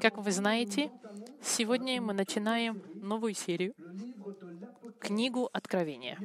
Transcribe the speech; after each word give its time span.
Как 0.00 0.16
вы 0.18 0.32
знаете, 0.32 0.90
сегодня 1.40 2.02
мы 2.02 2.12
начинаем 2.12 2.82
новую 2.94 3.34
серию 3.34 3.74
«Книгу 4.98 5.48
Откровения». 5.52 6.18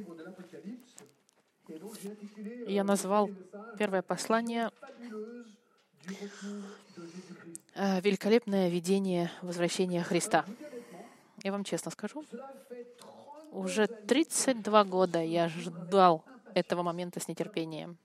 Я 2.66 2.82
назвал 2.82 3.30
первое 3.78 4.02
послание 4.02 4.70
э, 7.74 8.00
«Великолепное 8.00 8.68
видение 8.68 9.30
возвращения 9.40 10.02
Христа». 10.02 10.44
Я 11.44 11.52
вам 11.52 11.62
честно 11.62 11.92
скажу, 11.92 12.24
уже 13.52 13.86
32 13.86 14.84
года 14.84 15.22
я 15.22 15.48
ждал 15.48 16.24
этого 16.54 16.82
момента 16.82 17.20
с 17.20 17.28
нетерпением. 17.28 17.98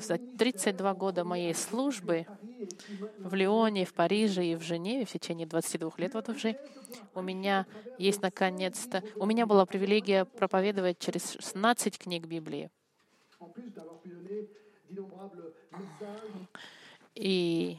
За 0.00 0.18
32 0.18 0.94
года 0.94 1.24
моей 1.24 1.54
службы 1.54 2.26
в 3.18 3.34
Лионе, 3.34 3.84
в 3.84 3.94
Париже 3.94 4.44
и 4.44 4.54
в 4.54 4.62
Женеве 4.62 5.04
в 5.04 5.12
течение 5.12 5.46
22 5.46 5.92
лет 5.96 6.14
вот 6.14 6.28
уже 6.28 6.58
у 7.14 7.22
меня 7.22 7.66
есть 7.98 8.22
наконец-то... 8.22 9.02
У 9.16 9.26
меня 9.26 9.46
была 9.46 9.66
привилегия 9.66 10.24
проповедовать 10.24 10.98
через 10.98 11.32
16 11.32 11.98
книг 11.98 12.26
Библии. 12.26 12.70
И, 17.14 17.78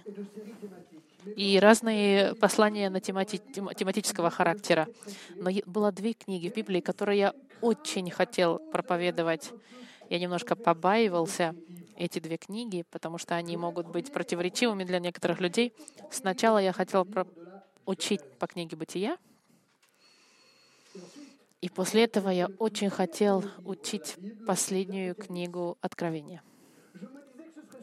и 1.38 1.60
разные 1.62 2.36
послания 2.36 2.90
на 2.90 3.00
темати, 3.00 3.38
тематического 3.38 4.30
характера. 4.30 4.88
Но 5.36 5.50
было 5.66 5.92
две 5.92 6.14
книги 6.14 6.50
в 6.50 6.56
Библии, 6.56 6.82
которые 6.82 7.20
я 7.20 7.34
очень 7.62 8.10
хотел 8.12 8.60
проповедовать. 8.60 9.52
Я 10.10 10.20
немножко 10.20 10.56
побаивался 10.56 11.56
эти 12.00 12.20
две 12.20 12.38
книги, 12.38 12.86
потому 12.90 13.18
что 13.18 13.36
они 13.36 13.58
могут 13.58 13.88
быть 13.88 14.12
противоречивыми 14.12 14.84
для 14.84 15.00
некоторых 15.00 15.40
людей. 15.42 15.74
Сначала 16.10 16.58
я 16.58 16.74
хотел 16.74 17.06
про... 17.06 17.28
учить 17.86 18.22
по 18.40 18.48
книге 18.48 18.78
«Бытия», 18.78 19.18
и 21.62 21.68
после 21.68 22.06
этого 22.06 22.30
я 22.30 22.48
очень 22.58 22.90
хотел 22.90 23.44
учить 23.66 24.16
последнюю 24.48 25.14
книгу 25.14 25.78
Откровения. 25.82 26.42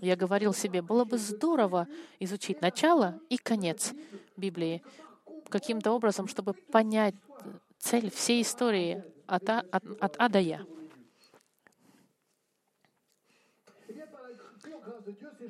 Я 0.00 0.16
говорил 0.16 0.54
себе, 0.54 0.80
было 0.80 1.04
бы 1.04 1.18
здорово 1.18 1.86
изучить 2.18 2.62
начало 2.62 3.18
и 3.28 3.36
конец 3.36 3.92
Библии 4.36 4.82
каким-то 5.48 5.92
образом, 5.92 6.26
чтобы 6.26 6.54
понять 6.54 7.14
цель 7.78 8.10
всей 8.10 8.42
истории 8.42 9.04
от, 9.26 9.48
а, 9.48 9.64
от, 9.70 9.84
от 10.00 10.16
А 10.18 10.28
до 10.28 10.38
Я. 10.38 10.64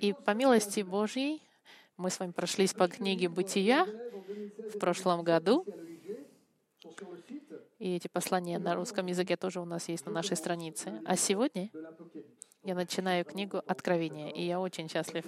И 0.01 0.13
по 0.13 0.33
милости 0.33 0.81
Божьей 0.81 1.43
мы 1.97 2.11
с 2.11 2.21
вами 2.21 2.33
прошлись 2.33 2.75
по 2.75 2.89
книге 2.89 3.29
«Бытия» 3.29 3.87
в 4.75 4.79
прошлом 4.79 5.23
году. 5.23 5.65
И 7.79 7.97
эти 7.97 8.09
послания 8.09 8.59
на 8.59 8.75
русском 8.75 9.07
языке 9.07 9.37
тоже 9.37 9.61
у 9.61 9.65
нас 9.65 9.89
есть 9.89 10.07
на 10.07 10.13
нашей 10.13 10.37
странице. 10.37 11.01
А 11.05 11.17
сегодня 11.17 11.71
я 12.63 12.75
начинаю 12.75 13.25
книгу 13.25 13.63
«Откровение», 13.67 14.33
и 14.33 14.45
я 14.45 14.61
очень 14.61 14.89
счастлив. 14.89 15.25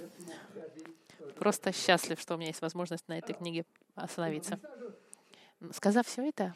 Просто 1.37 1.71
счастлив, 1.71 2.19
что 2.19 2.35
у 2.35 2.37
меня 2.37 2.47
есть 2.47 2.61
возможность 2.61 3.07
на 3.07 3.17
этой 3.17 3.33
книге 3.33 3.65
остановиться. 3.95 4.59
Сказав 5.71 6.05
все 6.05 6.27
это, 6.27 6.53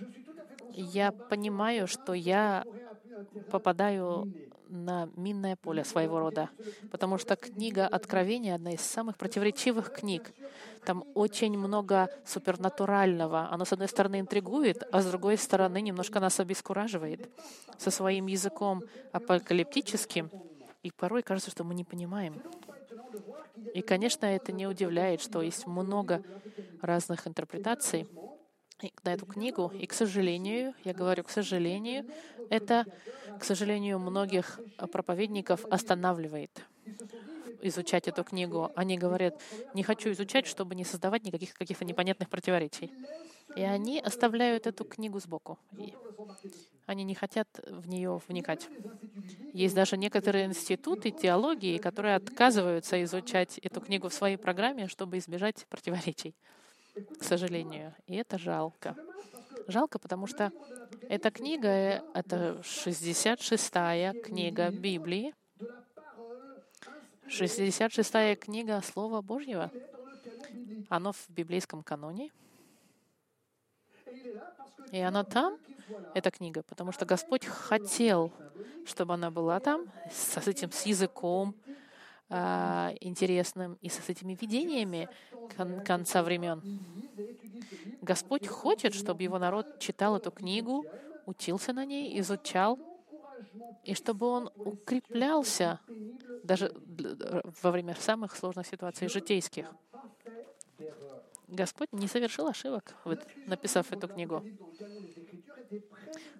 я 0.72 1.12
понимаю, 1.12 1.88
что 1.88 2.14
я 2.14 2.66
попадаю 3.50 4.31
на 4.73 5.07
минное 5.16 5.55
поле 5.55 5.83
своего 5.83 6.19
рода, 6.19 6.49
потому 6.91 7.17
что 7.17 7.35
книга 7.35 7.88
Откровения— 7.88 8.55
одна 8.55 8.71
из 8.71 8.81
самых 8.81 9.17
противоречивых 9.17 9.93
книг. 9.93 10.33
Там 10.83 11.05
очень 11.13 11.57
много 11.57 12.09
супернатурального. 12.25 13.49
Оно, 13.51 13.66
с 13.66 13.71
одной 13.71 13.88
стороны, 13.88 14.19
интригует, 14.19 14.83
а 14.91 15.01
с 15.01 15.05
другой 15.05 15.38
стороны, 15.38 15.79
немножко 15.81 16.19
нас 16.19 16.39
обескураживает 16.39 17.29
со 17.78 17.91
своим 17.91 18.28
языком 18.28 18.83
апокалиптическим, 19.12 20.29
и 20.81 20.91
порой 20.91 21.22
кажется, 21.22 21.51
что 21.51 21.63
мы 21.63 21.75
не 21.75 21.83
понимаем. 21.83 22.41
И, 23.73 23.81
конечно, 23.81 24.25
это 24.25 24.51
не 24.51 24.67
удивляет, 24.67 25.22
что 25.22 25.41
есть 25.41 25.67
много 25.67 26.23
разных 26.81 27.28
интерпретаций, 27.28 28.07
на 29.03 29.13
эту 29.13 29.25
книгу. 29.25 29.71
И, 29.79 29.85
к 29.85 29.94
сожалению, 29.94 30.73
я 30.83 30.94
говорю, 30.94 31.23
к 31.23 31.29
сожалению, 31.29 32.05
это, 32.49 32.85
к 33.39 33.44
сожалению, 33.44 33.99
многих 33.99 34.59
проповедников 34.91 35.66
останавливает 35.66 36.66
изучать 37.61 38.07
эту 38.07 38.23
книгу. 38.23 38.71
Они 38.75 38.97
говорят, 38.97 39.39
не 39.73 39.83
хочу 39.83 40.11
изучать, 40.11 40.45
чтобы 40.45 40.75
не 40.75 40.83
создавать 40.83 41.23
никаких 41.23 41.53
каких-то 41.53 41.85
непонятных 41.85 42.29
противоречий. 42.29 42.91
И 43.55 43.61
они 43.61 43.99
оставляют 43.99 44.67
эту 44.67 44.83
книгу 44.83 45.19
сбоку. 45.19 45.59
И 45.77 45.94
они 46.85 47.03
не 47.03 47.13
хотят 47.13 47.47
в 47.67 47.88
нее 47.88 48.19
вникать. 48.27 48.67
Есть 49.53 49.75
даже 49.75 49.95
некоторые 49.95 50.45
институты 50.45 51.11
теологии, 51.11 51.77
которые 51.77 52.15
отказываются 52.15 53.01
изучать 53.03 53.59
эту 53.59 53.79
книгу 53.79 54.09
в 54.09 54.13
своей 54.13 54.38
программе, 54.38 54.88
чтобы 54.88 55.17
избежать 55.17 55.65
противоречий 55.69 56.35
к 57.20 57.24
сожалению. 57.24 57.96
И 58.08 58.16
это 58.16 58.38
жалко. 58.38 58.96
Жалко, 59.68 60.00
потому 60.00 60.28
что 60.28 60.52
эта 61.09 61.31
книга— 61.31 62.04
это 62.14 62.62
66-я 62.64 64.14
книга 64.14 64.70
Библии, 64.70 65.34
66-я 67.28 68.36
книга 68.36 68.81
Слова 68.81 69.22
Божьего. 69.22 69.72
Оно 70.90 71.14
в 71.14 71.30
библейском 71.30 71.81
каноне. 71.84 72.31
И 74.92 75.00
она 75.00 75.24
там, 75.24 75.58
эта 76.14 76.30
книга, 76.30 76.62
потому 76.64 76.92
что 76.92 77.06
Господь 77.06 77.46
хотел, 77.46 78.31
чтобы 78.86 79.16
она 79.16 79.31
была 79.31 79.60
там, 79.60 79.88
с 80.12 80.48
этим, 80.48 80.72
с 80.72 80.86
языком, 80.86 81.56
а, 82.35 82.95
интересным 82.99 83.77
и 83.79 83.89
с 83.89 84.09
этими 84.09 84.33
видениями 84.33 85.07
кон- 85.55 85.83
конца 85.83 86.23
времен. 86.23 86.63
Господь 88.01 88.47
хочет, 88.47 88.95
чтобы 88.95 89.21
его 89.21 89.38
народ 89.38 89.77
читал 89.77 90.17
эту 90.17 90.31
книгу, 90.31 90.83
учился 91.27 91.73
на 91.73 91.85
ней, 91.85 92.19
изучал, 92.19 92.79
и 93.83 93.94
чтобы 93.94 94.25
он 94.25 94.49
укреплялся 94.55 95.79
даже 96.44 96.73
во 97.61 97.69
время 97.69 97.95
самых 97.99 98.35
сложных 98.35 98.65
ситуаций 98.65 99.09
житейских. 99.09 99.71
Господь 101.47 101.94
не 101.94 102.07
совершил 102.07 102.47
ошибок, 102.47 102.95
написав 103.45 103.91
эту 103.91 104.07
книгу. 104.07 104.44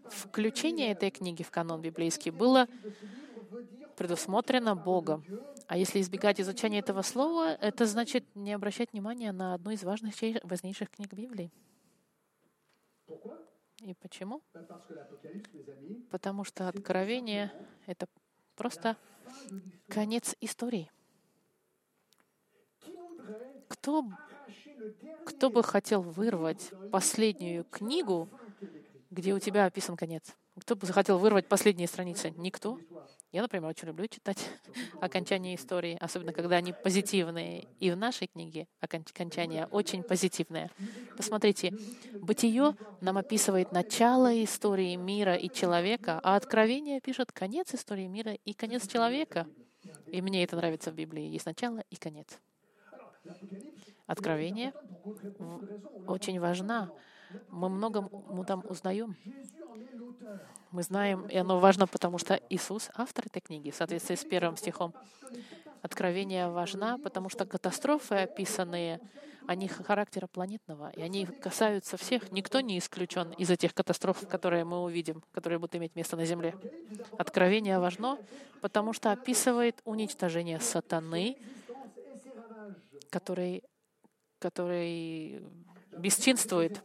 Включение 0.09 0.91
этой 0.91 1.11
книги 1.11 1.43
в 1.43 1.51
канон 1.51 1.81
библейский 1.81 2.31
было 2.31 2.67
предусмотрено 3.95 4.75
Богом. 4.75 5.25
А 5.67 5.77
если 5.77 6.01
избегать 6.01 6.39
изучения 6.39 6.79
этого 6.79 7.01
слова, 7.01 7.55
это 7.55 7.85
значит 7.85 8.23
не 8.35 8.53
обращать 8.53 8.91
внимания 8.93 9.31
на 9.31 9.53
одну 9.53 9.71
из 9.71 9.83
важных, 9.83 10.15
важнейших 10.43 10.89
книг 10.91 11.13
Библии. 11.13 11.51
И 13.81 13.93
почему? 13.95 14.41
Потому 16.09 16.43
что 16.43 16.67
откровение— 16.67 17.51
это 17.85 18.07
просто 18.55 18.97
конец 19.87 20.35
истории. 20.39 20.91
Кто, 23.67 24.05
кто 25.25 25.49
бы 25.49 25.63
хотел 25.63 26.01
вырвать 26.01 26.71
последнюю 26.91 27.65
книгу, 27.65 28.29
где 29.09 29.33
у 29.33 29.39
тебя 29.39 29.65
описан 29.65 29.97
конец? 29.97 30.35
Кто 30.59 30.75
бы 30.75 30.85
захотел 30.85 31.17
вырвать 31.17 31.47
последние 31.47 31.87
страницы? 31.87 32.31
Никто. 32.37 32.79
Я, 33.33 33.41
например, 33.41 33.67
очень 33.67 33.88
люблю 33.88 34.05
читать 34.07 34.38
окончания 35.01 35.55
истории, 35.55 35.97
особенно 35.99 36.33
когда 36.33 36.57
они 36.57 36.71
позитивные. 36.71 37.67
И 37.79 37.90
в 37.90 37.97
нашей 37.97 38.28
книге 38.28 38.67
окончания 38.79 39.67
очень 39.72 40.03
позитивные. 40.03 40.69
Посмотрите, 41.17 41.73
«Бытие» 42.22 42.75
нам 43.02 43.17
описывает 43.17 43.72
начало 43.72 44.31
истории 44.43 44.96
мира 44.96 45.35
и 45.35 45.49
человека, 45.49 46.19
а 46.22 46.35
«Откровение» 46.35 47.02
пишет 47.02 47.31
конец 47.31 47.73
истории 47.73 48.05
мира 48.05 48.34
и 48.46 48.53
конец 48.53 48.87
человека. 48.87 49.47
И 50.11 50.22
мне 50.22 50.43
это 50.43 50.55
нравится 50.55 50.91
в 50.91 50.96
Библии. 50.96 51.23
Есть 51.23 51.47
начало 51.47 51.84
и 51.90 51.96
конец. 51.96 52.40
Откровение 54.05 54.73
очень 56.05 56.40
важно. 56.40 56.91
Мы 57.50 57.70
много 57.70 58.02
мы 58.30 58.46
там 58.46 58.64
узнаем. 58.68 59.16
Мы 60.72 60.84
знаем, 60.84 61.28
и 61.28 61.38
оно 61.38 61.59
важно, 61.59 61.88
потому 61.88 62.18
что 62.18 62.40
Иисус— 62.50 62.90
автор 62.96 63.28
этой 63.28 63.41
книги, 63.41 63.70
в 63.70 63.76
соответствии 63.76 64.16
с 64.16 64.26
первым 64.26 64.58
стихом. 64.58 64.94
Откровение 65.82 66.50
важно, 66.50 66.97
потому 67.03 67.30
что 67.30 67.46
катастрофы, 67.46 68.16
описанные, 68.16 69.00
они 69.46 69.68
характера 69.68 70.28
планетного, 70.28 70.90
и 70.91 71.02
они 71.02 71.26
касаются 71.26 71.97
всех. 71.97 72.32
Никто 72.32 72.62
не 72.62 72.80
исключен 72.80 73.32
из 73.34 73.50
этих 73.52 73.74
катастроф, 73.74 74.28
которые 74.28 74.64
мы 74.64 74.82
увидим, 74.84 75.22
которые 75.32 75.59
будут 75.59 75.76
иметь 75.76 75.96
место 75.96 76.16
на 76.16 76.26
Земле. 76.26 76.56
Откровение 77.18 77.78
важно, 77.78 78.18
потому 78.62 78.94
что 78.94 79.12
описывает 79.12 79.82
уничтожение 79.84 80.59
сатаны 80.59 81.38
который, 83.14 83.64
который 84.40 85.44
бесчинствует. 85.91 86.82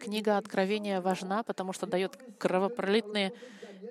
Книга 0.00 0.38
Откровения 0.38 1.02
важна, 1.02 1.42
потому 1.42 1.74
что 1.74 1.86
дает 1.86 2.16
кровопролитные 2.38 3.34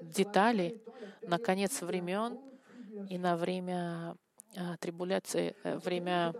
детали 0.01 0.81
на 1.21 1.37
конец 1.37 1.81
времен 1.81 2.39
и 3.09 3.19
на 3.19 3.37
время 3.37 4.15
а, 4.57 4.75
трибуляции, 4.77 5.55
э, 5.63 5.77
время 5.77 6.33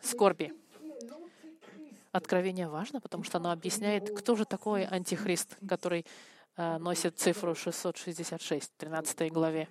скорби. 0.00 0.52
Откровение 2.12 2.68
важно, 2.68 3.00
потому 3.00 3.24
что 3.24 3.38
оно 3.38 3.50
объясняет, 3.50 4.16
кто 4.16 4.36
же 4.36 4.44
такой 4.44 4.84
антихрист, 4.84 5.58
который 5.68 6.06
а, 6.56 6.78
носит 6.78 7.18
цифру 7.18 7.56
666 7.56 8.70
в 8.70 8.76
13 8.76 9.32
главе. 9.32 9.68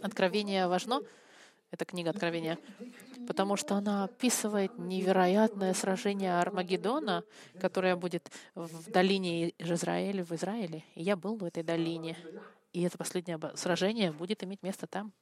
Откровение 0.00 0.68
важно, 0.68 1.00
это 1.74 1.84
книга 1.84 2.10
Откровения, 2.10 2.58
потому 3.26 3.56
что 3.56 3.74
она 3.74 4.04
описывает 4.04 4.78
невероятное 4.78 5.74
сражение 5.74 6.38
Армагеддона, 6.38 7.24
которое 7.60 7.96
будет 7.96 8.30
в 8.54 8.90
долине 8.90 9.52
Израиля, 9.58 10.24
в 10.24 10.32
Израиле. 10.32 10.84
И 10.94 11.02
я 11.02 11.16
был 11.16 11.36
в 11.36 11.44
этой 11.44 11.62
долине. 11.62 12.16
И 12.72 12.82
это 12.82 12.96
последнее 12.96 13.38
сражение 13.54 14.12
будет 14.12 14.42
иметь 14.44 14.62
место 14.62 14.86
там. 14.86 15.12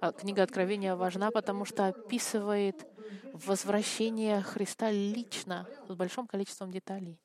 А 0.00 0.12
книга 0.12 0.42
Откровения 0.42 0.96
важна, 0.96 1.30
потому 1.30 1.66
что 1.66 1.86
описывает 1.86 2.86
возвращение 3.34 4.40
Христа 4.40 4.90
лично, 4.90 5.66
с 5.88 5.94
большим 5.94 6.26
количеством 6.26 6.70
деталей. 6.70 7.18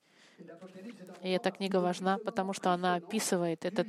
И 1.21 1.29
эта 1.29 1.51
книга 1.51 1.77
важна, 1.77 2.17
потому 2.17 2.51
что 2.51 2.71
она 2.71 2.95
описывает 2.95 3.63
этот 3.63 3.87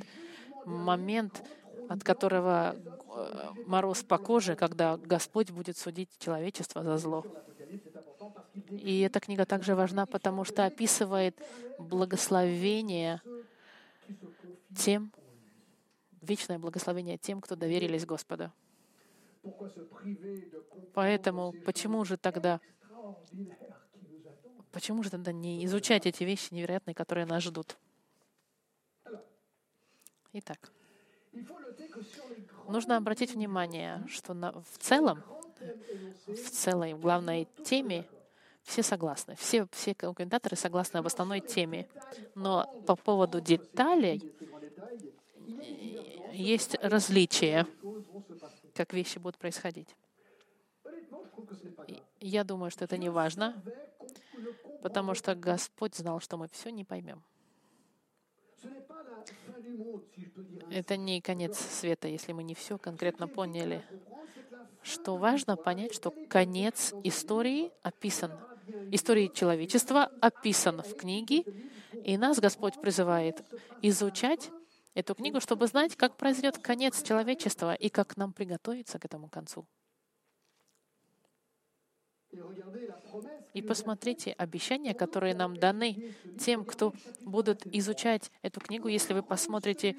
момент, 0.64 1.42
от 1.88 2.04
которого 2.04 2.74
э, 2.76 3.48
мороз 3.66 4.02
по 4.02 4.18
коже, 4.18 4.56
когда 4.56 4.96
Господь 4.96 5.50
будет 5.50 5.76
судить 5.76 6.10
человечество 6.18 6.82
за 6.82 6.96
зло. 6.98 7.24
И 8.70 9.00
эта 9.00 9.20
книга 9.20 9.44
также 9.46 9.74
важна, 9.74 10.06
потому 10.06 10.44
что 10.44 10.64
описывает 10.64 11.36
благословение 11.78 13.20
тем, 14.76 15.12
вечное 16.22 16.58
благословение 16.58 17.18
тем, 17.18 17.40
кто 17.40 17.56
доверились 17.56 18.06
Господу. 18.06 18.52
Поэтому 20.94 21.52
почему 21.64 22.04
же 22.04 22.16
тогда 22.16 22.60
почему 24.72 25.02
же 25.02 25.10
тогда 25.10 25.32
не 25.32 25.64
изучать 25.66 26.06
эти 26.06 26.24
вещи 26.24 26.52
невероятные, 26.52 26.94
которые 26.94 27.26
нас 27.26 27.42
ждут? 27.42 27.76
Итак, 30.32 30.72
нужно 32.68 32.96
обратить 32.96 33.34
внимание, 33.34 34.04
что 34.08 34.34
на, 34.34 34.52
в 34.52 34.78
целом, 34.78 35.22
в 36.26 36.50
целой 36.50 36.94
главной 36.94 37.48
теме 37.64 38.06
все 38.62 38.82
согласны. 38.82 39.36
Все, 39.36 39.66
все 39.72 39.94
комментаторы 39.94 40.56
согласны 40.56 40.98
об 40.98 41.06
основной 41.06 41.40
теме. 41.40 41.86
Но 42.34 42.66
по 42.86 42.96
поводу 42.96 43.40
деталей 43.40 44.34
есть 46.32 46.76
различия, 46.82 47.66
как 48.74 48.92
вещи 48.92 49.18
будут 49.18 49.38
происходить. 49.38 49.94
Я 52.20 52.42
думаю, 52.44 52.70
что 52.70 52.84
это 52.84 52.96
не 52.96 53.10
важно, 53.10 53.62
потому 54.82 55.14
что 55.14 55.34
Господь 55.34 55.94
знал, 55.94 56.20
что 56.20 56.36
мы 56.36 56.48
все 56.48 56.70
не 56.70 56.84
поймем. 56.84 57.22
Это 60.70 60.96
не 60.96 61.20
конец 61.20 61.58
света, 61.58 62.08
если 62.08 62.32
мы 62.32 62.42
не 62.42 62.54
все 62.54 62.78
конкретно 62.78 63.28
поняли. 63.28 63.84
Что 64.82 65.16
важно 65.16 65.56
понять, 65.56 65.94
что 65.94 66.12
конец 66.28 66.92
истории 67.04 67.72
описан, 67.82 68.32
истории 68.90 69.28
человечества 69.28 70.10
описан 70.20 70.82
в 70.82 70.94
книге, 70.96 71.44
и 71.92 72.16
нас 72.18 72.38
Господь 72.38 72.80
призывает 72.80 73.42
изучать 73.82 74.50
эту 74.94 75.14
книгу, 75.14 75.40
чтобы 75.40 75.66
знать, 75.66 75.96
как 75.96 76.16
произойдет 76.16 76.58
конец 76.58 77.02
человечества 77.02 77.74
и 77.74 77.88
как 77.88 78.16
нам 78.16 78.32
приготовиться 78.32 78.98
к 78.98 79.04
этому 79.04 79.28
концу. 79.28 79.66
И 83.54 83.62
посмотрите 83.62 84.32
обещания, 84.32 84.94
которые 84.94 85.34
нам 85.34 85.56
даны 85.56 86.12
тем, 86.38 86.64
кто 86.64 86.92
будут 87.20 87.64
изучать 87.66 88.32
эту 88.42 88.60
книгу. 88.60 88.88
Если 88.88 89.14
вы 89.14 89.22
посмотрите 89.22 89.96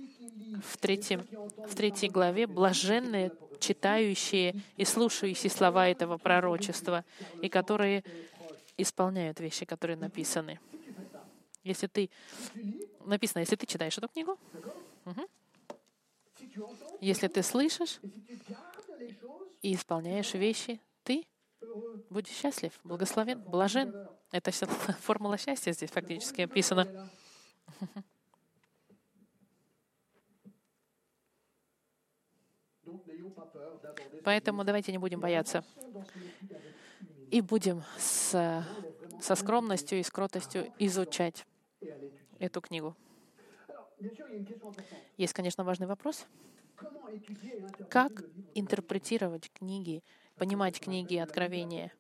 в, 0.62 0.78
третьем, 0.78 1.26
в 1.66 1.74
третьей 1.74 2.10
главе, 2.10 2.48
блаженные, 2.48 3.32
читающие 3.60 4.56
и 4.76 4.84
слушающие 4.84 5.50
слова 5.50 5.88
этого 5.88 6.18
пророчества, 6.18 7.06
и 7.42 7.48
которые 7.48 8.04
исполняют 8.78 9.40
вещи, 9.40 9.66
которые 9.66 9.96
написаны. 9.96 10.60
Если 11.64 11.88
ты... 11.88 12.10
Написано, 13.06 13.40
если 13.40 13.56
ты 13.56 13.66
читаешь 13.66 13.98
эту 13.98 14.10
книгу, 14.10 14.38
угу. 15.06 15.28
если 17.00 17.28
ты 17.30 17.42
слышишь 17.42 18.00
и 19.62 19.74
исполняешь 19.74 20.34
вещи, 20.34 20.82
ты 21.04 21.26
будешь 22.10 22.34
счастлив, 22.34 22.72
благословен, 22.84 23.42
блажен. 23.42 24.08
Это 24.32 24.52
вся 24.52 24.66
формула 25.02 25.38
счастья 25.38 25.72
здесь 25.72 25.90
фактически 25.90 26.42
описана. 26.42 27.10
Поэтому 34.24 34.64
давайте 34.64 34.92
не 34.92 34.98
будем 34.98 35.20
бояться. 35.20 35.64
И 37.32 37.42
будем 37.42 37.84
с, 37.98 38.66
со 39.22 39.36
скромностью 39.36 40.00
и 40.00 40.04
скротостью 40.04 40.72
изучать 40.80 41.46
эту 42.40 42.62
книгу. 42.62 42.96
Есть, 45.18 45.34
конечно, 45.34 45.64
важный 45.64 45.88
вопрос. 45.88 46.26
Как 47.90 48.12
интерпретировать 48.54 49.52
книги, 49.52 50.04
понимать 50.38 50.80
книги 50.80 51.18
Откровения? 51.18 51.92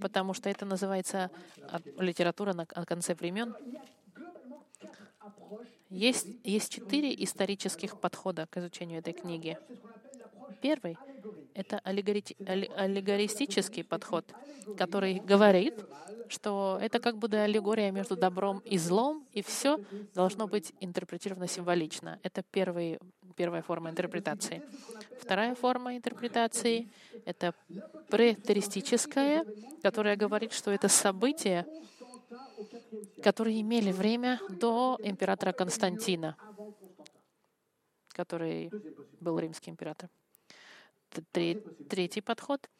Потому 0.00 0.34
что 0.34 0.50
это 0.50 0.64
называется 0.64 1.30
литература 1.98 2.52
на 2.52 2.66
конце 2.66 3.14
времен. 3.14 3.54
Есть, 5.90 6.26
есть 6.42 6.72
четыре 6.72 7.14
исторических 7.22 8.00
подхода 8.00 8.46
к 8.46 8.56
изучению 8.56 8.98
этой 8.98 9.12
книги. 9.12 9.56
Первый— 10.60 10.98
это 11.54 11.78
аллегористический 11.78 13.84
подход, 13.84 14.34
который 14.76 15.20
говорит, 15.20 15.84
что 16.28 16.78
это 16.80 17.00
как 17.00 17.18
бы 17.18 17.28
аллегория 17.36 17.90
между 17.90 18.16
добром 18.16 18.60
и 18.60 18.78
злом, 18.78 19.26
и 19.32 19.42
все 19.42 19.78
должно 20.14 20.46
быть 20.48 20.72
интерпретировано 20.80 21.48
символично. 21.48 22.18
Это 22.22 22.42
первый, 22.42 22.98
первая 23.34 23.62
форма 23.62 23.90
интерпретации. 23.90 24.62
Вторая 25.20 25.54
форма 25.54 25.96
интерпретации— 25.96 26.90
это 27.24 27.54
претеристическая, 28.08 29.44
которая 29.82 30.16
говорит, 30.16 30.52
что 30.52 30.70
это 30.70 30.88
события, 30.88 31.66
которые 33.22 33.60
имели 33.60 33.92
время 33.92 34.40
до 34.48 34.98
императора 35.02 35.52
Константина, 35.52 36.36
который 38.08 38.70
был 39.20 39.38
римский 39.38 39.70
император. 39.70 40.08
Третий 41.88 42.20
подход— 42.20 42.68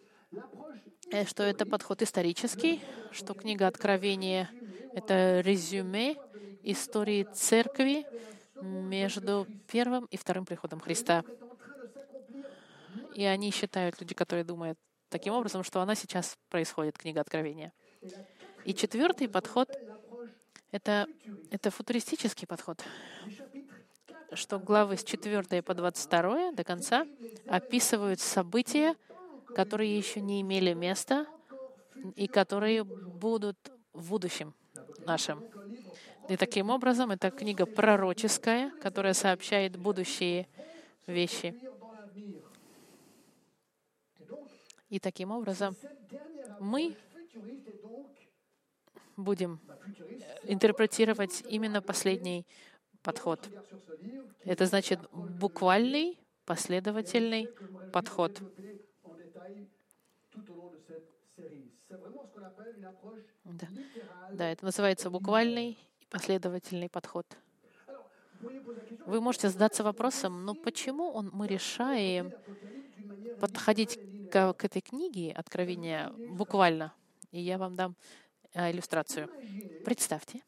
Э, 1.10 1.24
что 1.26 1.42
это 1.42 1.66
подход 1.66 2.02
исторический, 2.02 2.80
что 3.12 3.34
книга 3.34 3.66
Откровения— 3.66 4.50
это 4.94 5.40
резюме 5.40 6.16
истории 6.62 7.26
церкви 7.34 8.06
между 8.60 9.46
первым 9.70 10.06
и 10.06 10.16
вторым 10.16 10.44
приходом 10.44 10.80
Христа. 10.80 11.24
И 13.14 13.24
они 13.24 13.50
считают, 13.50 14.00
люди, 14.00 14.14
которые 14.14 14.44
думают 14.44 14.78
таким 15.08 15.34
образом, 15.34 15.62
что 15.62 15.80
она 15.80 15.94
сейчас 15.94 16.36
происходит, 16.48 16.98
книга 16.98 17.20
Откровения. 17.20 17.72
И 18.64 18.74
четвертый 18.74 19.28
подход— 19.28 19.68
это, 20.70 21.06
это 21.50 21.70
футуристический 21.70 22.46
подход, 22.46 22.82
что 24.32 24.58
главы 24.58 24.96
с 24.96 25.04
4 25.04 25.62
по 25.62 25.74
22 25.74 26.52
до 26.52 26.64
конца 26.64 27.06
описывают 27.46 28.20
события, 28.20 28.96
которые 29.54 29.96
еще 29.96 30.20
не 30.20 30.40
имели 30.40 30.72
места 30.72 31.26
и 32.16 32.26
которые 32.26 32.82
будут 32.84 33.56
в 33.92 34.10
будущем 34.10 34.54
нашем. 35.06 35.44
И 36.28 36.36
таким 36.36 36.70
образом, 36.70 37.10
это 37.10 37.30
книга 37.30 37.66
пророческая, 37.66 38.70
которая 38.80 39.12
сообщает 39.14 39.76
будущие 39.76 40.48
вещи. 41.06 41.54
И 44.88 44.98
таким 44.98 45.30
образом 45.32 45.76
мы 46.60 46.96
будем 49.16 49.60
интерпретировать 50.44 51.42
именно 51.48 51.82
последний 51.82 52.46
подход. 53.02 53.48
Это 54.44 54.66
значит 54.66 55.00
буквальный, 55.12 56.18
последовательный 56.44 57.48
подход 57.92 58.40
Да. 63.44 63.68
да, 64.32 64.50
это 64.50 64.64
называется 64.64 65.10
буквальный 65.10 65.78
и 66.04 66.10
последовательный 66.10 66.88
подход. 66.88 67.26
Вы 69.06 69.20
можете 69.20 69.48
задаться 69.48 69.82
вопросом, 69.82 70.44
ну 70.44 70.54
почему 70.54 71.10
он, 71.10 71.30
мы 71.32 71.46
решаем 71.46 72.32
подходить 73.40 73.98
к, 74.30 74.52
к 74.54 74.64
этой 74.64 74.82
книге 74.82 75.32
Откровения 75.32 76.10
буквально? 76.10 76.92
И 77.32 77.40
я 77.40 77.58
вам 77.58 77.74
дам 77.74 77.96
а, 78.54 78.70
иллюстрацию. 78.70 79.28
Представьте, 79.84 80.42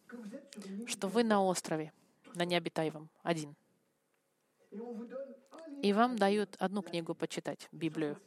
что 0.87 1.09
вы 1.09 1.25
на 1.25 1.43
острове, 1.43 1.93
на 2.35 2.45
необитаемом, 2.45 3.09
один. 3.23 3.55
И 5.83 5.93
вам 5.93 6.17
дают 6.17 6.57
одну 6.59 6.83
книгу 6.83 7.15
почитать, 7.15 7.69
Библию. 7.73 8.19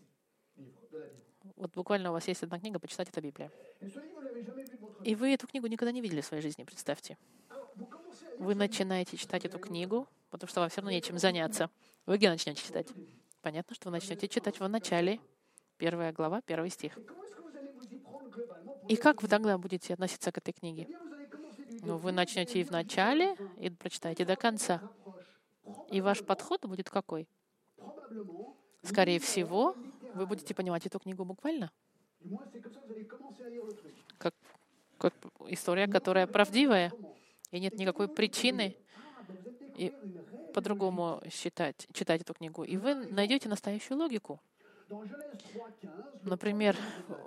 Вот 1.56 1.74
буквально 1.74 2.10
у 2.10 2.14
вас 2.14 2.28
есть 2.28 2.44
одна 2.44 2.60
книга, 2.60 2.80
почитать 2.80 3.10
это 3.10 3.22
Библия. 3.22 3.52
И 5.04 5.16
вы 5.16 5.34
эту 5.34 5.48
книгу 5.48 5.68
никогда 5.68 5.92
не 5.92 6.02
видели 6.02 6.22
в 6.22 6.26
своей 6.26 6.44
жизни, 6.44 6.64
представьте. 6.64 7.18
Вы 8.38 8.56
начинаете 8.56 9.18
читать 9.18 9.46
эту 9.46 9.60
книгу, 9.60 10.08
потому 10.30 10.50
что 10.50 10.62
вам 10.62 10.70
все 10.70 10.82
равно 10.82 10.92
нечем 10.92 11.18
заняться. 11.18 11.70
Вы 12.06 12.18
где 12.18 12.30
начнете 12.30 12.62
читать? 12.64 12.88
Понятно, 13.42 13.76
что 13.76 13.90
вы 13.90 13.92
начнете 13.94 14.28
читать 14.28 14.60
в 14.60 14.68
начале, 14.68 15.20
первая 15.78 16.12
глава, 16.12 16.42
первый 16.42 16.70
стих. 16.70 16.98
И 18.88 18.96
как 18.96 19.22
вы 19.22 19.28
тогда 19.28 19.58
будете 19.58 19.94
относиться 19.94 20.32
к 20.32 20.38
этой 20.38 20.52
книге? 20.52 20.88
Ну, 21.82 21.98
вы 21.98 22.12
начнете 22.12 22.60
и 22.60 22.64
в 22.64 22.72
начале, 22.72 23.36
и 23.58 23.70
прочитаете 23.70 24.26
до 24.26 24.36
конца. 24.36 24.82
И 25.90 26.02
ваш 26.02 26.26
подход 26.26 26.66
будет 26.66 26.90
какой? 26.90 27.28
Скорее 28.84 29.20
всего, 29.20 29.76
вы 30.16 30.26
будете 30.26 30.54
понимать 30.54 30.86
эту 30.86 31.00
книгу 31.00 31.24
буквально. 31.24 31.72
Как, 34.18 34.34
как 35.00 35.14
история, 35.48 35.88
которая 35.88 36.28
правдивая, 36.28 36.92
и 37.52 37.60
нет 37.60 37.74
никакой 37.78 38.08
причины 38.08 38.76
и 39.76 39.94
по-другому 40.54 41.22
считать, 41.32 41.88
читать 41.94 42.22
эту 42.22 42.34
книгу. 42.34 42.64
И 42.64 42.78
вы 42.78 42.96
найдете 42.96 43.50
настоящую 43.50 43.98
логику. 43.98 44.40
Например, 46.24 46.76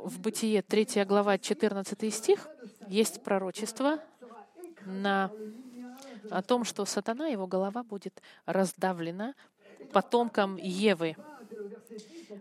в 0.02 0.20
Бытие 0.20 0.62
3 0.62 1.04
глава 1.04 1.38
14 1.38 2.14
стих 2.14 2.48
есть 2.88 3.22
пророчество 3.22 4.00
на, 4.84 5.30
о 6.30 6.42
том, 6.42 6.64
что 6.64 6.84
сатана, 6.84 7.28
его 7.28 7.46
голова 7.46 7.82
будет 7.84 8.20
раздавлена 8.46 9.34
потомкам 9.92 10.56
Евы. 10.56 11.16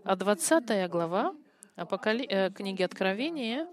А 0.04 0.16
20 0.16 0.90
глава 0.90 1.34
Апокали... 1.76 2.26
э, 2.28 2.50
книги 2.50 2.82
Откровения 2.82 3.68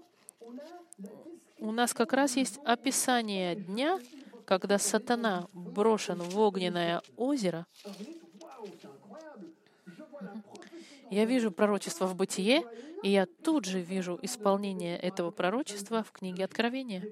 у 1.60 1.72
нас 1.72 1.94
как 1.94 2.12
раз 2.12 2.36
есть 2.36 2.58
описание 2.64 3.54
дня, 3.54 4.00
когда 4.44 4.78
сатана 4.78 5.46
брошен 5.52 6.20
в 6.20 6.38
огненное 6.38 7.02
озеро. 7.16 7.66
Я 11.10 11.24
вижу 11.24 11.50
пророчество 11.50 12.06
в 12.06 12.14
Бытие, 12.14 12.64
и 13.02 13.10
я 13.10 13.26
тут 13.26 13.64
же 13.64 13.80
вижу 13.80 14.18
исполнение 14.22 14.98
этого 14.98 15.30
пророчества 15.30 16.02
в 16.02 16.12
книге 16.12 16.44
Откровения. 16.44 17.04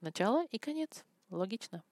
Начало 0.00 0.44
и 0.46 0.58
конец. 0.58 1.04
Логично. 1.28 1.82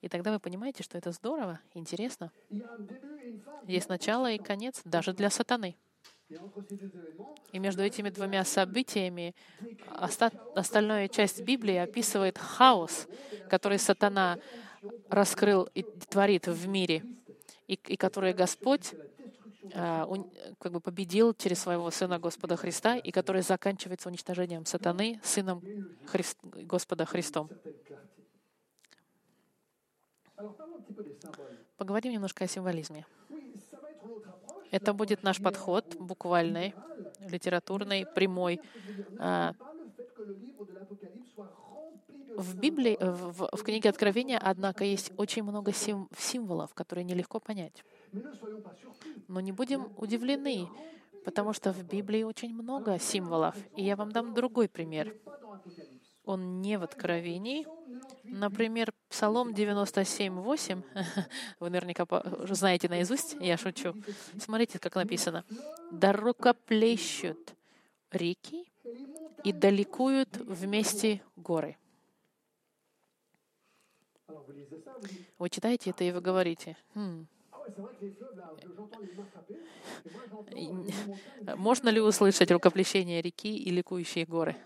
И 0.00 0.08
тогда 0.08 0.32
вы 0.32 0.40
понимаете, 0.40 0.82
что 0.82 0.96
это 0.96 1.12
здорово, 1.12 1.60
интересно. 1.74 2.32
Есть 3.66 3.88
начало 3.88 4.30
и 4.30 4.38
конец 4.38 4.80
даже 4.84 5.12
для 5.12 5.30
сатаны. 5.30 5.76
И 7.52 7.58
между 7.58 7.82
этими 7.82 8.10
двумя 8.10 8.44
событиями 8.44 9.34
оста- 10.00 10.32
остальная 10.54 11.08
часть 11.08 11.42
Библии 11.42 11.76
описывает 11.76 12.38
хаос, 12.38 13.08
который 13.48 13.78
сатана 13.78 14.38
раскрыл 15.08 15.68
и 15.74 15.82
творит 15.82 16.46
в 16.46 16.68
мире, 16.68 17.04
и, 17.66 17.74
и 17.74 17.96
который 17.96 18.32
Господь 18.32 18.94
а, 19.74 20.08
как 20.58 20.72
бы 20.72 20.80
победил 20.80 21.34
через 21.34 21.60
своего 21.60 21.90
Сына 21.90 22.18
Господа 22.18 22.56
Христа, 22.56 22.96
и 22.96 23.10
который 23.10 23.42
заканчивается 23.42 24.08
уничтожением 24.08 24.64
сатаны 24.64 25.20
Сыном 25.22 25.62
Христ, 26.06 26.38
Господа 26.42 27.04
Христом. 27.04 27.50
Поговорим 31.76 32.12
немножко 32.12 32.44
о 32.44 32.48
символизме. 32.48 33.06
Это 34.70 34.92
будет 34.92 35.22
наш 35.22 35.40
подход, 35.40 35.96
буквальный, 35.98 36.74
литературный, 37.28 38.06
прямой. 38.06 38.60
А, 39.18 39.54
в 42.36 42.56
Библии, 42.56 42.96
в, 43.00 43.48
в 43.52 43.62
книге 43.62 43.90
Откровения, 43.90 44.38
однако, 44.38 44.84
есть 44.84 45.12
очень 45.16 45.42
много 45.42 45.72
сим, 45.72 46.08
символов, 46.16 46.72
которые 46.74 47.04
нелегко 47.04 47.40
понять. 47.40 47.84
Но 49.28 49.40
не 49.40 49.52
будем 49.52 49.92
удивлены, 49.96 50.68
потому 51.24 51.52
что 51.52 51.72
в 51.72 51.84
Библии 51.84 52.22
очень 52.22 52.54
много 52.54 52.98
символов. 52.98 53.56
И 53.76 53.84
я 53.84 53.96
вам 53.96 54.12
дам 54.12 54.34
другой 54.34 54.68
пример. 54.68 55.14
Он 56.24 56.60
не 56.60 56.78
в 56.78 56.82
Откровении. 56.82 57.66
Например, 58.24 58.92
Псалом 59.08 59.52
97.8. 59.52 60.82
Вы 61.60 61.70
наверняка 61.70 62.06
знаете 62.50 62.88
наизусть, 62.88 63.36
я 63.40 63.56
шучу. 63.56 63.94
Смотрите, 64.38 64.78
как 64.78 64.94
написано. 64.94 65.44
«Да 65.90 66.12
рукоплещут 66.12 67.54
реки 68.12 68.70
и 69.44 69.52
далекуют 69.52 70.36
вместе 70.36 71.22
горы». 71.36 71.76
Вы 75.38 75.48
читаете 75.48 75.90
это 75.90 76.04
и 76.04 76.12
вы 76.12 76.20
говорите, 76.20 76.76
хм, 76.94 77.26
можно 81.56 81.88
ли 81.88 82.00
услышать 82.00 82.50
рукоплещение 82.50 83.22
реки 83.22 83.56
и 83.56 83.70
ликующие 83.70 84.26
горы? 84.26 84.56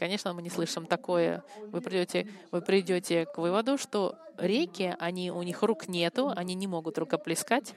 Конечно, 0.00 0.32
мы 0.32 0.40
не 0.40 0.48
слышим 0.48 0.86
такое. 0.86 1.44
Вы 1.66 1.82
придете, 1.82 2.26
вы 2.50 2.62
придете 2.62 3.26
к 3.26 3.36
выводу, 3.36 3.76
что 3.76 4.16
реки, 4.38 4.96
они, 4.98 5.30
у 5.30 5.42
них 5.42 5.62
рук 5.62 5.88
нету, 5.88 6.32
они 6.34 6.54
не 6.54 6.66
могут 6.66 6.96
рукоплескать, 6.96 7.74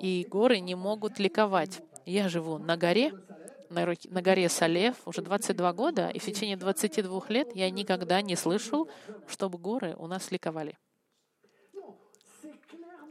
и 0.00 0.26
горы 0.28 0.58
не 0.58 0.74
могут 0.74 1.20
ликовать. 1.20 1.80
Я 2.06 2.28
живу 2.28 2.58
на 2.58 2.76
горе, 2.76 3.12
на, 3.70 3.86
на 3.86 4.20
горе 4.20 4.48
Салев 4.48 4.96
уже 5.06 5.22
22 5.22 5.72
года, 5.74 6.08
и 6.08 6.18
в 6.18 6.24
течение 6.24 6.56
22 6.56 7.22
лет 7.28 7.54
я 7.54 7.70
никогда 7.70 8.20
не 8.20 8.34
слышал, 8.34 8.88
чтобы 9.28 9.56
горы 9.56 9.94
у 9.96 10.08
нас 10.08 10.32
ликовали. 10.32 10.76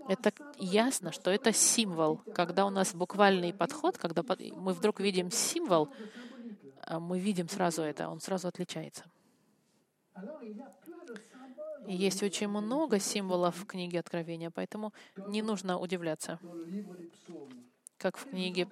Это 0.09 0.33
ясно, 0.59 1.13
что 1.13 1.31
это 1.31 1.53
символ. 1.53 2.17
Когда 2.35 2.65
у 2.65 2.69
нас 2.69 2.93
буквальный 2.93 3.53
подход, 3.53 3.97
когда 3.97 4.21
мы 4.57 4.73
вдруг 4.73 4.99
видим 4.99 5.31
символ, 5.31 5.87
мы 6.89 7.19
видим 7.19 7.49
сразу 7.49 7.81
это, 7.81 8.09
он 8.09 8.19
сразу 8.19 8.47
отличается. 8.47 9.05
Есть 11.87 12.23
очень 12.23 12.47
много 12.47 12.99
символов 12.99 13.57
в 13.57 13.65
книге 13.65 13.99
Откровения, 13.99 14.51
поэтому 14.51 14.93
не 15.27 15.41
нужно 15.41 15.77
удивляться, 15.79 16.39
как 17.97 18.17
в 18.17 18.29
книге, 18.29 18.67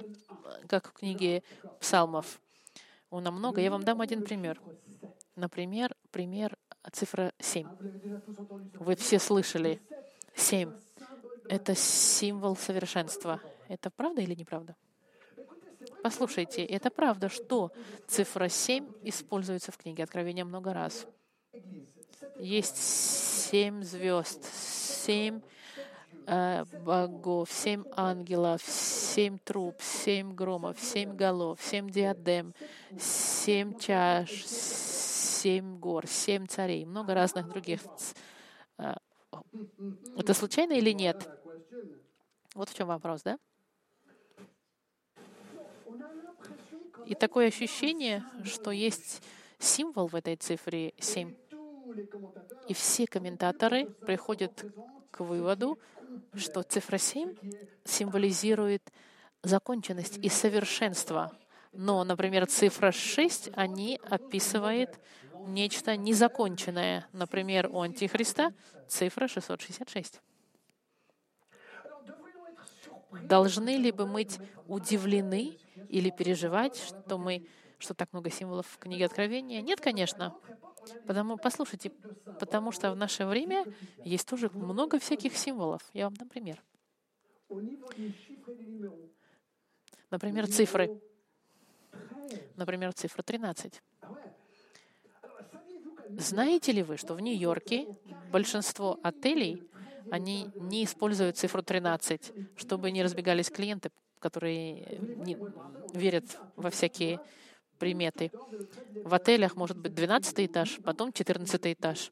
как 0.67 0.87
в 0.87 0.93
книге 0.93 1.43
Псалмов. 1.79 2.39
У 3.09 3.19
нас 3.19 3.33
много. 3.33 3.59
Я 3.59 3.71
вам 3.71 3.83
дам 3.83 3.99
один 3.99 4.23
пример. 4.23 4.61
Например, 5.35 5.95
пример 6.11 6.57
цифра 6.91 7.33
7. 7.39 7.67
Вы 8.75 8.95
все 8.95 9.19
слышали 9.19 9.81
7. 10.35 10.71
Это 11.49 11.75
символ 11.75 12.55
совершенства. 12.55 13.41
Это 13.67 13.89
правда 13.91 14.21
или 14.21 14.35
неправда? 14.35 14.75
Послушайте, 16.03 16.65
это 16.65 16.89
правда, 16.89 17.29
что 17.29 17.72
цифра 18.08 18.50
7 18.50 18.88
используется 19.03 19.72
в 19.72 19.77
книге 19.77 20.03
Откровения 20.03 20.43
много 20.46 20.74
раз. 20.74 21.05
Есть 22.39 22.77
семь 22.77 23.84
звезд, 23.84 24.43
семь 24.53 25.41
э, 26.25 26.63
богов, 26.84 27.51
семь 27.51 27.84
ангелов, 27.96 28.63
семь 28.63 29.38
труб, 29.38 29.79
семь 29.81 30.34
громов, 30.34 30.79
семь 30.79 31.15
голов, 31.15 31.60
семь 31.62 31.89
диадем, 31.89 32.55
семь 32.98 33.77
чаш, 33.77 34.46
семь 34.46 35.77
гор, 35.77 36.08
семь 36.08 36.48
царей, 36.48 36.86
много 36.86 37.13
разных 37.13 37.48
других. 37.48 37.81
Э, 38.79 38.96
это 40.17 40.34
случайно 40.34 40.74
или 40.74 40.91
нет? 40.91 41.29
Вот 42.55 42.70
в 42.70 42.74
чем 42.74 42.88
вопрос, 42.88 43.22
да? 43.22 43.38
И 47.05 47.15
такое 47.15 47.48
ощущение, 47.48 48.24
что 48.43 48.72
есть 48.72 49.22
символ 49.60 50.08
в 50.08 50.15
этой 50.15 50.36
цифре 50.36 50.93
7. 51.00 51.34
И 52.67 52.74
все 52.74 53.05
комментаторы 53.08 53.86
приходят 53.86 54.65
к 55.12 55.22
выводу, 55.22 55.79
что 56.36 56.63
цифра 56.63 56.98
7 56.98 57.36
символизирует 57.84 58.91
законченность 59.43 60.17
и 60.17 60.29
совершенство. 60.29 61.36
Но, 61.74 62.03
например, 62.03 62.48
цифра 62.48 62.91
6, 62.91 63.51
они 63.53 64.00
описывает 64.10 65.00
нечто 65.48 65.96
незаконченное. 65.96 67.08
Например, 67.13 67.70
у 67.72 67.81
Антихриста 67.81 68.53
цифра 68.88 69.27
666. 69.27 70.22
Должны 73.24 73.77
ли 73.77 73.91
бы 73.91 74.05
быть 74.05 74.38
удивлены 74.67 75.58
или 75.91 76.10
переживать, 76.10 76.77
что 76.77 77.17
мы 77.17 77.45
что 77.77 77.93
так 77.93 78.13
много 78.13 78.29
символов 78.29 78.67
в 78.67 78.77
книге 78.77 79.05
Откровения? 79.05 79.62
Нет, 79.62 79.81
конечно. 79.81 80.36
Потому, 81.07 81.38
послушайте, 81.38 81.89
потому 82.39 82.71
что 82.71 82.91
в 82.91 82.95
наше 82.95 83.25
время 83.25 83.65
есть 84.03 84.27
тоже 84.27 84.50
много 84.53 85.00
всяких 85.00 85.36
символов. 85.36 85.81
Я 85.93 86.05
вам 86.05 86.15
дам 86.15 86.29
пример. 86.29 86.63
Например, 90.10 90.48
цифры. 90.48 91.01
Например, 92.55 92.93
цифра 92.93 93.24
13. 93.24 93.81
Знаете 96.17 96.71
ли 96.71 96.83
вы, 96.83 96.98
что 96.98 97.15
в 97.15 97.19
Нью-Йорке 97.19 97.88
большинство 98.31 99.00
отелей, 99.01 99.63
они 100.12 100.50
не 100.55 100.83
используют 100.83 101.38
цифру 101.38 101.63
13, 101.63 102.33
чтобы 102.57 102.91
не 102.91 103.01
разбегались 103.01 103.50
клиенты, 103.50 103.91
которые 104.21 104.99
не 104.99 105.37
верят 105.93 106.37
во 106.55 106.69
всякие 106.69 107.19
приметы. 107.81 108.31
В 109.03 109.13
отелях 109.13 109.55
может 109.55 109.77
быть 109.77 109.93
12 109.95 110.45
этаж, 110.45 110.79
потом 110.83 111.11
14 111.11 111.73
этаж. 111.73 112.11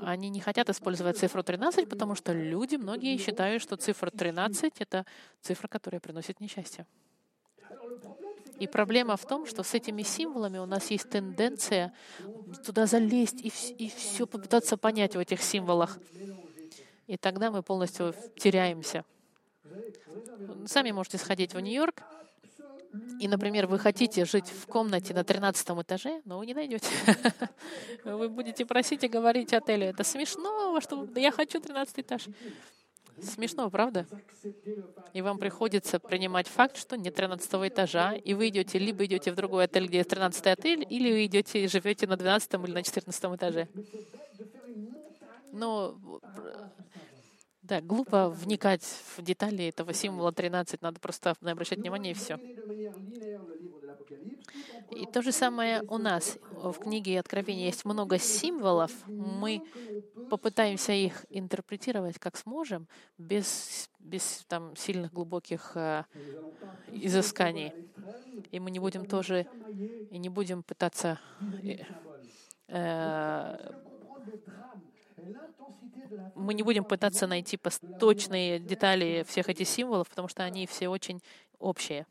Они 0.00 0.30
не 0.30 0.40
хотят 0.40 0.70
использовать 0.70 1.18
цифру 1.18 1.42
13, 1.42 1.88
потому 1.88 2.14
что 2.14 2.32
люди, 2.32 2.76
многие 2.76 3.18
считают, 3.18 3.62
что 3.62 3.76
цифра 3.76 4.10
13— 4.10 4.72
это 4.78 5.04
цифра, 5.42 5.68
которая 5.68 6.00
приносит 6.00 6.40
несчастье. 6.40 6.86
И 8.58 8.66
проблема 8.66 9.16
в 9.16 9.26
том, 9.26 9.46
что 9.46 9.62
с 9.62 9.74
этими 9.74 10.02
символами 10.02 10.58
у 10.58 10.66
нас 10.66 10.90
есть 10.90 11.10
тенденция 11.10 11.92
туда 12.64 12.86
залезть 12.86 13.40
и, 13.42 13.52
и 13.76 13.90
все 13.90 14.26
попытаться 14.26 14.76
понять 14.76 15.16
в 15.16 15.18
этих 15.18 15.42
символах. 15.42 15.98
И 17.06 17.16
тогда 17.16 17.50
мы 17.50 17.62
полностью 17.62 18.14
теряемся. 18.36 19.04
Сами 20.66 20.90
можете 20.90 21.18
сходить 21.18 21.54
в 21.54 21.60
Нью-Йорк, 21.60 22.02
и, 23.18 23.28
например, 23.28 23.66
вы 23.66 23.78
хотите 23.78 24.24
жить 24.24 24.48
в 24.48 24.66
комнате 24.66 25.14
на 25.14 25.24
13 25.24 25.68
этаже, 25.82 26.22
но 26.24 26.38
вы 26.38 26.46
не 26.46 26.54
найдете. 26.54 26.88
Вы 28.04 28.28
будете 28.28 28.64
просить 28.66 29.02
и 29.02 29.08
говорить 29.08 29.52
отелю, 29.52 29.86
это 29.86 30.04
смешно, 30.04 30.80
что 30.80 31.08
я 31.16 31.32
хочу 31.32 31.60
13 31.60 32.00
этаж. 32.00 32.26
Смешно, 33.20 33.70
правда? 33.70 34.06
И 35.12 35.22
вам 35.22 35.38
приходится 35.38 35.98
принимать 36.00 36.48
факт, 36.48 36.76
что 36.76 36.96
нет 36.96 37.14
13 37.14 37.48
этажа, 37.68 38.14
и 38.14 38.34
вы 38.34 38.48
идете, 38.48 38.78
либо 38.78 39.04
идете 39.04 39.32
в 39.32 39.36
другой 39.36 39.64
отель, 39.64 39.86
где 39.86 39.98
есть 39.98 40.10
13 40.10 40.46
отель, 40.48 40.86
или 40.88 41.12
вы 41.12 41.26
идете 41.26 41.64
и 41.64 41.68
живете 41.68 42.06
на 42.06 42.16
12 42.16 42.54
или 42.54 42.72
на 42.72 42.82
14 42.82 43.24
этаже. 43.24 43.68
Но 45.52 45.96
да, 47.64 47.80
глупо 47.80 48.28
вникать 48.28 48.84
в 49.16 49.22
детали 49.22 49.66
этого 49.66 49.94
символа 49.94 50.32
13, 50.32 50.82
надо 50.82 51.00
просто 51.00 51.34
обращать 51.40 51.78
внимание 51.78 52.12
и 52.12 52.14
все. 52.14 52.38
И 54.90 55.06
то 55.06 55.22
же 55.22 55.32
самое 55.32 55.82
у 55.88 55.98
нас. 55.98 56.38
В 56.62 56.74
книге 56.74 57.18
Откровения 57.18 57.66
есть 57.66 57.84
много 57.84 58.18
символов. 58.18 58.92
Мы 59.06 59.62
попытаемся 60.28 60.92
их 60.92 61.24
интерпретировать 61.30 62.18
как 62.18 62.36
сможем, 62.36 62.86
без, 63.16 63.88
без 63.98 64.44
там, 64.46 64.76
сильных 64.76 65.12
глубоких 65.12 65.72
э, 65.74 66.04
изысканий. 66.92 67.72
И 68.50 68.60
мы 68.60 68.70
не 68.70 68.78
будем 68.78 69.06
тоже, 69.06 69.46
и 70.10 70.18
не 70.18 70.28
будем 70.28 70.62
пытаться 70.62 71.18
э, 71.62 71.78
э 72.68 73.72
мы 76.34 76.54
не 76.54 76.62
будем 76.62 76.84
пытаться 76.84 77.26
найти 77.26 77.58
точные 77.98 78.58
детали 78.58 79.24
всех 79.26 79.48
этих 79.48 79.68
символов, 79.68 80.08
потому 80.08 80.28
что 80.28 80.42
они 80.42 80.66
все 80.66 80.88
очень 80.88 81.20
общие. 81.58 82.06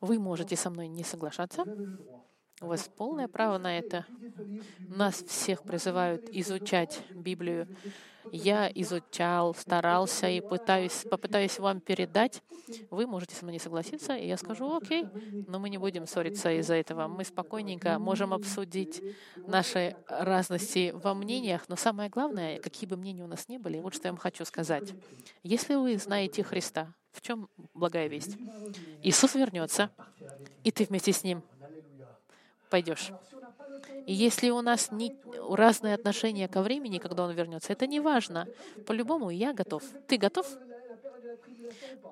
Вы 0.00 0.18
можете 0.18 0.56
со 0.56 0.70
мной 0.70 0.88
не 0.88 1.04
соглашаться. 1.04 1.64
У 2.60 2.66
вас 2.66 2.88
полное 2.96 3.28
право 3.28 3.58
на 3.58 3.78
это. 3.78 4.06
Нас 4.78 5.22
всех 5.22 5.62
призывают 5.62 6.28
изучать 6.30 7.02
Библию 7.10 7.66
я 8.30 8.70
изучал, 8.74 9.54
старался 9.54 10.28
и 10.28 10.40
пытаюсь, 10.40 11.04
попытаюсь 11.10 11.58
вам 11.58 11.80
передать. 11.80 12.42
Вы 12.90 13.06
можете 13.06 13.34
со 13.34 13.44
мной 13.44 13.54
не 13.54 13.58
согласиться, 13.58 14.14
и 14.14 14.26
я 14.26 14.36
скажу, 14.36 14.76
окей, 14.76 15.06
но 15.48 15.58
мы 15.58 15.68
не 15.70 15.78
будем 15.78 16.06
ссориться 16.06 16.52
из-за 16.52 16.74
этого. 16.74 17.08
Мы 17.08 17.24
спокойненько 17.24 17.98
можем 17.98 18.32
обсудить 18.32 19.02
наши 19.36 19.96
разности 20.08 20.92
во 20.94 21.14
мнениях, 21.14 21.68
но 21.68 21.76
самое 21.76 22.08
главное, 22.08 22.58
какие 22.60 22.88
бы 22.88 22.96
мнения 22.96 23.24
у 23.24 23.28
нас 23.28 23.48
ни 23.48 23.58
были, 23.58 23.80
вот 23.80 23.94
что 23.94 24.08
я 24.08 24.12
вам 24.12 24.18
хочу 24.18 24.44
сказать. 24.44 24.92
Если 25.42 25.74
вы 25.74 25.96
знаете 25.98 26.42
Христа, 26.42 26.94
в 27.12 27.20
чем 27.20 27.48
благая 27.74 28.08
весть? 28.08 28.36
Иисус 29.02 29.34
вернется, 29.34 29.90
и 30.64 30.70
ты 30.70 30.84
вместе 30.84 31.12
с 31.12 31.24
Ним 31.24 31.42
пойдешь. 32.70 33.12
И 34.06 34.12
если 34.12 34.50
у 34.50 34.60
нас 34.62 34.90
не, 34.90 35.14
разные 35.50 35.94
отношения 35.94 36.48
ко 36.48 36.62
времени, 36.62 36.98
когда 36.98 37.24
он 37.24 37.32
вернется, 37.32 37.72
это 37.72 37.86
не 37.86 38.00
важно. 38.00 38.48
По-любому 38.86 39.30
я 39.30 39.52
готов. 39.52 39.82
Ты 40.06 40.16
готов? 40.16 40.46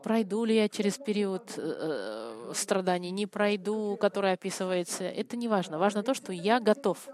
Пройду 0.02 0.44
ли 0.44 0.54
я 0.56 0.68
через 0.68 0.96
период 0.98 1.52
э, 1.56 2.52
страданий, 2.54 3.10
не 3.10 3.26
пройду, 3.26 3.96
который 4.00 4.32
описывается, 4.32 5.04
это 5.04 5.36
не 5.36 5.48
важно. 5.48 5.78
Важно 5.78 6.02
то, 6.02 6.14
что 6.14 6.32
я 6.32 6.60
готов. 6.60 7.08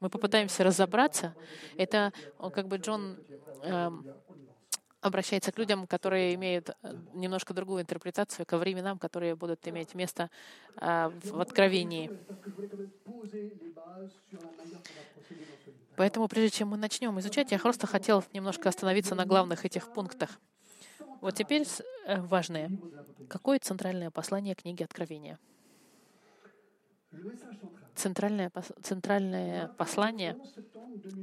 Мы 0.00 0.10
попытаемся 0.10 0.64
разобраться. 0.64 1.34
Это 1.76 2.12
как 2.52 2.68
бы 2.68 2.76
Джон 2.76 3.16
э, 3.62 3.90
обращается 5.06 5.52
к 5.52 5.58
людям, 5.58 5.86
которые 5.86 6.34
имеют 6.34 6.70
э, 6.70 6.94
немножко 7.14 7.54
другую 7.54 7.82
интерпретацию, 7.82 8.46
ко 8.46 8.58
временам, 8.58 8.98
которые 8.98 9.34
будут 9.34 9.66
иметь 9.68 9.94
место 9.94 10.30
э, 10.80 11.10
в 11.24 11.40
Откровении. 11.40 12.10
Поэтому, 15.96 16.28
прежде 16.28 16.58
чем 16.58 16.68
мы 16.68 16.76
начнем 16.76 17.18
изучать, 17.20 17.52
я 17.52 17.58
просто 17.58 17.86
хотел 17.86 18.22
немножко 18.32 18.68
остановиться 18.68 19.14
на 19.14 19.24
главных 19.24 19.64
этих 19.64 19.92
пунктах. 19.92 20.30
Вот 21.20 21.34
теперь 21.34 21.66
э, 22.06 22.20
важное. 22.20 22.70
Какое 23.28 23.58
центральное 23.58 24.10
послание 24.10 24.54
книги 24.54 24.82
Откровения? 24.82 25.38
Центральное, 27.96 28.52
центральное 28.82 29.68
послание. 29.68 30.36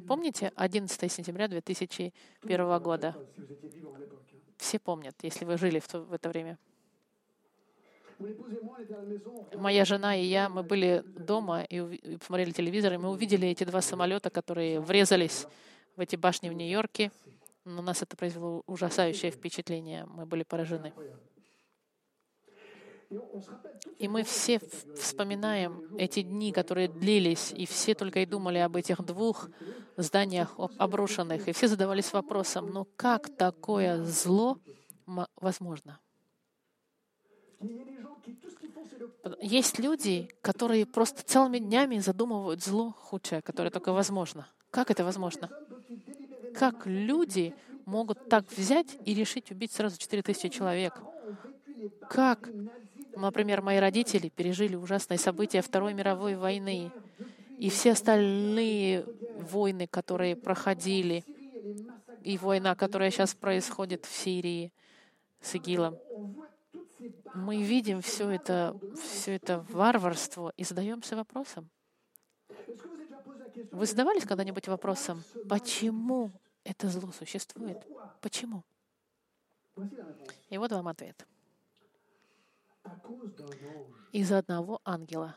Помните 0.07 0.51
11 0.55 1.11
сентября 1.11 1.47
2001 1.47 2.79
года? 2.81 3.15
Все 4.57 4.79
помнят, 4.79 5.15
если 5.21 5.45
вы 5.45 5.57
жили 5.57 5.79
в, 5.79 5.87
то, 5.87 6.01
в 6.01 6.13
это 6.13 6.29
время. 6.29 6.57
Моя 9.55 9.85
жена 9.85 10.15
и 10.15 10.25
я, 10.25 10.49
мы 10.49 10.63
были 10.63 11.03
дома 11.05 11.63
и, 11.63 11.77
и 11.77 12.17
посмотрели 12.17 12.51
телевизор, 12.51 12.93
и 12.93 12.97
мы 12.97 13.09
увидели 13.09 13.47
эти 13.47 13.65
два 13.65 13.81
самолета, 13.81 14.29
которые 14.29 14.79
врезались 14.79 15.45
в 15.95 16.01
эти 16.01 16.15
башни 16.15 16.49
в 16.49 16.53
Нью-Йорке. 16.53 17.11
На 17.65 17.81
нас 17.81 18.01
это 18.01 18.17
произвело 18.17 18.63
ужасающее 18.65 19.31
впечатление. 19.31 20.05
Мы 20.05 20.25
были 20.25 20.43
поражены. 20.43 20.91
И 23.99 24.07
мы 24.07 24.23
все 24.23 24.59
вспоминаем 24.95 25.95
эти 25.97 26.21
дни, 26.21 26.51
которые 26.51 26.87
длились, 26.87 27.53
и 27.55 27.65
все 27.65 27.95
только 27.95 28.19
и 28.19 28.25
думали 28.25 28.57
об 28.57 28.75
этих 28.75 29.01
двух 29.03 29.49
зданиях 29.97 30.55
обрушенных, 30.77 31.47
и 31.47 31.51
все 31.51 31.67
задавались 31.67 32.11
вопросом, 32.13 32.69
ну 32.69 32.87
как 32.95 33.29
такое 33.35 34.03
зло 34.03 34.57
возможно? 35.35 35.99
Есть 39.41 39.79
люди, 39.79 40.29
которые 40.41 40.85
просто 40.85 41.23
целыми 41.23 41.59
днями 41.59 41.99
задумывают 41.99 42.63
зло 42.63 42.91
худшее, 42.91 43.41
которое 43.41 43.69
только 43.69 43.93
возможно. 43.93 44.47
Как 44.69 44.91
это 44.91 45.03
возможно? 45.03 45.49
Как 46.55 46.85
люди 46.85 47.55
могут 47.85 48.29
так 48.29 48.45
взять 48.51 48.97
и 49.05 49.13
решить 49.13 49.51
убить 49.51 49.71
сразу 49.71 49.97
4000 49.97 50.49
человек? 50.49 50.99
Как, 52.09 52.49
например, 53.15 53.61
мои 53.61 53.77
родители 53.77 54.29
пережили 54.29 54.75
ужасные 54.75 55.17
события 55.17 55.61
Второй 55.61 55.93
мировой 55.93 56.35
войны 56.35 56.91
и 57.57 57.69
все 57.69 57.91
остальные 57.91 59.05
войны, 59.37 59.87
которые 59.87 60.35
проходили, 60.35 61.23
и 62.23 62.37
война, 62.37 62.75
которая 62.75 63.11
сейчас 63.11 63.33
происходит 63.33 64.05
в 64.05 64.15
Сирии 64.15 64.71
с 65.41 65.55
ИГИЛом 65.55 65.97
мы 67.33 67.63
видим 67.63 68.01
все 68.01 68.29
это, 68.29 68.79
все 69.01 69.35
это 69.35 69.65
варварство 69.69 70.53
и 70.55 70.63
задаемся 70.63 71.15
вопросом. 71.15 71.69
Вы 73.71 73.85
задавались 73.85 74.25
когда-нибудь 74.25 74.67
вопросом, 74.67 75.23
почему 75.49 76.31
это 76.63 76.89
зло 76.89 77.11
существует? 77.11 77.77
Почему? 78.21 78.63
И 80.49 80.57
вот 80.57 80.71
вам 80.71 80.87
ответ. 80.87 81.25
Из-за 84.11 84.39
одного 84.39 84.81
ангела. 84.83 85.35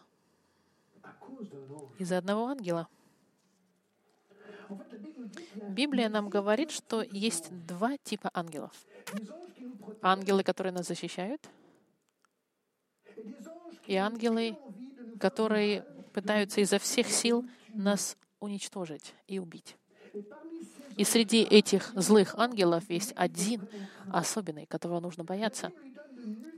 Из-за 1.98 2.18
одного 2.18 2.46
ангела. 2.46 2.88
Библия 5.68 6.08
нам 6.08 6.28
говорит, 6.28 6.70
что 6.70 7.02
есть 7.02 7.50
два 7.66 7.96
типа 7.98 8.30
ангелов. 8.34 8.72
Ангелы, 10.02 10.42
которые 10.42 10.72
нас 10.72 10.86
защищают, 10.86 11.48
и 13.86 13.94
ангелы, 13.94 14.58
которые 15.20 15.82
пытаются 16.12 16.60
изо 16.60 16.78
всех 16.78 17.08
сил 17.08 17.44
нас 17.68 18.16
уничтожить 18.40 19.14
и 19.26 19.38
убить. 19.38 19.76
И 20.96 21.04
среди 21.04 21.42
этих 21.42 21.92
злых 21.94 22.34
ангелов 22.36 22.88
есть 22.88 23.12
один 23.16 23.68
особенный, 24.12 24.66
которого 24.66 25.00
нужно 25.00 25.24
бояться. 25.24 25.72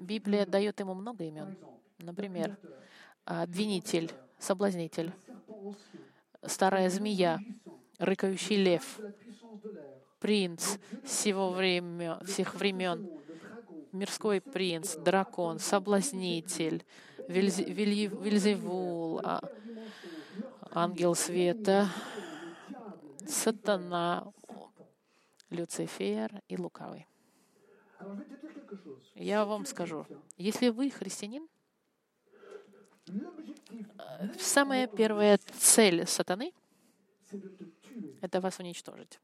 Библия 0.01 0.47
дает 0.47 0.81
ему 0.81 0.95
много 0.95 1.25
имен. 1.25 1.57
Например, 1.99 2.57
обвинитель, 3.25 4.11
соблазнитель, 4.39 5.13
старая 6.43 6.89
змея, 6.89 7.39
рыкающий 7.99 8.57
лев, 8.57 8.99
принц 10.21 10.79
всего 11.05 11.51
время, 11.51 12.19
всех 12.25 12.55
времен, 12.55 13.11
мирской 13.93 14.41
принц, 14.41 14.97
дракон, 14.97 15.59
соблазнитель, 15.59 16.85
Вильзевул, 17.29 19.21
а, 19.23 19.43
ангел 20.71 21.15
света, 21.15 21.89
сатана, 23.27 24.33
Люцифер 25.51 26.43
и 26.49 26.57
лукавый. 26.57 27.07
Я 29.21 29.45
вам 29.45 29.67
скажу, 29.67 30.07
если 30.37 30.69
вы 30.69 30.91
христианин, 30.91 31.49
самая 34.39 34.87
первая 34.87 35.39
цель 35.59 36.07
сатаны— 36.07 36.53
это 38.21 38.41
вас 38.41 38.61
уничтожить. 38.61 39.19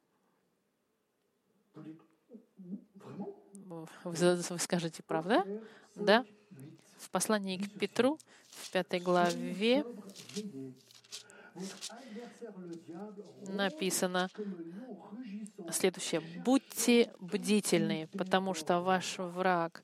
Вы 4.03 4.59
скажете, 4.59 5.05
правда? 5.05 5.45
Да? 5.95 6.27
В 6.99 7.09
послании 7.11 7.59
к 7.59 7.79
Петру, 7.79 8.19
в 8.49 8.73
пятой 8.73 8.99
главе, 8.99 9.85
написано 13.47 14.29
следующее. 15.71 16.21
«Будьте 16.45 17.13
бдительны, 17.21 18.09
потому 18.17 18.55
что 18.55 18.81
ваш 18.81 19.19
враг, 19.19 19.83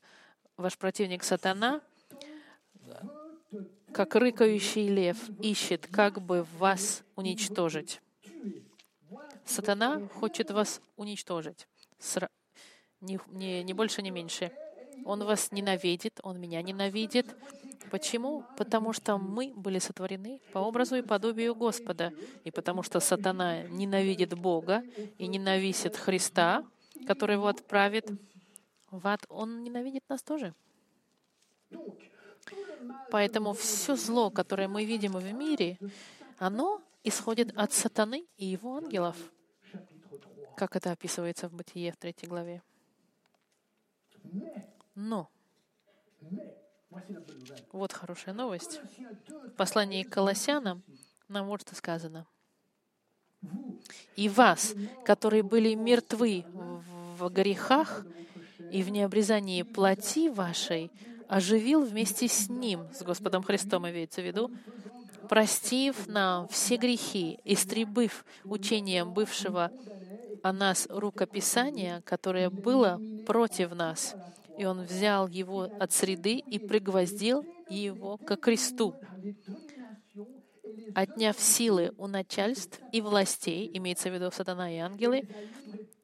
ваш 0.57 0.77
противник 0.77 1.23
сатана, 1.23 1.81
как 3.93 4.15
рыкающий 4.15 4.87
лев, 4.87 5.17
ищет, 5.41 5.87
как 5.87 6.21
бы 6.21 6.45
вас 6.57 7.03
уничтожить». 7.15 8.01
Сатана 9.45 10.07
хочет 10.07 10.51
вас 10.51 10.81
уничтожить. 10.95 11.67
Не, 13.01 13.19
не, 13.27 13.63
не 13.63 13.73
больше, 13.73 14.01
не 14.01 14.11
меньше. 14.11 14.51
Он 15.05 15.23
вас 15.23 15.51
ненавидит, 15.51 16.19
он 16.23 16.39
меня 16.39 16.61
ненавидит. 16.61 17.35
Почему? 17.89 18.45
Потому 18.57 18.93
что 18.93 19.17
мы 19.17 19.53
были 19.55 19.79
сотворены 19.79 20.41
по 20.53 20.59
образу 20.59 20.95
и 20.95 21.01
подобию 21.01 21.55
Господа. 21.55 22.13
И 22.43 22.51
потому 22.51 22.83
что 22.83 22.99
сатана 22.99 23.63
ненавидит 23.63 24.33
Бога 24.33 24.83
и 25.17 25.27
ненавидит 25.27 25.97
Христа, 25.97 26.65
который 27.05 27.35
его 27.35 27.47
отправит 27.47 28.09
в 28.91 29.07
ад, 29.07 29.21
он 29.29 29.63
ненавидит 29.63 30.03
нас 30.09 30.21
тоже. 30.21 30.53
Поэтому 33.09 33.53
все 33.53 33.95
зло, 33.95 34.29
которое 34.29 34.67
мы 34.67 34.85
видим 34.85 35.13
в 35.13 35.33
мире, 35.33 35.77
оно 36.37 36.81
исходит 37.03 37.55
от 37.57 37.73
сатаны 37.73 38.25
и 38.37 38.45
его 38.45 38.77
ангелов, 38.77 39.17
как 40.55 40.75
это 40.75 40.91
описывается 40.91 41.47
в 41.49 41.53
Бытие 41.53 41.91
в 41.91 41.97
третьей 41.97 42.27
главе. 42.27 42.61
Но 44.95 45.29
вот 47.71 47.93
хорошая 47.93 48.33
новость. 48.33 48.81
В 49.27 49.51
послании 49.51 50.03
к 50.03 50.09
Колоссянам 50.09 50.83
нам 51.27 51.47
вот 51.47 51.61
что 51.61 51.75
сказано. 51.75 52.27
«И 54.15 54.29
вас, 54.29 54.75
которые 55.05 55.41
были 55.41 55.73
мертвы 55.73 56.45
в 57.17 57.29
грехах 57.29 58.05
и 58.71 58.83
в 58.83 58.89
необрезании 58.89 59.63
плоти 59.63 60.29
вашей, 60.29 60.91
оживил 61.27 61.83
вместе 61.83 62.27
с 62.27 62.49
Ним, 62.49 62.87
с 62.93 63.01
Господом 63.03 63.41
Христом 63.41 63.89
имеется 63.89 64.21
в 64.21 64.25
виду, 64.25 64.51
простив 65.29 66.07
нам 66.07 66.47
все 66.49 66.75
грехи, 66.75 67.39
истребыв 67.45 68.25
учением 68.43 69.13
бывшего 69.13 69.71
о 70.43 70.51
нас 70.51 70.87
рукописания, 70.89 72.01
которое 72.01 72.49
было 72.49 72.99
против 73.25 73.73
нас, 73.73 74.15
и 74.61 74.65
он 74.65 74.83
взял 74.83 75.27
его 75.27 75.63
от 75.79 75.91
среды 75.91 76.35
и 76.35 76.59
пригвоздил 76.59 77.43
его 77.67 78.17
к 78.17 78.35
кресту, 78.35 78.93
отняв 80.93 81.39
силы 81.39 81.91
у 81.97 82.05
начальств 82.05 82.79
и 82.91 83.01
властей, 83.01 83.71
имеется 83.73 84.11
в 84.11 84.13
виду 84.13 84.29
сатана 84.29 84.71
и 84.71 84.77
ангелы, 84.77 85.27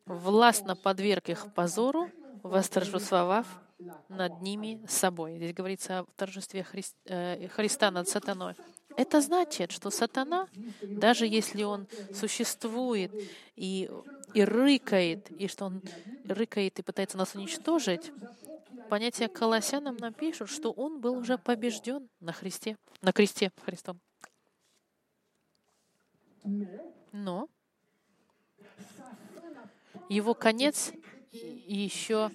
властно 0.08 0.76
подверг 0.76 1.30
их 1.30 1.54
позору, 1.54 2.10
восторжествовав 2.42 3.46
над 4.10 4.42
ними 4.42 4.84
собой. 4.88 5.36
Здесь 5.36 5.54
говорится 5.54 6.00
о 6.00 6.06
торжестве 6.16 6.66
э, 7.06 7.48
Христа 7.50 7.92
над 7.92 8.10
сатаной. 8.10 8.56
Это 8.96 9.22
значит, 9.22 9.72
что 9.72 9.92
сатана, 9.92 10.48
даже 10.82 11.28
если 11.28 11.62
он 11.62 11.86
существует 12.12 13.12
и, 13.56 13.88
и 14.34 14.44
рыкает, 14.44 15.30
и 15.30 15.48
что 15.48 15.66
он 15.66 15.84
рыкает 16.26 16.80
и 16.80 16.82
пытается 16.82 17.18
нас 17.18 17.36
уничтожить, 17.36 18.12
понятие 18.88 19.30
Колоссянам 19.30 19.98
нам 19.98 20.14
пишут, 20.14 20.50
что 20.50 20.72
он 20.72 21.00
был 21.00 21.18
уже 21.18 21.38
побежден 21.38 22.10
на 22.20 22.32
Христе, 22.34 22.78
на 23.02 23.12
кресте 23.12 23.52
Христом. 23.64 24.00
Но 27.12 27.50
его 30.10 30.34
конец 30.34 30.94
еще 31.32 32.32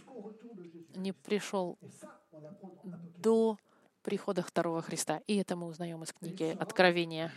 не 0.95 1.13
пришел 1.13 1.79
до 3.19 3.57
прихода 4.03 4.43
второго 4.43 4.83
Христа. 4.83 5.23
И 5.27 5.37
это 5.37 5.57
мы 5.57 5.67
узнаем 5.67 6.03
из 6.03 6.13
книги 6.13 6.57
Откровения. 6.59 7.33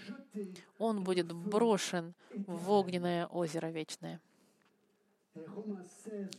Он 0.77 1.03
будет 1.03 1.31
брошен 1.31 2.13
в 2.31 2.71
огненное 2.71 3.27
озеро 3.27 3.67
вечное. 3.67 4.19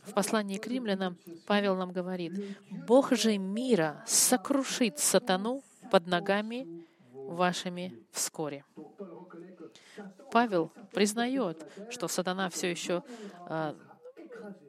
В 0.03 0.13
послании 0.13 0.57
к 0.57 0.67
римлянам 0.67 1.17
Павел 1.45 1.75
нам 1.75 1.91
говорит, 1.91 2.33
«Бог 2.69 3.11
же 3.13 3.37
мира 3.37 4.03
сокрушит 4.07 4.99
сатану 4.99 5.63
под 5.91 6.07
ногами 6.07 6.85
вашими 7.13 7.93
вскоре». 8.11 8.63
Павел 10.31 10.71
признает, 10.93 11.65
что 11.89 12.07
сатана 12.07 12.49
все 12.49 12.69
еще 12.69 13.03
а, 13.45 13.75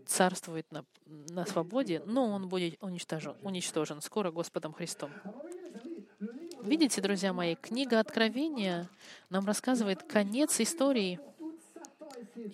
царствует 0.07 0.71
на, 0.73 0.85
на 1.07 1.45
свободе, 1.47 2.03
но 2.07 2.29
он 2.31 2.49
будет 2.49 2.83
уничтожен, 2.83 3.35
уничтожен 3.43 4.01
скоро 4.01 4.31
Господом 4.31 4.73
Христом. 4.73 5.11
Видите, 6.63 7.01
друзья 7.01 7.33
мои, 7.33 7.55
книга 7.55 8.01
Откровения 8.01 8.89
нам 9.31 9.47
рассказывает 9.47 10.03
конец 10.03 10.61
истории. 10.61 11.21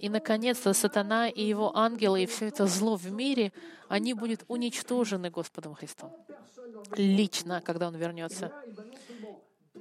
И, 0.00 0.08
наконец-то, 0.08 0.72
сатана 0.72 1.28
и 1.28 1.42
его 1.42 1.76
ангелы, 1.76 2.22
и 2.22 2.26
все 2.26 2.48
это 2.48 2.66
зло 2.66 2.96
в 2.96 3.10
мире, 3.10 3.52
они 3.88 4.14
будут 4.14 4.44
уничтожены 4.48 5.30
Господом 5.30 5.74
Христом. 5.74 6.12
Лично, 6.96 7.60
когда 7.60 7.88
Он 7.88 7.96
вернется. 7.96 8.52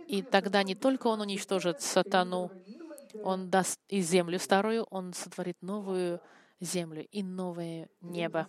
И 0.07 0.21
тогда 0.21 0.63
не 0.63 0.75
только 0.75 1.07
Он 1.07 1.21
уничтожит 1.21 1.81
сатану, 1.81 2.51
Он 3.23 3.49
даст 3.49 3.79
и 3.89 4.01
землю 4.01 4.39
старую, 4.39 4.83
Он 4.89 5.13
сотворит 5.13 5.61
новую 5.61 6.19
землю 6.59 7.05
и 7.11 7.23
новое 7.23 7.89
небо. 8.01 8.47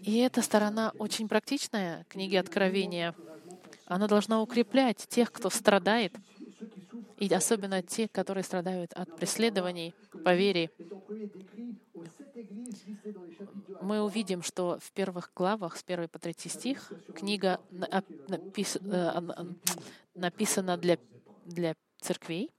И 0.00 0.18
эта 0.18 0.42
сторона 0.42 0.92
очень 0.98 1.28
практичная 1.28 2.04
книги 2.08 2.36
Откровения. 2.36 3.14
Она 3.86 4.08
должна 4.08 4.40
укреплять 4.40 5.06
тех, 5.08 5.30
кто 5.32 5.50
страдает, 5.50 6.14
и 7.22 7.32
особенно 7.32 7.82
тех, 7.82 8.10
которые 8.10 8.42
страдают 8.42 8.92
от 8.94 9.14
преследований 9.14 9.94
по 10.24 10.34
вере. 10.34 10.70
Мы 13.80 14.02
увидим, 14.02 14.42
что 14.42 14.78
в 14.80 14.90
первых 14.90 15.30
главах, 15.32 15.76
с 15.76 15.84
1 15.86 16.08
по 16.08 16.18
3 16.18 16.34
стих, 16.36 16.92
книга 17.14 17.60
э, 17.70 18.02
написана 20.16 20.76
для, 20.76 20.98
для 21.44 21.74
церквей, 22.00 22.50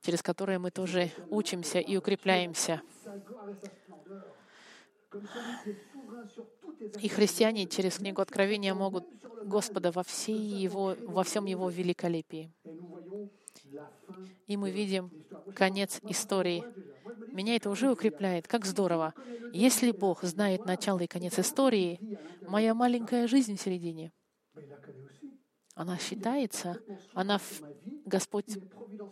через 0.00 0.22
которые 0.22 0.58
мы 0.58 0.70
тоже 0.70 1.10
учимся 1.28 1.78
и 1.78 1.98
укрепляемся. 1.98 2.80
И 7.02 7.08
христиане 7.08 7.66
через 7.66 7.98
книгу 7.98 8.22
Откровения 8.22 8.72
могут 8.72 9.04
Господа 9.44 9.92
во, 9.92 10.02
всей 10.04 10.38
его, 10.38 10.96
во 11.06 11.22
всем 11.22 11.44
Его 11.44 11.68
великолепии. 11.68 12.50
И 14.50 14.56
мы 14.56 14.72
видим 14.72 15.12
конец 15.54 16.00
истории. 16.02 16.64
Меня 17.32 17.54
это 17.54 17.70
уже 17.70 17.88
укрепляет. 17.88 18.48
Как 18.48 18.64
здорово. 18.66 19.14
Если 19.52 19.92
Бог 19.92 20.24
знает 20.24 20.66
начало 20.66 20.98
и 20.98 21.06
конец 21.06 21.38
истории, 21.38 22.18
моя 22.48 22.74
маленькая 22.74 23.28
жизнь 23.28 23.56
в 23.56 23.60
середине, 23.60 24.10
она 25.76 25.98
считается, 25.98 26.80
она, 27.14 27.40
Господь 28.06 28.58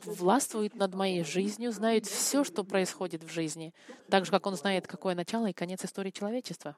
властвует 0.04 0.74
над 0.74 0.94
моей 0.96 1.22
жизнью, 1.22 1.70
знает 1.70 2.06
все, 2.06 2.42
что 2.42 2.64
происходит 2.64 3.22
в 3.22 3.28
жизни, 3.30 3.72
так 4.10 4.24
же, 4.24 4.32
как 4.32 4.44
Он 4.44 4.56
знает, 4.56 4.88
какое 4.88 5.14
начало 5.14 5.46
и 5.46 5.52
конец 5.52 5.84
истории 5.84 6.10
человечества. 6.10 6.76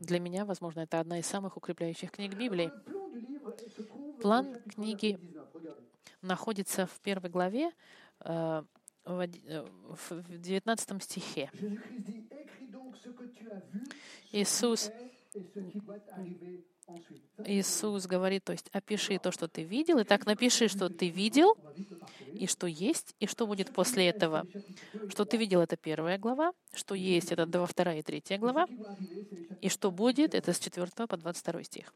Для 0.00 0.20
меня, 0.20 0.44
возможно, 0.44 0.80
это 0.80 1.00
одна 1.00 1.18
из 1.18 1.24
самых 1.24 1.56
укрепляющих 1.56 2.10
книг 2.10 2.34
Библии. 2.34 2.70
План 4.20 4.54
книги 4.74 5.18
находится 6.24 6.86
в 6.86 7.00
первой 7.00 7.30
главе, 7.30 7.70
э, 8.20 8.62
в 9.04 10.38
19 10.38 11.02
стихе. 11.02 11.50
Иисус 14.32 14.90
Иисус 17.46 18.06
говорит, 18.06 18.44
то 18.44 18.52
есть 18.52 18.68
опиши 18.72 19.18
то, 19.18 19.32
что 19.32 19.48
ты 19.48 19.62
видел, 19.62 19.98
и 19.98 20.04
так 20.04 20.26
напиши, 20.26 20.68
что 20.68 20.88
ты 20.88 21.08
видел, 21.08 21.56
и 22.32 22.46
что 22.46 22.66
есть, 22.66 23.14
и 23.20 23.26
что 23.26 23.46
будет 23.46 23.72
после 23.72 24.08
этого. 24.08 24.46
Что 25.08 25.24
ты 25.24 25.36
видел, 25.36 25.60
это 25.60 25.76
первая 25.76 26.18
глава, 26.18 26.52
что 26.72 26.94
есть, 26.94 27.32
это 27.32 27.66
вторая 27.66 27.98
и 27.98 28.02
третья 28.02 28.38
глава, 28.38 28.66
и 29.60 29.68
что 29.68 29.90
будет, 29.90 30.34
это 30.34 30.52
с 30.52 30.58
4 30.58 31.06
по 31.08 31.16
22 31.16 31.62
стих. 31.64 31.94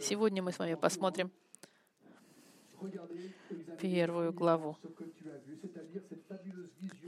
Сегодня 0.00 0.42
мы 0.42 0.52
с 0.52 0.58
вами 0.58 0.74
посмотрим 0.74 1.30
первую 3.80 4.32
главу. 4.32 4.76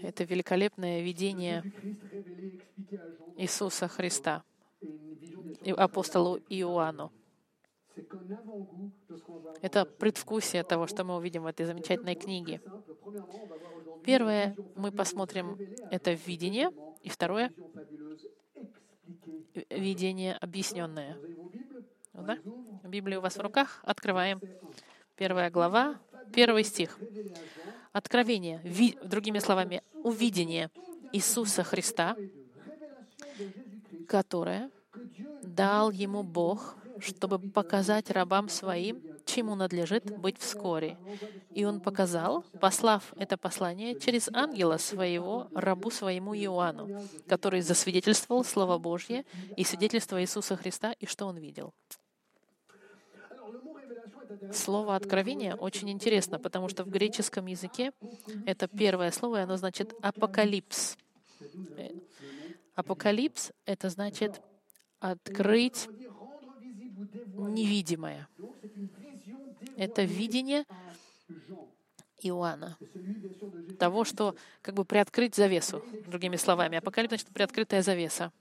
Это 0.03 0.25
великолепное 0.25 1.03
видение 1.03 1.63
Иисуса 3.37 3.89
Христа 3.89 4.45
апостолу 5.77 6.39
Иоанну. 6.49 7.13
Это 9.61 9.85
предвкусие 9.85 10.65
того, 10.65 10.87
что 10.87 11.05
мы 11.05 11.17
увидим 11.17 11.43
в 11.43 11.47
этой 11.47 11.67
замечательной 11.67 12.15
книге. 12.15 12.61
Первое, 14.05 14.57
мы 14.77 14.91
посмотрим, 14.91 15.59
это 15.91 16.13
видение, 16.13 16.71
и 17.03 17.09
второе— 17.09 17.53
видение 19.71 20.35
объясненное. 20.37 21.19
Да? 22.15 22.39
Библию 22.85 23.21
у 23.21 23.23
вас 23.23 23.37
в 23.37 23.41
руках? 23.41 23.81
Открываем. 23.85 24.41
Первая 25.16 25.51
глава, 25.51 26.01
первый 26.35 26.64
стих. 26.64 26.98
Откровение, 27.92 28.61
ви, 28.64 28.96
другими 29.05 29.38
словами, 29.40 29.83
увидение 30.03 30.70
Иисуса 31.12 31.62
Христа, 31.62 32.16
которое 34.09 34.70
дал 35.42 35.90
ему 35.90 36.22
Бог, 36.22 36.77
чтобы 37.01 37.38
показать 37.38 38.11
рабам 38.11 38.48
своим, 38.48 39.03
чему 39.27 39.55
надлежит 39.55 40.18
быть 40.18 40.38
вскоре. 40.38 40.96
И 41.51 41.64
он 41.64 41.81
показал, 41.81 42.44
послав 42.61 43.12
это 43.16 43.37
послание 43.37 43.98
через 43.98 44.29
ангела 44.33 44.79
своего, 44.79 45.48
рабу 45.55 45.90
своему 45.90 46.35
Иоанну, 46.35 46.88
который 47.29 47.61
засвидетельствовал 47.61 48.44
Слово 48.44 48.79
Божье 48.79 49.25
и 49.57 49.64
свидетельство 49.64 50.20
Иисуса 50.22 50.57
Христа, 50.57 50.92
и 50.92 51.07
что 51.07 51.27
он 51.27 51.37
видел. 51.37 51.72
Слово 54.50 54.96
«откровение» 54.96 55.55
очень 55.55 55.90
интересно, 55.90 56.38
потому 56.38 56.68
что 56.68 56.85
в 56.85 56.88
греческом 56.90 57.46
языке 57.46 57.92
это 58.46 58.66
первое 58.66 59.11
слово, 59.11 59.38
и 59.38 59.42
оно 59.42 59.57
значит 59.57 59.94
«апокалипс». 60.02 60.96
Апокалипс— 62.74 63.52
это 63.66 63.90
значит 63.90 64.40
открыть 64.98 65.88
невидимое. 67.50 68.28
Это 69.76 70.02
видение 70.02 70.64
Иоанна. 72.22 72.78
Того, 73.78 74.05
что 74.05 74.37
как 74.62 74.74
бы 74.74 74.85
приоткрыть 74.85 75.35
завесу, 75.35 75.85
другими 76.07 76.37
словами. 76.37 76.78
Апокалипс 76.78 77.11
значит 77.11 77.28
приоткрытая 77.28 77.83
завеса. 77.83 78.33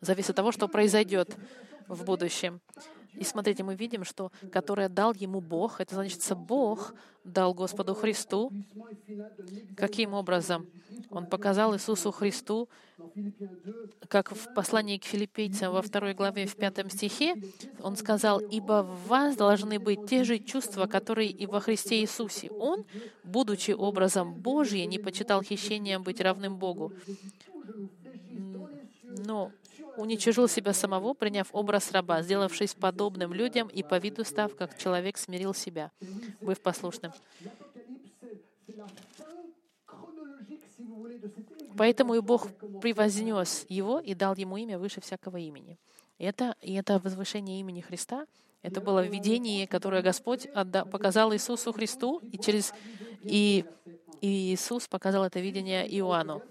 Завеса 0.00 0.32
того, 0.32 0.52
что 0.52 0.68
произойдет 0.68 1.36
в 1.88 2.04
будущем. 2.04 2.60
И 3.14 3.22
смотрите, 3.22 3.62
мы 3.62 3.76
видим, 3.76 4.04
что 4.04 4.32
которое 4.52 4.88
дал 4.88 5.14
ему 5.14 5.40
Бог, 5.40 5.80
это 5.80 5.94
значит, 5.94 6.20
Бог 6.36 6.94
дал 7.22 7.54
Господу 7.54 7.94
Христу. 7.94 8.52
Каким 9.76 10.14
образом? 10.14 10.66
Он 11.10 11.26
показал 11.26 11.74
Иисусу 11.74 12.10
Христу, 12.10 12.68
как 14.08 14.32
в 14.32 14.54
послании 14.54 14.98
к 14.98 15.04
филиппийцам 15.04 15.72
во 15.72 15.82
второй 15.82 16.14
главе 16.14 16.46
в 16.46 16.56
пятом 16.56 16.90
стихе, 16.90 17.34
он 17.80 17.96
сказал, 17.96 18.40
«Ибо 18.40 18.82
в 18.82 19.08
вас 19.08 19.36
должны 19.36 19.78
быть 19.78 20.06
те 20.08 20.24
же 20.24 20.38
чувства, 20.38 20.86
которые 20.86 21.30
и 21.30 21.46
во 21.46 21.60
Христе 21.60 22.00
Иисусе. 22.00 22.50
Он, 22.50 22.84
будучи 23.22 23.72
образом 23.72 24.34
Божьим, 24.34 24.90
не 24.90 24.98
почитал 24.98 25.42
хищением 25.42 26.02
быть 26.02 26.20
равным 26.20 26.56
Богу, 26.56 26.92
но 29.26 29.52
уничижил 29.96 30.48
себя 30.48 30.72
самого, 30.72 31.14
приняв 31.14 31.48
образ 31.52 31.92
раба, 31.92 32.22
сделавшись 32.22 32.74
подобным 32.74 33.32
людям 33.32 33.68
и 33.68 33.82
по 33.82 33.98
виду 33.98 34.24
став, 34.24 34.54
как 34.56 34.78
человек 34.78 35.16
смирил 35.18 35.54
себя, 35.54 35.90
быв 36.40 36.60
послушным. 36.60 37.12
Поэтому 41.76 42.14
и 42.14 42.20
Бог 42.20 42.48
превознес 42.80 43.66
его 43.68 43.98
и 43.98 44.14
дал 44.14 44.34
ему 44.36 44.56
имя 44.56 44.78
выше 44.78 45.00
всякого 45.00 45.38
имени. 45.38 45.78
Это, 46.18 46.54
и 46.60 46.74
это 46.74 47.00
возвышение 47.00 47.58
имени 47.60 47.80
Христа, 47.80 48.26
это 48.62 48.80
было 48.80 49.06
видение, 49.06 49.66
которое 49.66 50.00
Господь 50.00 50.46
отда, 50.46 50.84
показал 50.84 51.34
Иисусу 51.34 51.72
Христу, 51.72 52.20
и 52.20 52.38
через 52.38 52.72
и, 53.22 53.64
и 54.20 54.54
Иисус 54.54 54.88
показал 54.88 55.24
это 55.24 55.40
видение 55.40 55.86
Иоанну. 55.98 56.42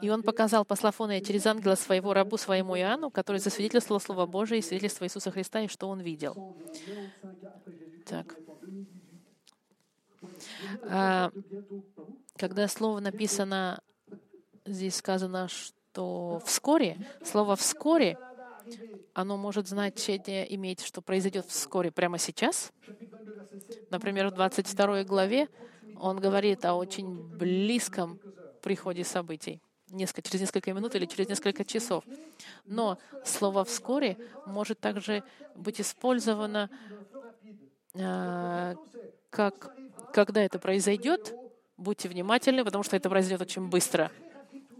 И 0.00 0.10
он 0.10 0.22
показал, 0.22 0.64
послав 0.64 1.00
он 1.00 1.10
через 1.22 1.44
ангела 1.46 1.74
своего 1.74 2.14
рабу 2.14 2.36
своему 2.36 2.76
Иоанну, 2.76 3.10
который 3.10 3.38
засвидетельствовал 3.38 4.00
Слово 4.00 4.26
Божие 4.26 4.60
и 4.60 4.62
свидетельство 4.62 5.04
Иисуса 5.04 5.30
Христа, 5.30 5.60
и 5.60 5.68
что 5.68 5.88
он 5.88 6.00
видел. 6.00 6.56
Так. 8.06 8.36
А, 10.88 11.32
когда 12.36 12.68
слово 12.68 13.00
написано, 13.00 13.82
здесь 14.64 14.96
сказано, 14.96 15.48
что 15.48 16.40
вскоре, 16.44 16.96
слово 17.24 17.56
«вскоре», 17.56 18.16
оно 19.14 19.36
может 19.36 19.66
значение 19.66 20.52
иметь, 20.54 20.82
что 20.82 21.02
произойдет 21.02 21.46
вскоре, 21.46 21.90
прямо 21.90 22.18
сейчас. 22.18 22.72
Например, 23.90 24.28
в 24.28 24.34
22 24.34 25.02
главе 25.04 25.48
он 25.96 26.20
говорит 26.20 26.64
о 26.64 26.74
очень 26.74 27.12
близком 27.36 28.20
приходе 28.62 29.02
событий 29.02 29.60
несколько, 29.92 30.22
через 30.22 30.40
несколько 30.40 30.72
минут 30.72 30.94
или 30.94 31.06
через 31.06 31.28
несколько 31.28 31.64
часов. 31.64 32.04
Но 32.66 32.98
слово 33.24 33.64
«вскоре» 33.64 34.16
может 34.46 34.80
также 34.80 35.22
быть 35.54 35.80
использовано 35.80 36.70
э, 37.94 38.74
как 39.30 39.72
когда 40.12 40.42
это 40.42 40.58
произойдет, 40.58 41.34
будьте 41.76 42.08
внимательны, 42.08 42.64
потому 42.64 42.84
что 42.84 42.96
это 42.96 43.08
произойдет 43.08 43.40
очень 43.40 43.68
быстро. 43.68 44.10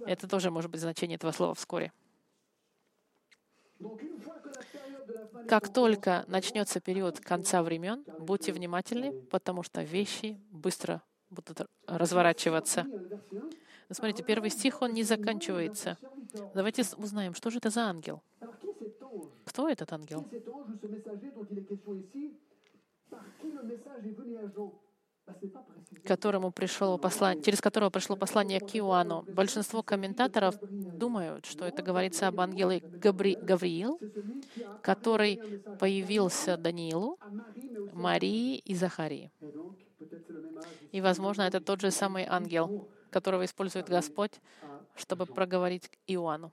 Это 0.07 0.29
тоже 0.29 0.51
может 0.51 0.70
быть 0.70 0.81
значение 0.81 1.16
этого 1.16 1.33
слова 1.33 1.55
«вскоре». 1.55 1.92
Как 5.48 5.72
только 5.72 6.25
начнется 6.29 6.81
период 6.81 7.20
конца 7.20 7.62
времен, 7.62 8.05
будьте 8.18 8.53
внимательны, 8.53 9.12
потому 9.31 9.62
что 9.62 9.83
вещи 9.83 10.38
быстро 10.51 11.03
будут 11.31 11.62
разворачиваться. 11.87 12.87
Смотрите, 13.92 14.22
первый 14.22 14.50
стих, 14.50 14.83
он 14.83 14.92
не 14.94 15.02
заканчивается. 15.02 15.98
Давайте 16.55 16.83
узнаем, 16.96 17.35
что 17.35 17.50
же 17.50 17.59
это 17.59 17.70
за 17.70 17.83
ангел? 17.83 18.22
Кто 19.44 19.68
этот 19.68 19.92
ангел? 19.92 20.26
которому 26.05 26.50
пришло 26.50 26.98
послание, 26.98 27.42
через 27.44 27.61
которого 27.61 27.90
пришло 27.90 28.16
послание 28.16 28.61
к 28.61 28.74
Иоанну. 28.74 29.22
Большинство 29.28 29.83
комментаторов 29.83 30.57
думают, 30.61 31.46
что 31.46 31.64
это 31.64 31.83
говорится 31.83 32.28
об 32.28 32.40
ангеле 32.40 32.81
Габри, 32.81 33.37
Гавриил, 33.37 34.00
который 34.83 35.37
появился 35.78 36.57
Даниилу, 36.57 37.18
Марии 37.92 38.59
и 38.59 38.74
Захарии. 38.74 39.31
И, 40.90 41.00
возможно, 41.00 41.42
это 41.42 41.61
тот 41.61 41.81
же 41.81 41.90
самый 41.90 42.26
ангел, 42.28 42.88
которого 43.12 43.44
использует 43.44 43.88
Господь, 43.88 44.33
чтобы 44.96 45.27
проговорить 45.27 45.90
Иоанну. 46.07 46.51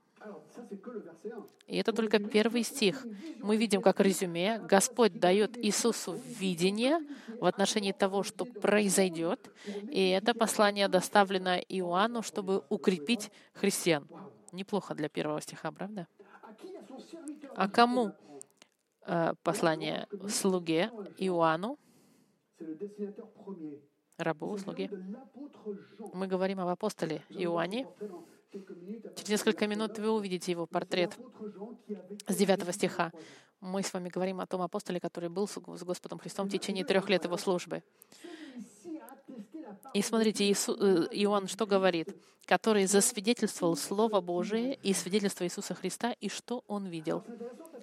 И 1.66 1.76
это 1.76 1.92
только 1.92 2.18
первый 2.18 2.62
стих. 2.62 3.06
Мы 3.38 3.56
видим, 3.56 3.80
как 3.80 4.00
резюме, 4.00 4.58
Господь 4.58 5.18
дает 5.18 5.56
Иисусу 5.56 6.12
видение 6.40 6.98
в 7.40 7.46
отношении 7.46 7.92
того, 7.92 8.22
что 8.22 8.44
произойдет, 8.44 9.50
и 9.90 10.10
это 10.10 10.34
послание 10.34 10.88
доставлено 10.88 11.56
Иоанну, 11.68 12.22
чтобы 12.22 12.64
укрепить 12.68 13.30
христиан. 13.54 14.06
Неплохо 14.52 14.94
для 14.94 15.08
первого 15.08 15.40
стиха, 15.40 15.70
правда? 15.72 16.06
А 17.54 17.68
кому 17.68 18.12
э, 19.06 19.34
послание? 19.42 20.06
Слуге 20.28 20.90
Иоанну, 21.18 21.78
рабу, 24.20 24.56
слуге. 24.58 24.90
Мы 26.12 26.26
говорим 26.26 26.60
об 26.60 26.68
апостоле 26.68 27.22
Иоанне. 27.30 27.86
Через 29.16 29.28
несколько 29.28 29.66
минут 29.66 29.98
вы 29.98 30.10
увидите 30.10 30.50
его 30.52 30.66
портрет 30.66 31.16
с 32.26 32.36
9 32.36 32.74
стиха. 32.74 33.12
Мы 33.60 33.82
с 33.82 33.92
вами 33.92 34.08
говорим 34.08 34.40
о 34.40 34.46
том 34.46 34.62
апостоле, 34.62 35.00
который 35.00 35.28
был 35.28 35.46
с 35.46 35.58
Господом 35.58 36.18
Христом 36.18 36.48
в 36.48 36.52
течение 36.52 36.84
трех 36.84 37.08
лет 37.08 37.24
его 37.24 37.36
службы. 37.36 37.82
И 39.94 40.02
смотрите, 40.02 40.44
Иису, 40.44 40.74
э, 40.74 41.08
Иоанн 41.12 41.46
что 41.48 41.66
говорит? 41.66 42.08
Который 42.46 42.86
засвидетельствовал 42.86 43.76
Слово 43.76 44.20
Божие 44.20 44.74
и 44.74 44.92
свидетельство 44.92 45.44
Иисуса 45.44 45.74
Христа, 45.74 46.12
и 46.20 46.28
что 46.28 46.64
он 46.66 46.86
видел. 46.86 47.24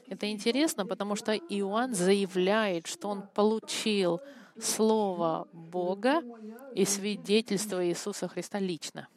Это 0.07 0.29
интересно, 0.29 0.85
потому 0.85 1.15
что 1.15 1.33
Иоанн 1.33 1.93
заявляет, 1.93 2.87
что 2.87 3.09
он 3.09 3.23
получил 3.33 4.19
Слово 4.59 5.47
Бога 5.53 6.21
и 6.73 6.85
свидетельство 6.85 7.85
Иисуса 7.85 8.27
Христа 8.27 8.59
лично. 8.59 9.07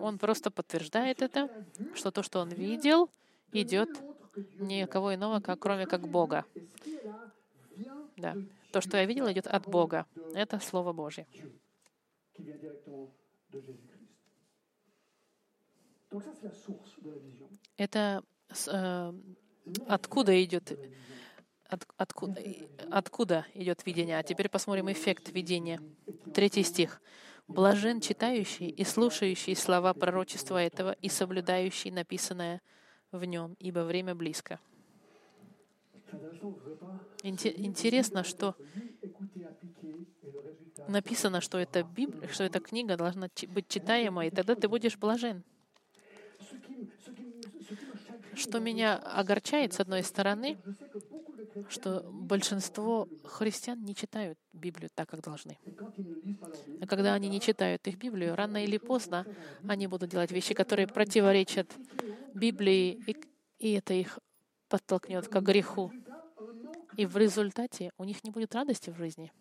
Он 0.00 0.18
просто 0.18 0.50
подтверждает 0.50 1.22
это, 1.22 1.48
что 1.94 2.10
то, 2.10 2.22
что 2.22 2.40
он 2.40 2.50
видел, 2.50 3.10
идет 3.52 3.90
никого 4.58 5.14
иного, 5.14 5.40
как, 5.40 5.58
кроме 5.58 5.86
как 5.86 6.08
Бога. 6.08 6.44
Да. 8.16 8.36
То, 8.72 8.80
что 8.80 8.96
я 8.96 9.06
видел, 9.06 9.30
идет 9.30 9.46
от 9.46 9.66
Бога. 9.66 10.06
Это 10.34 10.58
Слово 10.60 10.92
Божье. 10.92 11.26
Это 17.76 18.22
э, 18.66 19.12
откуда 19.86 20.44
идет 20.44 20.78
от, 21.68 21.86
откуда, 21.96 22.42
откуда 22.90 23.46
идет 23.54 23.84
видение. 23.86 24.18
А 24.18 24.22
теперь 24.22 24.48
посмотрим 24.48 24.90
эффект 24.90 25.30
видения. 25.30 25.80
Третий 26.34 26.62
стих. 26.62 27.00
«Блажен 27.46 28.00
читающий 28.00 28.68
и 28.68 28.84
слушающий 28.84 29.56
слова 29.56 29.94
пророчества 29.94 30.62
этого 30.62 30.92
и 30.92 31.08
соблюдающий 31.08 31.90
написанное 31.90 32.60
в 33.10 33.24
нем, 33.24 33.56
ибо 33.58 33.80
время 33.80 34.14
близко». 34.14 34.60
Интересно, 37.22 38.22
что 38.24 38.54
написано, 40.88 41.40
что 41.40 41.58
эта, 41.58 41.82
Библия, 41.82 42.28
что 42.28 42.44
эта 42.44 42.60
книга 42.60 42.96
должна 42.96 43.28
быть 43.48 43.68
читаема, 43.68 44.26
и 44.26 44.30
тогда 44.30 44.54
ты 44.54 44.68
будешь 44.68 44.96
блажен. 44.96 45.42
Что 48.34 48.60
меня 48.60 48.96
огорчает, 48.96 49.72
с 49.72 49.80
одной 49.80 50.02
стороны, 50.02 50.58
что 51.68 52.00
большинство 52.10 53.08
христиан 53.24 53.84
не 53.84 53.94
читают 53.94 54.38
Библию 54.52 54.90
так, 54.94 55.08
как 55.08 55.22
должны. 55.22 55.58
А 56.80 56.86
когда 56.86 57.14
они 57.14 57.28
не 57.28 57.40
читают 57.40 57.86
их 57.86 57.96
Библию, 57.96 58.36
рано 58.36 58.62
или 58.62 58.78
поздно 58.78 59.26
они 59.66 59.86
будут 59.86 60.10
делать 60.10 60.30
вещи, 60.30 60.54
которые 60.54 60.86
противоречат 60.86 61.70
Библии, 62.34 63.00
и, 63.06 63.16
и 63.58 63.72
это 63.72 63.94
их 63.94 64.18
подтолкнет 64.68 65.28
к 65.28 65.40
греху. 65.40 65.92
И 66.96 67.06
в 67.06 67.16
результате 67.16 67.92
у 67.98 68.04
них 68.04 68.24
не 68.24 68.30
будет 68.30 68.54
радости 68.54 68.90
в 68.90 68.96
жизни. 68.96 69.32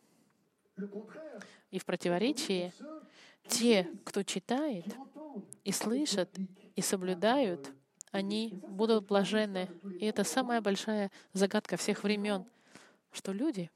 И 1.72 1.80
в 1.80 1.86
противоречии 1.86 2.72
те, 3.48 3.88
кто 4.06 4.24
читает 4.24 4.86
и 5.64 5.72
слышат, 5.72 6.30
и 6.76 6.82
соблюдают 6.82 7.72
они 8.12 8.60
будут 8.68 9.06
блаженны. 9.08 9.70
И 10.00 10.06
это 10.06 10.24
самая 10.24 10.62
большая 10.62 11.12
загадка 11.34 11.78
всех 11.78 12.04
времен, 12.04 12.46
что 13.12 13.32
люди 13.32 13.70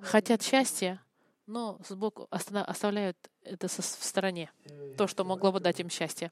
хотят 0.00 0.42
счастья, 0.42 1.00
но 1.46 1.78
сбоку 1.88 2.26
оставляют 2.30 3.16
это 3.42 3.68
в 3.68 3.82
стороне, 3.82 4.50
то, 4.96 5.06
что 5.06 5.24
могло 5.24 5.52
бы 5.52 5.60
дать 5.60 5.80
им 5.80 5.90
счастье. 5.90 6.30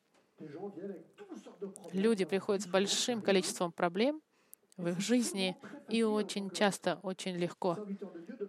Люди 1.93 2.25
приходят 2.25 2.63
с 2.63 2.67
большим 2.67 3.21
количеством 3.21 3.73
проблем 3.73 4.23
в 4.77 4.89
их 4.89 5.01
жизни, 5.01 5.57
и 5.89 6.03
очень 6.03 6.51
часто, 6.51 6.99
очень 7.03 7.37
легко, 7.37 7.87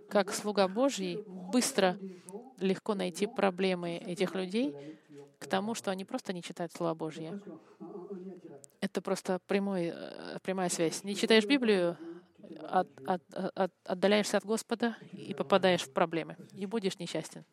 как 0.10 0.34
слуга 0.34 0.68
Божий, 0.68 1.24
быстро, 1.28 1.98
легко 2.58 2.96
найти 2.96 3.28
проблемы 3.28 3.98
этих 3.98 4.36
людей 4.36 4.74
к 5.40 5.48
тому, 5.48 5.74
что 5.74 5.92
они 5.92 6.06
просто 6.06 6.34
не 6.34 6.42
читают 6.42 6.72
Слово 6.72 6.94
Божье. 6.94 7.42
Это 8.82 9.02
просто 9.02 9.40
прямой, 9.48 9.94
э, 9.94 10.40
прямая 10.42 10.70
связь. 10.70 11.04
Не 11.04 11.16
читаешь 11.16 11.46
Библию, 11.46 11.98
от, 12.68 12.88
от, 13.06 13.22
от, 13.34 13.72
отдаляешься 13.84 14.38
от 14.38 14.46
Господа 14.46 14.98
и 15.14 15.34
попадаешь 15.34 15.84
в 15.84 15.94
проблемы, 15.94 16.36
и 16.54 16.66
будешь 16.66 16.98
несчастен. 17.00 17.46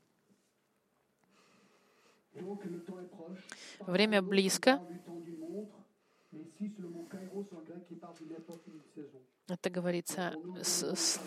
Время 3.81 4.23
близко. 4.23 4.81
Это 9.49 9.71
говорится 9.71 10.35
с, 10.63 10.83
с, 10.83 11.21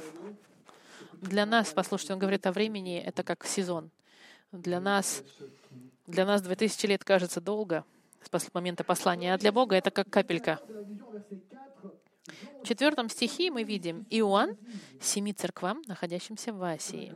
для 1.14 1.46
нас, 1.46 1.74
послушайте, 1.74 2.14
он 2.14 2.20
говорит 2.20 2.46
о 2.46 2.52
времени, 2.52 3.00
это 3.00 3.24
как 3.24 3.46
сезон. 3.46 3.90
Для 4.52 4.80
нас, 4.80 5.24
для 6.08 6.26
нас 6.26 6.42
2000 6.42 6.86
лет 6.88 7.04
кажется 7.04 7.42
долго, 7.42 7.86
с 8.22 8.54
момента 8.54 8.84
послания, 8.84 9.34
а 9.34 9.38
для 9.38 9.52
Бога 9.52 9.76
это 9.76 9.92
как 9.92 10.10
капелька. 10.10 10.60
В 12.62 12.68
четвертом 12.68 13.10
стихе 13.10 13.50
мы 13.50 13.64
видим 13.64 14.06
Иоанн 14.10 14.56
семи 15.00 15.34
церквам, 15.34 15.82
находящимся 15.88 16.54
в 16.54 16.62
Асии. 16.64 17.14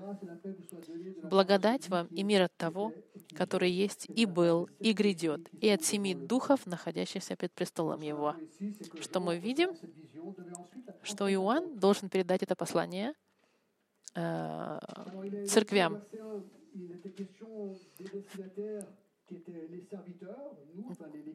Благодать 1.24 1.88
вам 1.90 2.08
и 2.08 2.24
мир 2.24 2.44
от 2.44 2.56
того, 2.58 2.94
который 3.36 3.70
есть 3.70 4.08
и 4.10 4.26
был, 4.26 4.68
и 4.80 4.94
грядет, 4.94 5.48
и 5.62 5.70
от 5.70 5.84
семи 5.84 6.16
духов, 6.16 6.66
находящихся 6.66 7.36
перед 7.36 7.54
престолом 7.54 8.02
Его. 8.02 8.36
Что 9.00 9.20
мы 9.20 9.38
видим? 9.38 9.70
Что 11.04 11.32
Иоанн 11.32 11.78
должен 11.78 12.10
передать 12.10 12.42
это 12.42 12.56
послание 12.56 13.14
э, 14.16 14.80
церквям 15.48 16.02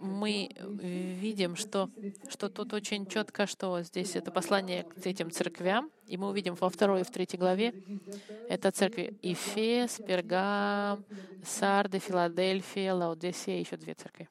мы 0.01 0.49
видим, 0.65 1.57
что, 1.57 1.91
что 2.29 2.49
тут 2.49 2.73
очень 2.73 3.07
четко, 3.07 3.47
что 3.47 3.83
здесь 3.83 4.15
это 4.17 4.31
послание 4.31 4.85
к 4.85 5.07
этим 5.07 5.31
церквям, 5.31 5.91
и 6.07 6.17
мы 6.17 6.29
увидим 6.29 6.55
во 6.55 6.69
второй 6.69 7.01
и 7.01 7.05
в 7.05 7.11
третьей 7.11 7.39
главе, 7.39 7.75
это 8.49 8.71
церкви 8.71 9.19
Ефес, 9.23 10.01
Пергам, 10.07 11.05
Сарды, 11.45 11.99
Филадельфия, 11.99 12.95
Лаодесия, 12.95 13.59
еще 13.59 13.77
две 13.77 13.95
церкви. 13.95 14.29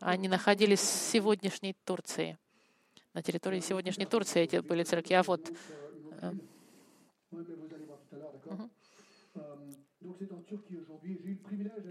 Они 0.00 0.28
находились 0.28 0.80
в 0.80 1.10
сегодняшней 1.10 1.74
Турции. 1.84 2.38
На 3.14 3.22
территории 3.22 3.60
сегодняшней 3.60 4.06
Турции 4.06 4.42
эти 4.42 4.56
были 4.56 4.84
церкви. 4.84 5.14
А 5.14 5.22
вот 5.22 5.50
uh-huh. 6.20 6.38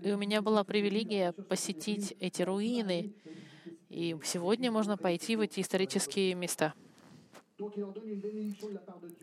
И 0.04 0.12
у 0.12 0.18
меня 0.18 0.42
была 0.42 0.64
привилегия 0.64 1.32
посетить 1.32 2.16
эти 2.20 2.42
руины. 2.42 3.14
И 3.90 4.16
сегодня 4.24 4.72
можно 4.72 4.98
пойти 4.98 5.36
в 5.36 5.42
эти 5.42 5.60
исторические 5.60 6.34
места. 6.36 6.74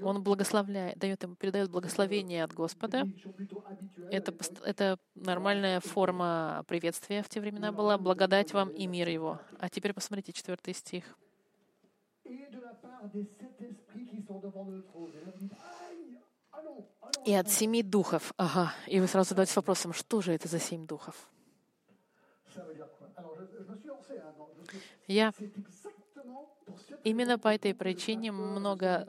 Он 0.00 0.22
благословляет, 0.22 0.98
дает 0.98 1.22
ему, 1.22 1.34
передает 1.34 1.70
благословение 1.70 2.44
от 2.44 2.52
Господа. 2.52 3.04
Это, 4.10 4.32
это 4.64 4.98
нормальная 5.14 5.80
форма 5.80 6.64
приветствия 6.68 7.22
в 7.22 7.28
те 7.28 7.40
времена 7.40 7.72
была. 7.72 7.98
Благодать 7.98 8.52
вам 8.52 8.68
и 8.70 8.86
мир 8.86 9.08
его. 9.08 9.40
А 9.58 9.68
теперь 9.68 9.92
посмотрите 9.92 10.32
четвертый 10.32 10.74
стих 10.74 11.16
и 17.28 17.34
от 17.34 17.50
семи 17.50 17.82
духов. 17.82 18.32
Ага. 18.38 18.72
И 18.86 19.00
вы 19.00 19.06
сразу 19.06 19.28
задаетесь 19.28 19.54
вопросом, 19.54 19.92
что 19.92 20.22
же 20.22 20.32
это 20.32 20.48
за 20.48 20.58
семь 20.58 20.86
духов? 20.86 21.30
Я 25.06 25.34
именно 27.04 27.38
по 27.38 27.48
этой 27.48 27.74
причине 27.74 28.32
много, 28.32 29.06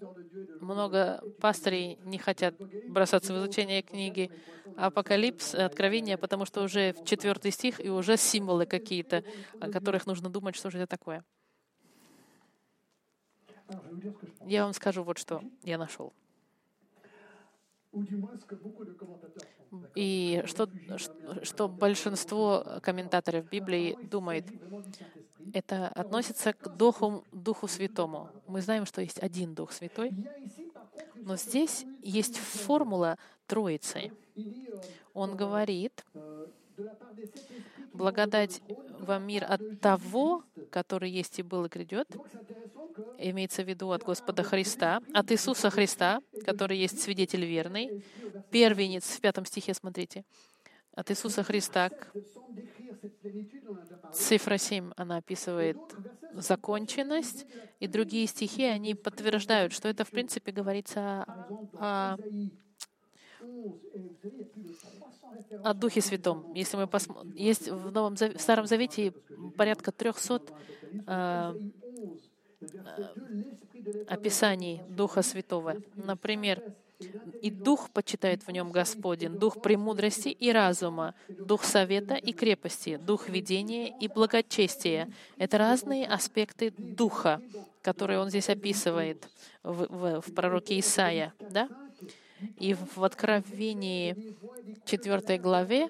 много 0.59 1.23
пастырей 1.39 1.97
не 2.03 2.17
хотят 2.17 2.55
бросаться 2.89 3.33
в 3.33 3.37
изучение 3.37 3.83
книги 3.83 4.29
Апокалипс, 4.75 5.55
Откровения, 5.55 6.17
потому 6.17 6.43
что 6.43 6.61
уже 6.61 6.91
в 6.91 7.05
четвертый 7.05 7.51
стих 7.51 7.79
и 7.79 7.89
уже 7.89 8.17
символы 8.17 8.65
какие-то, 8.65 9.23
о 9.61 9.71
которых 9.71 10.05
нужно 10.05 10.29
думать, 10.29 10.57
что 10.57 10.69
же 10.69 10.77
это 10.77 10.87
такое. 10.87 11.23
Я 14.45 14.65
вам 14.65 14.73
скажу 14.73 15.03
вот 15.03 15.17
что 15.17 15.41
я 15.63 15.77
нашел. 15.77 16.13
И 19.95 20.43
что, 20.45 20.69
что 21.43 21.67
большинство 21.67 22.65
комментаторов 22.81 23.49
Библии 23.49 23.97
думает, 24.03 24.45
это 25.53 25.87
относится 25.87 26.53
к 26.53 26.75
Духу, 26.77 27.23
Духу 27.31 27.67
Святому. 27.67 28.29
Мы 28.47 28.61
знаем, 28.61 28.85
что 28.85 29.01
есть 29.01 29.21
один 29.21 29.55
Дух 29.55 29.71
Святой, 29.71 30.11
но 31.15 31.35
здесь 31.35 31.85
есть 32.01 32.37
формула 32.37 33.17
Троицы. 33.47 34.11
Он 35.13 35.35
говорит, 35.35 36.05
благодать 37.99 38.61
вам 38.99 39.27
мир 39.27 39.45
от 39.47 39.61
того, 39.81 40.43
который 40.71 41.11
есть 41.11 41.37
и 41.39 41.43
был 41.43 41.65
и 41.65 41.69
грядет, 41.69 42.07
имеется 43.17 43.63
в 43.63 43.67
виду 43.67 43.91
от 43.91 44.03
Господа 44.03 44.41
Христа, 44.41 45.01
от 45.13 45.31
Иисуса 45.31 45.69
Христа, 45.69 46.21
который 46.45 46.77
есть 46.77 47.01
свидетель 47.01 47.45
верный, 47.45 48.03
первенец 48.51 49.03
в 49.03 49.19
пятом 49.19 49.45
стихе, 49.45 49.73
смотрите, 49.73 50.23
от 50.93 51.11
Иисуса 51.11 51.43
Христа. 51.43 51.89
Цифра 54.13 54.57
7, 54.57 54.91
она 54.95 55.17
описывает 55.17 55.77
законченность, 56.33 57.45
и 57.79 57.87
другие 57.87 58.27
стихи, 58.27 58.63
они 58.63 58.95
подтверждают, 58.95 59.73
что 59.73 59.87
это, 59.89 60.03
в 60.05 60.09
принципе, 60.09 60.51
говорится 60.51 61.23
о, 61.79 62.15
о 62.15 62.17
Духе 65.75 66.01
Святом. 66.01 66.53
Если 66.53 66.77
мы 66.77 66.87
посмотрим, 66.87 67.33
есть 67.35 67.69
в 67.69 67.91
Новом 67.91 68.15
в 68.15 68.41
Старом 68.41 68.65
Завете 68.65 69.13
порядка 69.55 69.91
300 69.91 70.41
э, 71.07 71.53
описаний 74.07 74.81
Духа 74.89 75.21
Святого. 75.21 75.77
Например, 75.95 76.61
и 77.41 77.49
дух 77.49 77.89
почитает 77.91 78.45
в 78.45 78.51
нем 78.51 78.71
Господень, 78.71 79.39
дух 79.39 79.61
премудрости 79.61 80.27
и 80.27 80.51
разума, 80.51 81.15
дух 81.29 81.63
совета 81.63 82.15
и 82.15 82.33
крепости, 82.33 82.97
дух 82.97 83.29
видения 83.29 83.87
и 83.99 84.09
благочестия. 84.09 85.09
Это 85.37 85.57
разные 85.57 86.05
аспекты 86.05 86.73
духа, 86.77 87.41
которые 87.81 88.19
он 88.19 88.29
здесь 88.29 88.49
описывает 88.49 89.29
в, 89.63 89.85
в, 89.87 90.21
в 90.21 90.33
пророке 90.33 90.77
Исаия. 90.79 91.33
Да? 91.39 91.69
И 92.57 92.73
в 92.73 93.03
Откровении 93.03 94.35
4 94.85 95.37
главе 95.37 95.89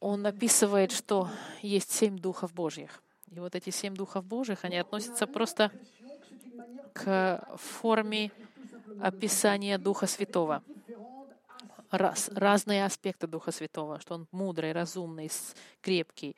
он 0.00 0.26
описывает, 0.26 0.92
что 0.92 1.28
есть 1.62 1.92
семь 1.92 2.18
духов 2.18 2.52
Божьих. 2.52 3.02
И 3.28 3.38
вот 3.38 3.54
эти 3.54 3.70
семь 3.70 3.94
духов 3.94 4.24
Божьих, 4.24 4.64
они 4.64 4.76
относятся 4.76 5.26
просто 5.26 5.70
к 6.92 7.42
форме 7.56 8.30
описания 9.00 9.78
Духа 9.78 10.06
Святого. 10.06 10.62
Раз, 11.90 12.30
разные 12.34 12.84
аспекты 12.84 13.26
Духа 13.26 13.52
Святого, 13.52 14.00
что 14.00 14.14
Он 14.14 14.26
мудрый, 14.32 14.72
разумный, 14.72 15.30
крепкий, 15.80 16.36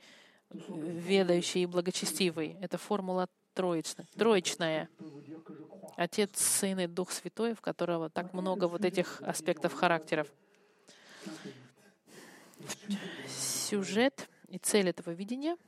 ведающий 0.50 1.62
и 1.62 1.66
благочестивый. 1.66 2.56
Это 2.60 2.76
формула 2.78 3.28
троечная. 3.54 4.06
троечная. 4.16 4.88
Отец, 5.96 6.38
Сын 6.40 6.80
и 6.80 6.86
Дух 6.86 7.12
Святой, 7.12 7.54
в 7.54 7.60
которого 7.60 8.10
так 8.10 8.34
много 8.34 8.66
вот 8.66 8.84
этих 8.84 9.22
аспектов 9.22 9.72
характеров. 9.74 10.28
Сюжет 13.28 14.28
и 14.48 14.58
цель 14.58 14.88
этого 14.88 15.10
видения— 15.10 15.56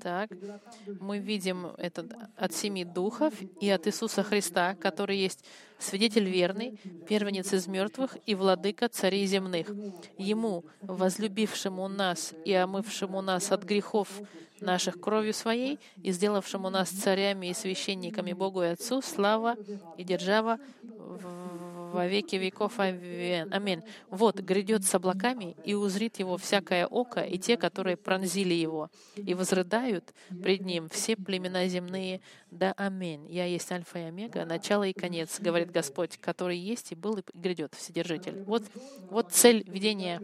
так, 0.00 0.30
мы 1.00 1.18
видим 1.18 1.66
это 1.78 2.06
от 2.36 2.52
семи 2.52 2.84
духов 2.84 3.34
и 3.60 3.68
от 3.70 3.86
Иисуса 3.86 4.22
Христа, 4.22 4.74
который 4.74 5.16
есть 5.16 5.44
свидетель 5.78 6.28
верный, 6.28 6.78
первенец 7.08 7.52
из 7.52 7.66
мертвых 7.66 8.16
и 8.26 8.34
владыка 8.34 8.88
царей 8.88 9.26
земных. 9.26 9.68
Ему, 10.18 10.64
возлюбившему 10.82 11.88
нас 11.88 12.34
и 12.44 12.52
омывшему 12.52 13.20
нас 13.22 13.52
от 13.52 13.64
грехов 13.64 14.08
наших 14.60 15.00
кровью 15.00 15.34
своей 15.34 15.78
и 16.02 16.12
сделавшему 16.12 16.70
нас 16.70 16.88
царями 16.88 17.48
и 17.48 17.54
священниками 17.54 18.32
Богу 18.32 18.62
и 18.62 18.66
Отцу, 18.66 19.02
слава 19.02 19.56
и 19.96 20.04
держава 20.04 20.58
во 21.92 22.06
веки 22.06 22.36
веков. 22.36 22.78
Аминь. 22.80 23.82
Вот 24.08 24.40
грядет 24.40 24.84
с 24.84 24.94
облаками, 24.94 25.56
и 25.64 25.74
узрит 25.74 26.18
его 26.18 26.36
всякое 26.36 26.86
око, 26.86 27.20
и 27.20 27.38
те, 27.38 27.56
которые 27.56 27.96
пронзили 27.96 28.54
его, 28.54 28.90
и 29.16 29.34
возрыдают 29.34 30.12
пред 30.42 30.62
ним 30.62 30.88
все 30.88 31.16
племена 31.16 31.68
земные. 31.68 32.20
Да, 32.50 32.72
аминь. 32.76 33.26
Я 33.30 33.44
есть 33.44 33.70
Альфа 33.70 33.98
и 33.98 34.02
Омега, 34.02 34.44
начало 34.44 34.84
и 34.84 34.92
конец, 34.92 35.38
говорит 35.40 35.70
Господь, 35.70 36.18
который 36.18 36.58
есть 36.58 36.92
и 36.92 36.94
был 36.94 37.18
и 37.18 37.22
грядет, 37.34 37.74
Вседержитель. 37.74 38.42
Вот, 38.44 38.64
вот 39.10 39.32
цель 39.32 39.62
видения 39.68 40.20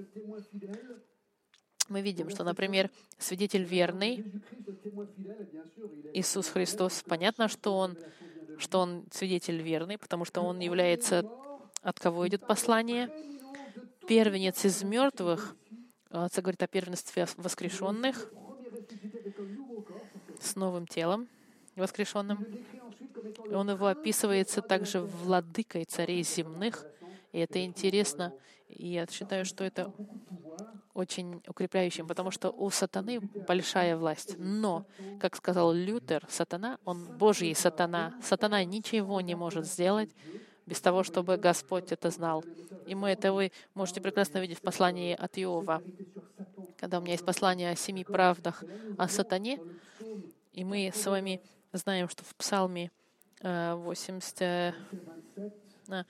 мы 1.89 2.03
видим, 2.03 2.29
что, 2.29 2.45
например, 2.45 2.91
свидетель 3.19 3.65
верный, 3.65 4.25
Иисус 6.13 6.49
Христос, 6.49 7.03
понятно, 7.07 7.49
что 7.49 7.77
Он, 7.77 7.97
что 8.59 8.81
Он 8.81 9.07
свидетель 9.11 9.63
верный, 9.63 9.97
потому 9.97 10.27
что 10.27 10.43
Он 10.43 10.59
является 10.59 11.25
от 11.83 11.99
кого 12.01 12.27
идет 12.29 12.47
послание? 12.47 13.11
Первенец 14.07 14.65
из 14.65 14.83
мертвых, 14.83 15.57
а, 16.11 16.25
отца 16.25 16.41
говорит 16.41 16.63
о 16.63 16.67
первенстве 16.67 17.27
воскрешенных, 17.37 18.31
с 20.41 20.57
новым 20.57 20.87
телом 20.87 21.29
воскрешенным. 21.77 22.45
И 23.49 23.55
он 23.55 23.71
его 23.71 23.87
описывается 23.87 24.63
также 24.63 25.01
владыкой 25.01 25.85
царей 25.85 26.23
земных. 26.23 26.85
И 27.33 27.39
это 27.39 27.65
интересно. 27.65 28.33
И 28.69 28.89
я 28.89 29.07
считаю, 29.07 29.45
что 29.45 29.65
это 29.65 29.93
очень 30.95 31.43
укрепляющим, 31.47 32.07
потому 32.07 32.31
что 32.31 32.51
у 32.51 32.71
сатаны 32.71 33.21
большая 33.47 33.97
власть. 33.97 34.35
Но, 34.39 34.85
как 35.21 35.37
сказал 35.37 35.73
Лютер, 35.73 36.27
сатана, 36.29 36.79
он 36.85 37.17
Божий 37.17 37.55
сатана. 37.55 38.15
Сатана 38.23 38.65
ничего 38.65 39.21
не 39.21 39.35
может 39.35 39.67
сделать 39.67 40.11
без 40.69 40.81
того, 40.81 41.03
чтобы 41.03 41.39
Господь 41.39 41.93
это 41.93 42.11
знал. 42.11 42.45
И 42.87 42.95
мы 42.95 43.09
это 43.11 43.33
вы 43.33 43.53
можете 43.75 44.01
прекрасно 44.01 44.39
видеть 44.39 44.59
в 44.59 44.63
послании 44.63 45.15
от 45.15 45.39
Иова, 45.39 45.83
когда 46.77 46.99
у 46.99 47.01
меня 47.01 47.13
есть 47.13 47.25
послание 47.25 47.71
о 47.71 47.77
семи 47.77 48.05
правдах 48.05 48.63
о 48.99 49.09
сатане, 49.09 49.59
и 50.53 50.65
мы 50.65 50.93
с 50.95 51.07
вами 51.07 51.41
знаем, 51.73 52.09
что 52.09 52.23
в 52.25 52.35
Псалме 52.35 52.91
80, 53.43 54.43
э, 54.43 54.75
э, 55.89 56.05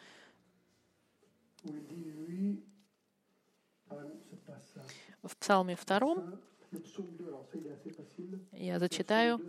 в 5.23 5.37
Псалме 5.37 5.77
втором 5.77 6.41
я 8.53 8.79
зачитаю. 8.79 9.41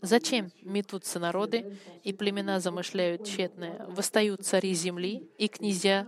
«Зачем 0.00 0.52
метутся 0.62 1.18
народы, 1.18 1.76
и 2.04 2.12
племена 2.12 2.60
замышляют 2.60 3.24
тщетное? 3.24 3.86
Восстают 3.88 4.44
цари 4.44 4.74
земли, 4.74 5.28
и 5.38 5.48
князья 5.48 6.06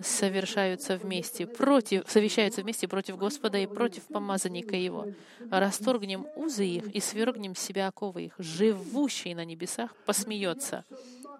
совершаются 0.00 0.96
вместе 0.96 1.46
против, 1.46 2.08
совещаются 2.10 2.62
вместе 2.62 2.88
против 2.88 3.16
Господа 3.16 3.58
и 3.58 3.66
против 3.66 4.04
помазанника 4.06 4.76
Его. 4.76 5.06
Расторгнем 5.50 6.26
узы 6.36 6.64
их 6.64 6.94
и 6.94 7.00
свергнем 7.00 7.54
себя 7.54 7.88
оковы 7.88 8.26
их. 8.26 8.34
Живущий 8.38 9.34
на 9.34 9.44
небесах 9.44 9.94
посмеется. 10.04 10.84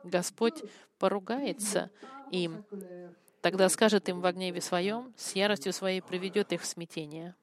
Господь 0.04 0.62
поругается 0.98 1.90
им, 2.30 2.64
Тогда 3.49 3.70
скажет 3.70 4.11
им 4.11 4.20
в 4.20 4.30
гневе 4.30 4.61
своем, 4.61 5.14
с 5.16 5.34
яростью 5.34 5.72
своей 5.72 6.03
приведет 6.03 6.53
их 6.53 6.61
в 6.61 6.66
смятение. 6.66 7.34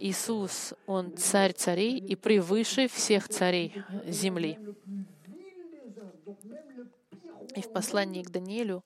Иисус, 0.00 0.72
Он 0.86 1.14
царь 1.18 1.52
царей 1.52 1.98
и 1.98 2.16
превыше 2.16 2.88
всех 2.88 3.28
царей 3.28 3.74
земли. 4.06 4.58
И 7.54 7.60
в 7.60 7.70
послании 7.70 8.22
к 8.22 8.30
Даниилю 8.30 8.82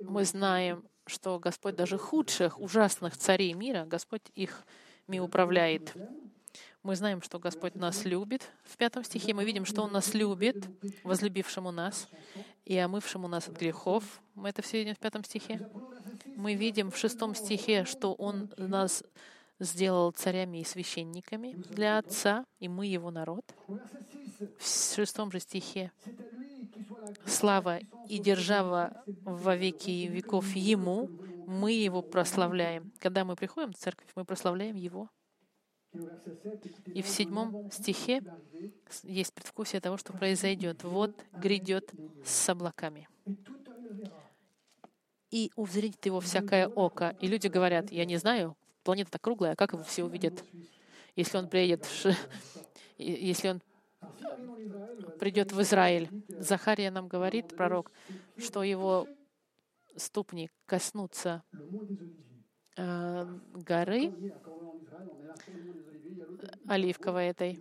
мы 0.00 0.26
знаем, 0.26 0.86
что 1.06 1.38
Господь 1.38 1.76
даже 1.76 1.96
худших, 1.96 2.60
ужасных 2.60 3.16
царей 3.16 3.54
мира, 3.54 3.86
Господь 3.86 4.30
их 4.34 4.66
ми 5.08 5.20
управляет. 5.20 5.94
Мы 6.82 6.94
знаем, 6.94 7.22
что 7.22 7.38
Господь 7.38 7.74
нас 7.74 8.04
любит. 8.04 8.50
В 8.64 8.76
пятом 8.76 9.02
стихе 9.04 9.34
мы 9.34 9.44
видим, 9.44 9.64
что 9.64 9.82
Он 9.82 9.92
нас 9.92 10.14
любит, 10.14 10.68
возлюбившему 11.02 11.70
нас 11.70 12.08
и 12.64 12.76
омывшему 12.76 13.26
нас 13.26 13.48
от 13.48 13.58
грехов. 13.58 14.04
Мы 14.34 14.50
это 14.50 14.62
все 14.62 14.78
видим 14.78 14.94
в 14.94 14.98
пятом 14.98 15.24
стихе. 15.24 15.68
Мы 16.36 16.54
видим 16.54 16.90
в 16.90 16.96
шестом 16.96 17.34
стихе, 17.34 17.84
что 17.84 18.14
Он 18.14 18.50
нас 18.56 19.02
сделал 19.58 20.12
царями 20.12 20.58
и 20.58 20.64
священниками 20.64 21.52
для 21.52 21.98
Отца, 21.98 22.44
и 22.60 22.68
мы 22.68 22.86
Его 22.86 23.10
народ. 23.10 23.44
В 24.58 24.94
шестом 24.94 25.32
же 25.32 25.40
стихе 25.40 25.90
слава 27.26 27.78
и 28.08 28.18
держава 28.18 29.02
во 29.24 29.56
веки 29.56 30.06
веков 30.06 30.54
Ему, 30.54 31.10
мы 31.48 31.72
Его 31.72 32.02
прославляем. 32.02 32.92
Когда 32.98 33.24
мы 33.24 33.34
приходим 33.34 33.72
в 33.72 33.76
церковь, 33.76 34.08
мы 34.14 34.24
прославляем 34.24 34.76
Его. 34.76 35.08
И 36.94 37.00
в 37.00 37.08
седьмом 37.08 37.70
стихе 37.70 38.22
есть 39.02 39.32
предвкусие 39.32 39.80
того, 39.80 39.96
что 39.96 40.12
произойдет. 40.12 40.84
Вот 40.84 41.18
грядет 41.32 41.90
с 42.22 42.48
облаками. 42.50 43.08
И 45.30 45.50
узрит 45.56 46.04
его 46.04 46.20
всякое 46.20 46.68
око. 46.68 47.16
И 47.20 47.26
люди 47.26 47.48
говорят, 47.48 47.90
я 47.90 48.04
не 48.04 48.18
знаю, 48.18 48.56
планета-то 48.82 49.18
круглая, 49.18 49.56
как 49.56 49.72
его 49.72 49.82
все 49.82 50.04
увидят? 50.04 50.44
Если 51.16 51.36
он 51.38 51.48
приедет, 51.48 51.86
если 52.98 53.48
он 53.48 53.62
придет 55.18 55.52
в 55.52 55.60
Израиль. 55.62 56.08
Захария 56.28 56.90
нам 56.90 57.08
говорит, 57.08 57.56
пророк, 57.56 57.90
что 58.36 58.62
его 58.62 59.08
ступни 59.98 60.50
коснутся 60.66 61.42
э, 62.76 63.26
горы 63.54 64.12
оливковой 66.66 67.26
этой. 67.28 67.60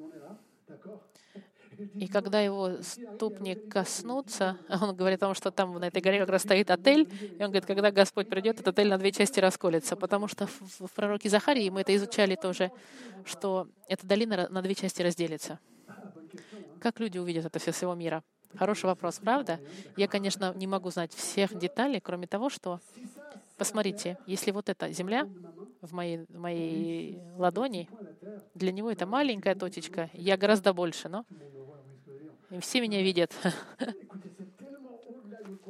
И 1.94 2.08
когда 2.08 2.42
его 2.42 2.82
ступни 2.82 3.56
коснутся, 3.56 4.58
он 4.82 4.96
говорит 4.96 5.22
о 5.22 5.28
том, 5.28 5.36
что 5.36 5.52
там 5.52 5.74
на 5.74 5.86
этой 5.86 6.02
горе 6.02 6.20
как 6.20 6.30
раз 6.30 6.42
стоит 6.42 6.72
отель, 6.72 7.08
и 7.22 7.44
он 7.44 7.52
говорит, 7.52 7.66
когда 7.66 7.92
Господь 7.92 8.30
придет, 8.30 8.56
этот 8.56 8.70
отель 8.70 8.90
на 8.90 8.98
две 8.98 9.12
части 9.12 9.40
расколется, 9.40 9.96
потому 9.96 10.28
что 10.28 10.48
в, 10.48 10.92
пророке 10.96 11.30
Захарии 11.30 11.70
мы 11.70 11.82
это 11.82 11.96
изучали 11.96 12.36
тоже, 12.36 12.72
что 13.26 13.68
эта 13.88 14.08
долина 14.08 14.48
на 14.50 14.62
две 14.62 14.74
части 14.74 15.02
разделится. 15.02 15.60
Как 16.80 17.00
люди 17.00 17.18
увидят 17.18 17.46
это 17.46 17.60
все 17.60 17.72
всего 17.72 17.94
мира? 17.94 18.24
Хороший 18.56 18.86
вопрос, 18.88 19.20
правда? 19.20 19.60
Я, 19.96 20.08
конечно, 20.08 20.54
не 20.56 20.68
могу 20.68 20.90
знать 20.90 21.14
всех 21.14 21.56
деталей, 21.56 22.00
кроме 22.02 22.28
того, 22.28 22.50
что, 22.50 22.82
посмотрите, 23.58 24.20
если 24.26 24.52
вот 24.52 24.70
эта 24.70 24.92
земля 24.92 25.28
в 25.82 25.94
моей, 25.94 26.26
в 26.30 26.38
моей 26.38 27.22
ладони, 27.38 27.90
для 28.54 28.72
него 28.72 28.92
это 28.92 29.06
маленькая 29.06 29.56
точечка, 29.56 30.10
я 30.14 30.38
гораздо 30.38 30.74
больше, 30.74 31.10
но 31.10 31.26
все 32.62 32.82
меня 32.82 33.02
видят. 33.02 33.34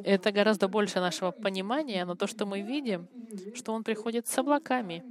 Это 0.03 0.31
гораздо 0.31 0.67
больше 0.67 0.99
нашего 0.99 1.31
понимания, 1.31 2.05
но 2.05 2.15
то, 2.15 2.27
что 2.27 2.45
мы 2.45 2.61
видим, 2.61 3.09
что 3.51 3.73
он 3.73 3.83
приходит 3.83 4.27
с 4.27 4.37
облаками, 4.37 5.03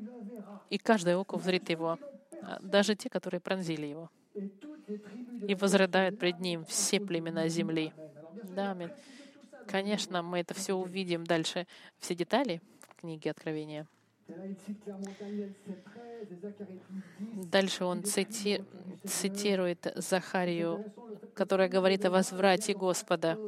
и 0.71 0.79
каждое 0.79 1.17
око 1.17 1.37
взрит 1.37 1.69
его, 1.71 1.99
а 2.41 2.59
даже 2.61 2.95
те, 2.97 3.09
которые 3.09 3.41
пронзили 3.41 3.87
его. 3.87 4.11
И 5.49 5.55
возрыдают 5.55 6.19
пред 6.19 6.41
ним 6.41 6.65
все 6.65 7.01
племена 7.01 7.49
земли. 7.49 7.93
Да, 8.55 8.73
аминь. 8.73 8.91
Конечно, 9.67 10.23
мы 10.23 10.41
это 10.41 10.55
все 10.55 10.75
увидим 10.75 11.25
дальше, 11.25 11.67
все 11.99 12.15
детали 12.15 12.61
книги 13.01 13.29
Откровения. 13.29 13.87
Дальше 17.51 17.85
он 17.85 18.03
цити... 18.05 18.65
цитирует 19.05 19.93
Захарию, 19.97 20.93
которая 21.35 21.69
говорит 21.69 22.05
о 22.05 22.11
возврате 22.11 22.75
Господа. 22.75 23.39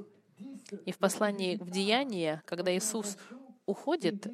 И 0.84 0.92
в 0.92 0.98
послании 0.98 1.56
в 1.56 1.70
Деяние, 1.70 2.42
когда 2.44 2.76
Иисус 2.76 3.16
уходит, 3.68 4.26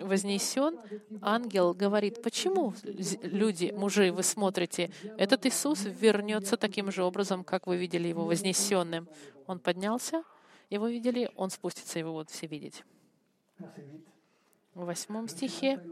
вознесен, 0.00 0.78
ангел 1.22 1.72
говорит, 1.74 2.22
почему 2.22 2.74
люди, 3.22 3.72
мужи, 3.74 4.12
вы 4.12 4.22
смотрите, 4.22 4.90
этот 5.16 5.46
Иисус 5.46 5.84
вернется 5.84 6.56
таким 6.56 6.90
же 6.90 7.02
образом, 7.04 7.44
как 7.44 7.66
вы 7.66 7.76
видели 7.76 8.08
его 8.08 8.24
вознесенным. 8.24 9.08
Он 9.46 9.58
поднялся, 9.60 10.24
его 10.70 10.88
видели, 10.88 11.30
он 11.36 11.50
спустится, 11.50 11.98
его 11.98 12.12
вот 12.12 12.30
все 12.30 12.46
видеть 12.46 12.84
в 14.76 14.84
восьмом 14.84 15.26
стихе. 15.26 15.82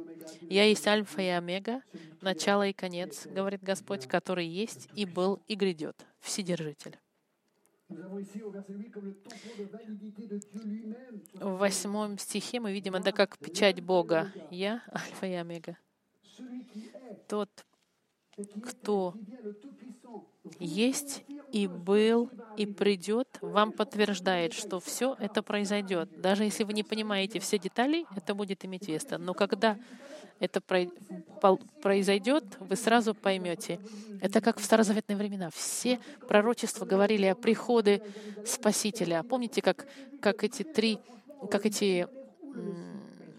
«Я 0.42 0.64
есть 0.64 0.86
Альфа 0.86 1.22
и 1.22 1.28
Омега, 1.28 1.82
начало 2.20 2.68
и 2.68 2.72
конец, 2.74 3.26
говорит 3.26 3.62
Господь, 3.62 4.06
который 4.06 4.46
есть 4.46 4.88
и 4.94 5.06
был 5.06 5.40
и 5.48 5.54
грядет, 5.54 5.96
Вседержитель». 6.20 6.98
В 11.34 11.56
восьмом 11.58 12.18
стихе 12.18 12.60
мы 12.60 12.72
видим 12.72 12.94
это 12.94 13.12
как 13.12 13.38
печать 13.38 13.80
Бога. 13.82 14.32
Я— 14.50 14.82
Альфа 14.94 15.26
и 15.26 15.32
Омега. 15.32 15.76
Тот, 17.28 17.50
кто 18.62 19.14
есть 20.58 21.24
и 21.52 21.66
был 21.66 22.30
и 22.56 22.66
придет, 22.66 23.28
вам 23.40 23.72
подтверждает, 23.72 24.52
что 24.54 24.80
все 24.80 25.16
это 25.20 25.42
произойдет. 25.42 26.20
Даже 26.20 26.44
если 26.44 26.64
вы 26.64 26.72
не 26.72 26.82
понимаете 26.82 27.38
все 27.38 27.58
детали, 27.58 28.06
это 28.16 28.34
будет 28.34 28.64
иметь 28.64 28.88
место. 28.88 29.18
Но 29.18 29.34
когда 29.34 29.78
это 30.40 30.60
произойдет, 30.60 32.44
вы 32.58 32.76
сразу 32.76 33.14
поймете. 33.14 33.78
Это 34.20 34.40
как 34.40 34.58
в 34.58 34.64
старозаветные 34.64 35.16
времена. 35.16 35.50
Все 35.54 35.98
пророчества 36.28 36.84
говорили 36.84 37.26
о 37.26 37.34
приходе 37.34 38.02
Спасителя. 38.44 39.22
Помните, 39.22 39.62
как, 39.62 39.86
как 40.20 40.44
эти 40.44 40.62
три, 40.62 40.98
как 41.50 41.66
эти 41.66 42.08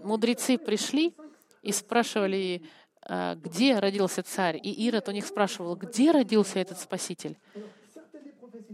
мудрецы 0.03 0.57
пришли 0.57 1.13
и 1.61 1.71
спрашивали 1.71 2.61
а, 3.07 3.35
где 3.35 3.77
родился 3.79 4.23
царь. 4.23 4.59
И 4.61 4.71
Ирод 4.87 5.07
у 5.09 5.11
них 5.11 5.25
спрашивал, 5.25 5.75
где 5.75 6.11
родился 6.11 6.59
этот 6.59 6.79
Спаситель. 6.79 7.37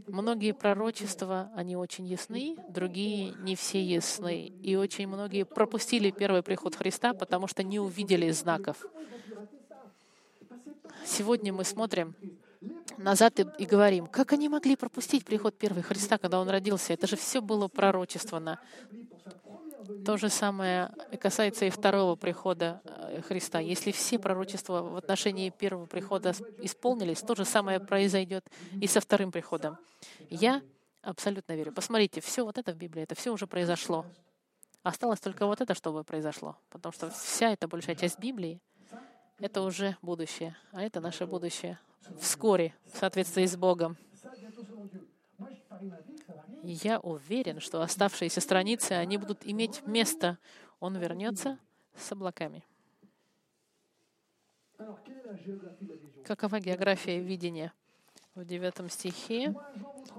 Многие 0.08 0.54
пророчества, 0.54 1.50
они 1.56 1.76
очень 1.76 2.06
ясны, 2.06 2.58
другие 2.70 3.34
не 3.40 3.56
все 3.56 3.82
ясны. 3.84 4.52
И 4.62 4.76
очень 4.76 5.08
многие 5.08 5.46
пропустили 5.46 6.12
первый 6.12 6.44
приход 6.44 6.76
Христа, 6.76 7.14
потому 7.14 7.48
что 7.48 7.64
не 7.64 7.80
увидели 7.80 8.30
знаков. 8.32 8.86
Сегодня 11.06 11.52
мы 11.54 11.64
смотрим 11.64 12.16
назад 12.98 13.40
и, 13.40 13.46
и 13.58 13.66
говорим, 13.66 14.08
как 14.08 14.34
они 14.34 14.50
могли 14.50 14.76
пропустить 14.76 15.26
приход 15.26 15.58
первого 15.58 15.82
Христа, 15.82 16.18
когда 16.18 16.40
Он 16.40 16.50
родился? 16.50 16.94
Это 16.94 17.08
же 17.08 17.16
все 17.16 17.42
было 17.42 17.68
пророчествовано. 17.68 18.60
То 20.06 20.18
же 20.18 20.30
самое 20.30 20.92
касается 21.20 21.66
и 21.66 21.70
второго 21.70 22.16
прихода 22.16 22.82
э, 22.84 23.22
Христа. 23.22 23.60
Если 23.60 23.92
все 23.92 24.20
пророчества 24.20 24.82
в 24.82 24.96
отношении 24.96 25.50
первого 25.50 25.86
прихода 25.86 26.34
исполнились, 26.60 27.20
то 27.22 27.36
же 27.36 27.46
самое 27.46 27.80
произойдет 27.80 28.46
и 28.80 28.88
со 28.88 29.02
вторым 29.02 29.32
приходом. 29.32 29.78
Я 30.30 30.62
абсолютно 31.02 31.54
верю. 31.54 31.72
Посмотрите, 31.72 32.22
все 32.22 32.44
вот 32.44 32.58
это 32.58 32.74
в 32.74 32.78
Библии, 32.78 33.04
это 33.04 33.16
все 33.16 33.32
уже 33.32 33.48
произошло. 33.48 34.06
Осталось 34.84 35.20
только 35.20 35.46
вот 35.46 35.62
это, 35.62 35.74
чтобы 35.74 36.04
произошло. 36.04 36.58
Потому 36.70 36.94
что 36.94 37.10
вся 37.10 37.52
эта 37.52 37.68
большая 37.68 37.96
часть 37.96 38.20
Библии— 38.20 38.60
это 39.40 39.62
уже 39.62 39.98
будущее. 40.02 40.56
А 40.72 40.82
это 40.82 41.00
наше 41.00 41.26
будущее 41.26 41.80
вскоре, 42.20 42.74
в 42.92 42.98
соответствии 42.98 43.46
с 43.46 43.56
Богом 43.56 43.98
я 46.64 47.00
уверен, 47.00 47.60
что 47.60 47.82
оставшиеся 47.82 48.42
страницы, 48.42 48.94
они 48.94 49.18
будут 49.18 49.46
иметь 49.46 49.86
место. 49.86 50.38
Он 50.80 50.98
вернется 50.98 51.58
с 51.96 52.12
облаками. 52.12 52.64
Какова 56.26 56.60
география 56.60 57.20
видения? 57.20 57.74
В 58.34 58.46
девятом 58.46 58.90
стихе. 58.90 59.54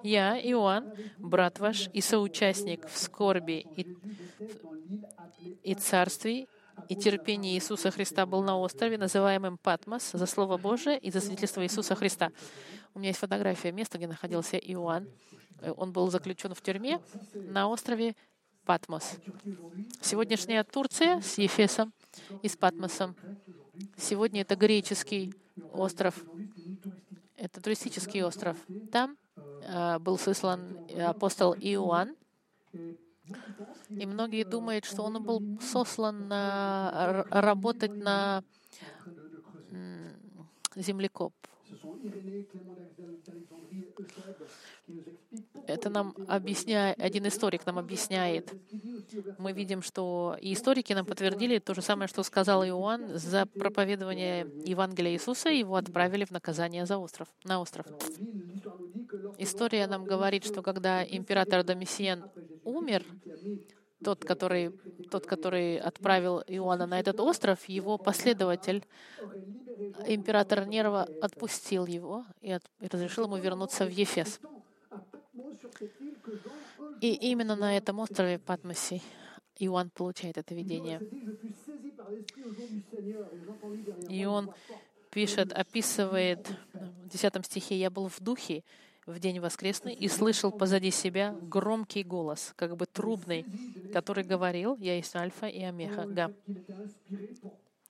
«Я, 0.03 0.39
Иоанн, 0.39 0.93
брат 1.19 1.59
ваш 1.59 1.89
и 1.93 2.01
соучастник 2.01 2.87
в 2.87 2.99
скорби 2.99 3.67
и, 3.77 3.97
и 5.63 5.75
царстве 5.75 6.47
и 6.89 6.97
терпении 6.97 7.55
Иисуса 7.55 7.91
Христа 7.91 8.27
был 8.27 8.43
на 8.43 8.59
острове, 8.59 8.99
называемом 8.99 9.57
Патмос, 9.59 10.11
за 10.13 10.27
Слово 10.27 10.59
Божие 10.59 10.99
и 10.99 11.11
за 11.11 11.21
свидетельство 11.21 11.65
Иисуса 11.65 11.95
Христа». 11.95 12.31
У 12.95 12.99
меня 12.99 13.09
есть 13.09 13.21
фотография 13.21 13.73
места, 13.73 13.97
где 13.97 14.07
находился 14.07 14.57
Иоанн. 14.57 15.09
Он 15.77 15.93
был 15.93 16.11
заключен 16.11 16.55
в 16.55 16.61
тюрьме 16.61 17.01
на 17.35 17.69
острове 17.69 18.15
Патмос. 18.65 19.17
Сегодняшняя 20.01 20.63
Турция 20.65 21.21
с 21.21 21.39
Ефесом 21.39 21.93
и 22.43 22.49
с 22.49 22.57
Патмосом. 22.57 23.17
Сегодня 23.97 24.43
это 24.43 24.57
греческий 24.57 25.35
остров. 25.73 26.23
Это 27.37 27.61
туристический 27.61 28.23
остров. 28.23 28.57
Там 28.93 29.17
э, 29.39 29.99
был 29.99 30.19
сослан 30.19 30.79
апостол 30.99 31.55
Иоанн. 31.55 32.15
И 33.89 34.07
многие 34.07 34.45
думают, 34.45 34.85
что 34.85 35.03
он 35.03 35.23
был 35.23 35.43
сослан 35.61 36.29
на, 36.29 37.25
работать 37.31 37.95
на 37.95 38.45
землекоп. 40.77 41.35
Это 45.67 45.91
нам 45.91 46.15
объясняет, 46.29 47.01
один 47.01 47.27
историк 47.27 47.65
нам 47.67 47.79
объясняет. 47.79 48.53
Мы 49.39 49.53
видим, 49.53 49.83
что 49.83 50.37
и 50.41 50.53
историки 50.53 50.93
нам 50.93 51.07
подтвердили 51.07 51.59
то 51.59 51.75
же 51.75 51.83
самое, 51.83 52.09
что 52.09 52.23
сказал 52.23 52.65
Иоанн 52.65 53.19
за 53.19 53.47
проповедование 53.47 54.47
Евангелия 54.65 55.13
Иисуса, 55.13 55.49
его 55.51 55.77
отправили 55.77 56.25
в 56.25 56.31
наказание 56.31 56.87
за 56.87 56.99
остров, 56.99 57.29
на 57.45 57.61
остров. 57.61 57.87
История 59.39 59.87
нам 59.87 60.05
говорит, 60.05 60.45
что 60.45 60.63
когда 60.63 61.05
император 61.05 61.65
Домисиен 61.65 62.25
умер, 62.65 63.05
тот, 64.03 64.25
который, 64.25 64.73
тот, 65.11 65.27
который 65.27 65.79
отправил 65.79 66.43
Иоанна 66.47 66.87
на 66.87 67.01
этот 67.01 67.21
остров, 67.21 67.69
его 67.69 67.99
последователь, 67.99 68.85
император 70.07 70.67
Нерва, 70.67 71.09
отпустил 71.21 71.87
его 71.87 72.25
и, 72.41 72.53
от, 72.53 72.63
и 72.81 72.89
разрешил 72.89 73.25
ему 73.25 73.37
вернуться 73.37 73.85
в 73.85 73.91
Ефес. 73.91 74.41
И 77.01 77.15
именно 77.15 77.57
на 77.57 77.77
этом 77.77 77.99
острове 77.99 78.39
Патмосе 78.39 79.01
Иоанн 79.59 79.91
получает 79.91 80.39
это 80.39 80.55
видение. 80.55 81.01
И 84.09 84.25
он 84.25 84.53
пишет, 85.11 85.53
описывает 85.53 86.49
в 86.73 87.09
10 87.09 87.47
стихе, 87.47 87.77
«Я 87.77 87.91
был 87.91 88.09
в 88.09 88.21
духе, 88.21 88.65
в 89.07 89.19
день 89.19 89.41
воскресный 89.41 89.95
и 89.95 90.09
слышал 90.09 90.53
позади 90.53 90.91
себя 90.91 91.37
громкий 91.43 92.05
голос, 92.05 92.53
как 92.57 92.77
бы 92.77 92.87
трубный, 92.87 93.45
который 93.93 94.25
говорил, 94.25 94.77
«Я 94.77 94.97
есть 94.97 95.15
Альфа 95.17 95.47
и 95.47 95.63
Омега». 95.63 96.35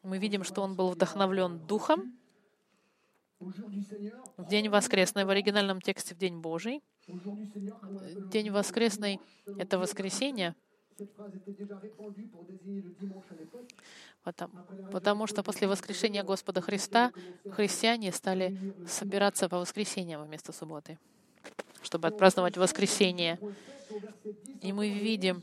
Мы 0.03 0.19
видим, 0.19 0.43
что 0.43 0.63
он 0.63 0.75
был 0.75 0.91
вдохновлен 0.91 1.59
Духом 1.67 2.19
в 3.39 4.49
день 4.49 4.69
воскресный, 4.69 5.25
в 5.25 5.31
оригинальном 5.31 5.81
тексте 5.81 6.15
в 6.15 6.19
День 6.19 6.39
Божий. 6.41 6.83
День 8.31 8.51
воскресный— 8.51 9.21
это 9.59 9.79
воскресенье, 9.79 10.55
Потому, 14.23 14.53
потому 14.93 15.27
что 15.27 15.43
после 15.43 15.67
воскрешения 15.67 16.23
Господа 16.23 16.61
Христа 16.61 17.13
христиане 17.51 18.13
стали 18.13 18.75
собираться 18.87 19.49
по 19.49 19.59
воскресеньям 19.59 20.25
вместо 20.25 20.53
субботы, 20.53 20.99
чтобы 21.83 22.07
отпраздновать 22.09 22.57
воскресенье. 22.57 23.39
И 24.61 24.73
мы 24.73 24.89
видим 24.89 25.43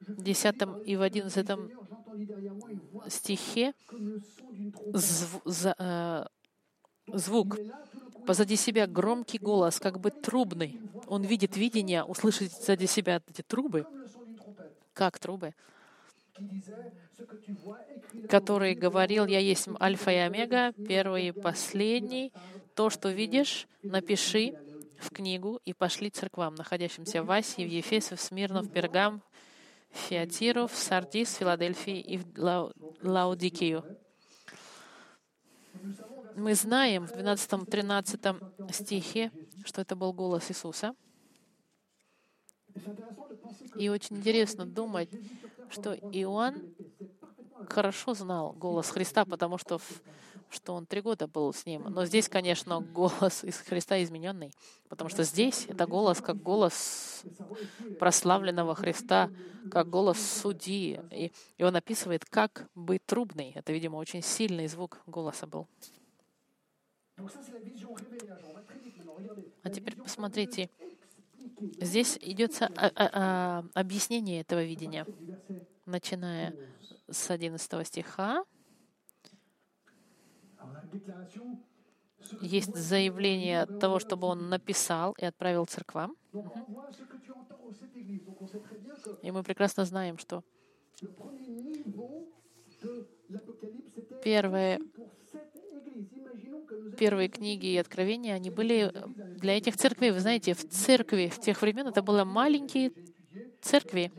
в 0.00 0.22
10 0.22 0.54
и 0.84 0.96
в 0.96 1.02
11 1.02 1.46
стихе 3.08 3.72
зв, 4.92 5.40
за, 5.44 5.74
э, 5.78 6.26
звук. 7.06 7.56
Позади 8.26 8.56
себя 8.56 8.86
громкий 8.86 9.38
голос, 9.38 9.78
как 9.78 10.00
бы 10.00 10.10
трубный. 10.10 10.80
Он 11.06 11.22
видит 11.22 11.56
видение, 11.56 12.02
услышит 12.02 12.52
сзади 12.52 12.86
себя 12.86 13.22
эти 13.26 13.42
трубы, 13.42 13.86
как 14.92 15.18
трубы, 15.18 15.54
который 18.28 18.74
говорил, 18.74 19.26
«Я 19.26 19.40
есть 19.40 19.68
Альфа 19.80 20.10
и 20.10 20.16
Омега, 20.16 20.72
первый 20.72 21.28
и 21.28 21.32
последний. 21.32 22.32
То, 22.74 22.90
что 22.90 23.10
видишь, 23.10 23.66
напиши 23.82 24.54
в 24.98 25.10
книгу 25.10 25.60
и 25.64 25.72
пошли 25.72 26.10
церквам, 26.10 26.54
находящимся 26.54 27.22
в 27.22 27.30
Асии, 27.30 27.64
в 27.64 27.68
Ефесе, 27.70 28.16
в 28.16 28.20
Смирно, 28.20 28.62
в 28.62 28.70
Пергам, 28.70 29.22
в 29.90 29.98
Фиатиру, 29.98 30.66
в 30.66 30.74
Сардис, 30.74 31.28
в 31.34 31.38
Филадельфии 31.38 32.00
и 32.00 32.18
в 32.18 32.72
Лаудикию». 33.02 33.84
Мы 36.34 36.54
знаем 36.54 37.06
в 37.06 37.12
12-13 37.12 38.72
стихе, 38.72 39.32
что 39.64 39.80
это 39.80 39.96
был 39.96 40.12
голос 40.12 40.50
Иисуса. 40.50 40.94
И 43.76 43.88
очень 43.88 44.18
интересно 44.18 44.64
думать, 44.64 45.10
что 45.70 45.94
Иоанн 45.94 46.62
хорошо 47.68 48.14
знал 48.14 48.52
голос 48.52 48.90
Христа, 48.90 49.24
потому 49.24 49.58
что, 49.58 49.80
что 50.50 50.74
он 50.74 50.86
три 50.86 51.00
года 51.00 51.26
был 51.26 51.52
с 51.52 51.66
ним. 51.66 51.84
Но 51.84 52.04
здесь, 52.04 52.28
конечно, 52.28 52.80
голос 52.80 53.44
из 53.44 53.58
Христа 53.58 54.02
измененный, 54.02 54.52
потому 54.88 55.10
что 55.10 55.24
здесь 55.24 55.66
это 55.68 55.86
голос 55.86 56.20
как 56.20 56.42
голос 56.42 57.22
прославленного 57.98 58.74
Христа, 58.74 59.30
как 59.70 59.88
голос 59.88 60.18
судьи. 60.20 61.00
И, 61.10 61.32
и 61.56 61.64
он 61.64 61.76
описывает, 61.76 62.24
как 62.24 62.68
быть 62.74 63.04
трубный. 63.04 63.52
Это, 63.54 63.72
видимо, 63.72 63.96
очень 63.96 64.22
сильный 64.22 64.66
звук 64.68 64.98
голоса 65.06 65.46
был. 65.46 65.66
А 69.62 69.70
теперь 69.70 69.96
посмотрите, 69.96 70.70
Здесь 71.80 72.18
идет 72.20 72.60
а, 72.62 72.70
а, 72.96 73.64
объяснение 73.74 74.40
этого 74.40 74.64
видения, 74.64 75.06
начиная 75.86 76.54
с 77.10 77.30
11 77.30 77.84
стиха. 77.84 78.44
Есть 82.40 82.74
заявление 82.76 83.68
того, 83.78 84.00
чтобы 84.00 84.26
он 84.26 84.48
написал 84.48 85.12
и 85.18 85.24
отправил 85.24 85.66
церквам. 85.66 86.16
И 89.22 89.30
мы 89.30 89.42
прекрасно 89.44 89.84
знаем, 89.84 90.18
что 90.18 90.42
первое 94.20 94.80
первые 96.96 97.28
книги 97.28 97.66
и 97.66 97.76
откровения, 97.76 98.34
они 98.34 98.50
были 98.50 98.92
для 99.36 99.56
этих 99.56 99.76
церквей. 99.76 100.10
Вы 100.10 100.20
знаете, 100.20 100.54
в 100.54 100.68
церкви 100.68 101.28
в 101.28 101.38
тех 101.38 101.62
времен 101.62 101.86
это 101.86 102.02
были 102.02 102.22
маленькие 102.24 102.90
церкви. 103.60 104.10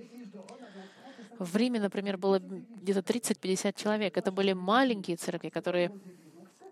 В 1.37 1.55
Риме, 1.55 1.79
например, 1.79 2.17
было 2.17 2.39
где-то 2.39 3.01
30-50 3.01 3.73
человек. 3.81 4.17
Это 4.17 4.31
были 4.31 4.53
маленькие 4.53 5.17
церкви, 5.17 5.49
которые, 5.49 5.91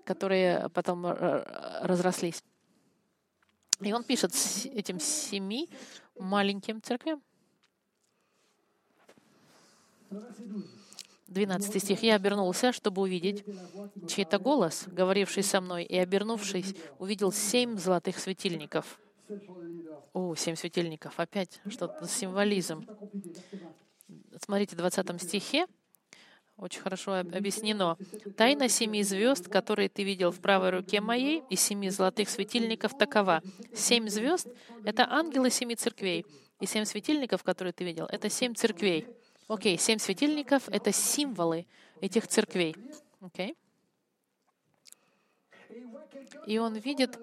которые 0.06 0.70
потом 0.70 1.06
разрослись. 1.06 2.44
И 3.82 3.94
он 3.94 4.04
пишет 4.04 4.34
этим 4.74 5.00
семи 5.00 5.70
маленьким 6.20 6.82
церквям. 6.82 7.22
12 11.28 11.82
стих. 11.82 12.04
«Я 12.04 12.16
обернулся, 12.16 12.72
чтобы 12.72 13.02
увидеть 13.02 13.44
чей-то 14.08 14.40
голос, 14.40 14.86
говоривший 14.88 15.44
со 15.44 15.62
мной, 15.62 15.84
и, 15.84 15.98
обернувшись, 15.98 16.76
увидел 17.00 17.32
семь 17.32 17.78
золотых 17.78 18.20
светильников». 18.20 19.00
О, 20.14 20.36
семь 20.36 20.56
светильников. 20.56 21.20
Опять 21.20 21.60
что-то 21.70 22.08
символизм. 22.08 22.88
Смотрите, 24.42 24.76
в 24.76 24.80
20 24.80 25.22
стихе 25.22 25.68
очень 26.58 26.82
хорошо 26.82 27.20
объяснено. 27.20 27.98
«Тайна 28.36 28.68
семи 28.68 29.04
звезд, 29.04 29.48
которые 29.48 29.90
ты 29.90 30.04
видел 30.04 30.32
в 30.32 30.40
правой 30.40 30.72
руке 30.72 31.02
моей, 31.02 31.44
и 31.52 31.56
семи 31.56 31.90
золотых 31.90 32.30
светильников 32.30 32.98
такова». 32.98 33.44
Семь 33.76 34.10
звезд— 34.10 34.48
это 34.84 35.08
ангелы 35.08 35.52
семи 35.52 35.76
церквей. 35.76 36.26
И 36.60 36.66
семь 36.66 36.86
светильников, 36.86 37.44
которые 37.44 37.74
ты 37.74 37.84
видел,— 37.84 38.08
это 38.12 38.30
семь 38.30 38.56
церквей. 38.56 39.06
Окей, 39.48 39.76
okay, 39.76 39.80
семь 39.80 39.98
светильников— 39.98 40.68
это 40.72 40.92
символы 40.92 41.66
этих 42.02 42.28
церквей. 42.28 42.76
Okay? 43.22 43.56
И 46.46 46.58
он 46.58 46.76
видит, 46.76 47.18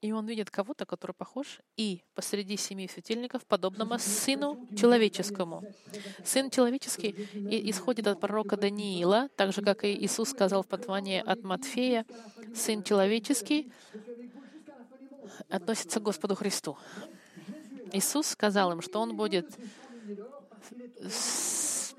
и 0.00 0.12
он 0.12 0.26
видит 0.26 0.48
кого-то, 0.48 0.86
который 0.86 1.12
похож 1.12 1.60
и 1.76 2.04
посреди 2.14 2.56
семи 2.56 2.86
светильников, 2.86 3.46
подобного 3.46 3.98
Сыну 3.98 4.64
Человеческому. 4.76 5.64
Сын 6.24 6.50
Человеческий 6.50 7.10
исходит 7.68 8.06
от 8.06 8.20
пророка 8.20 8.56
Даниила, 8.56 9.28
так 9.36 9.52
же, 9.52 9.60
как 9.62 9.82
и 9.82 9.92
Иисус 10.04 10.30
сказал 10.30 10.62
в 10.62 10.68
послании 10.68 11.20
от 11.20 11.42
Матфея, 11.42 12.06
Сын 12.54 12.84
Человеческий 12.84 13.72
относится 15.48 15.98
к 15.98 16.04
Господу 16.04 16.36
Христу. 16.36 16.78
Иисус 17.92 18.28
сказал 18.28 18.70
им, 18.70 18.82
что 18.82 19.00
Он 19.00 19.16
будет 19.16 19.58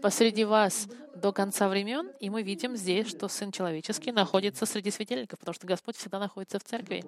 посреди 0.02 0.46
вас 0.46 0.88
до 1.16 1.32
конца 1.34 1.68
времен, 1.68 2.12
и 2.20 2.30
мы 2.30 2.44
видим 2.44 2.76
здесь, 2.76 3.08
что 3.08 3.28
Сын 3.28 3.52
Человеческий 3.52 4.12
находится 4.12 4.66
среди 4.66 4.92
светильников, 4.92 5.40
потому 5.40 5.54
что 5.54 5.68
Господь 5.68 5.98
всегда 5.98 6.20
находится 6.20 6.60
в 6.60 6.64
церкви. 6.64 7.04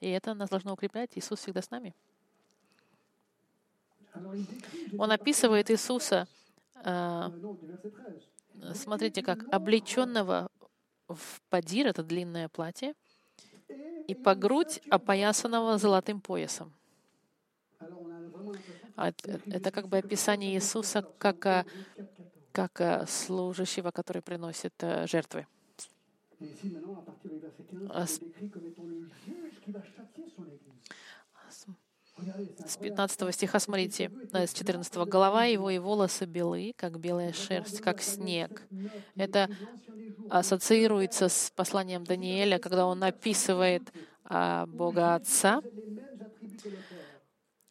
И 0.00 0.08
это 0.08 0.34
нас 0.34 0.50
должно 0.50 0.72
укреплять. 0.72 1.10
Иисус 1.16 1.40
всегда 1.40 1.62
с 1.62 1.70
нами. 1.70 1.94
Он 4.98 5.10
описывает 5.12 5.70
Иисуса, 5.70 6.26
э, 6.84 7.30
смотрите, 8.74 9.22
как 9.22 9.44
облеченного 9.52 10.48
в 11.08 11.40
падир, 11.50 11.86
это 11.86 12.02
длинное 12.02 12.48
платье, 12.48 12.94
и 14.08 14.14
по 14.14 14.34
грудь 14.34 14.80
опоясанного 14.90 15.78
золотым 15.78 16.20
поясом. 16.20 16.72
А 18.96 19.12
это 19.50 19.70
как 19.70 19.88
бы 19.88 19.98
описание 19.98 20.54
Иисуса 20.54 21.04
как, 21.18 21.66
как 22.52 23.08
служащего, 23.08 23.90
который 23.90 24.22
приносит 24.22 24.74
э, 24.82 25.06
жертвы. 25.06 25.46
А 27.88 28.06
с 28.06 28.20
15 32.78 33.32
стиха 33.32 33.58
смотрите, 33.60 34.10
с 34.32 34.52
14. 34.52 35.06
«Голова 35.06 35.44
его 35.44 35.70
и 35.70 35.78
волосы 35.78 36.24
белые, 36.24 36.72
как 36.74 36.98
белая 36.98 37.32
шерсть, 37.32 37.80
как 37.80 38.00
снег». 38.00 38.66
Это 39.16 39.48
ассоциируется 40.28 41.28
с 41.28 41.52
посланием 41.54 42.04
Даниэля, 42.04 42.58
когда 42.58 42.86
он 42.86 43.02
описывает 43.04 43.92
а, 44.24 44.66
Бога 44.66 45.14
Отца. 45.16 45.62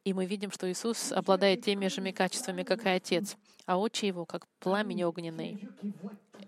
И 0.06 0.14
мы 0.14 0.28
видим, 0.28 0.52
что 0.52 0.72
Иисус 0.72 1.12
обладает 1.12 1.64
теми 1.64 1.88
же 1.88 2.12
качествами, 2.12 2.62
как 2.62 2.86
и 2.86 2.90
Отец, 2.90 3.36
а 3.66 3.78
очи 3.78 4.06
его, 4.06 4.26
как 4.26 4.48
пламень 4.60 5.04
огненный. 5.04 5.68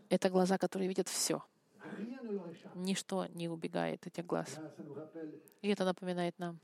Это 0.10 0.30
глаза, 0.30 0.60
которые 0.60 0.88
видят 0.88 1.10
все. 1.10 1.44
Ничто 2.76 3.26
не 3.34 3.50
убегает 3.50 4.06
этих 4.06 4.28
глаз. 4.28 4.60
И 5.64 5.70
это 5.70 5.86
напоминает 5.86 6.38
нам 6.38 6.60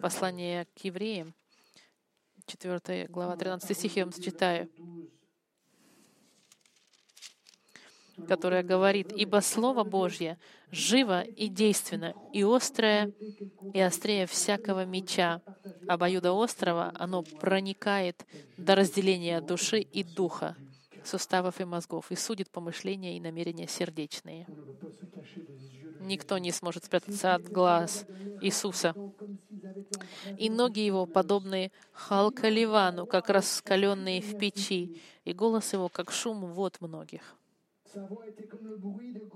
послание 0.00 0.66
к 0.76 0.78
евреям, 0.84 1.34
4 2.46 3.08
глава, 3.08 3.36
13 3.36 3.76
стих, 3.76 3.96
я 3.96 4.04
вам 4.04 4.12
читаю, 4.12 4.70
которая 8.28 8.62
говорит, 8.62 9.12
«Ибо 9.12 9.40
Слово 9.40 9.84
Божье 9.84 10.38
живо 10.70 11.22
и 11.22 11.48
действенно, 11.48 12.14
и 12.32 12.42
острое, 12.42 13.12
и 13.72 13.80
острее 13.80 14.26
всякого 14.26 14.84
меча, 14.84 15.40
обоюдоострого, 15.86 16.92
оно 16.94 17.22
проникает 17.22 18.26
до 18.56 18.74
разделения 18.74 19.40
души 19.40 19.80
и 19.80 20.02
духа, 20.02 20.56
суставов 21.04 21.60
и 21.60 21.64
мозгов, 21.64 22.10
и 22.10 22.16
судит 22.16 22.50
помышления 22.50 23.16
и 23.16 23.20
намерения 23.20 23.68
сердечные. 23.68 24.46
Никто 26.00 26.38
не 26.38 26.52
сможет 26.52 26.84
спрятаться 26.84 27.34
от 27.34 27.48
глаз 27.48 28.06
Иисуса. 28.40 28.94
И 30.38 30.50
ноги 30.50 30.80
его 30.80 31.06
подобны 31.06 31.72
халкаливану, 31.92 33.06
как 33.06 33.28
раскаленные 33.28 34.20
в 34.20 34.38
печи, 34.38 35.00
и 35.24 35.32
голос 35.32 35.72
его, 35.72 35.88
как 35.88 36.12
шум 36.12 36.44
вод 36.46 36.80
многих. 36.80 37.35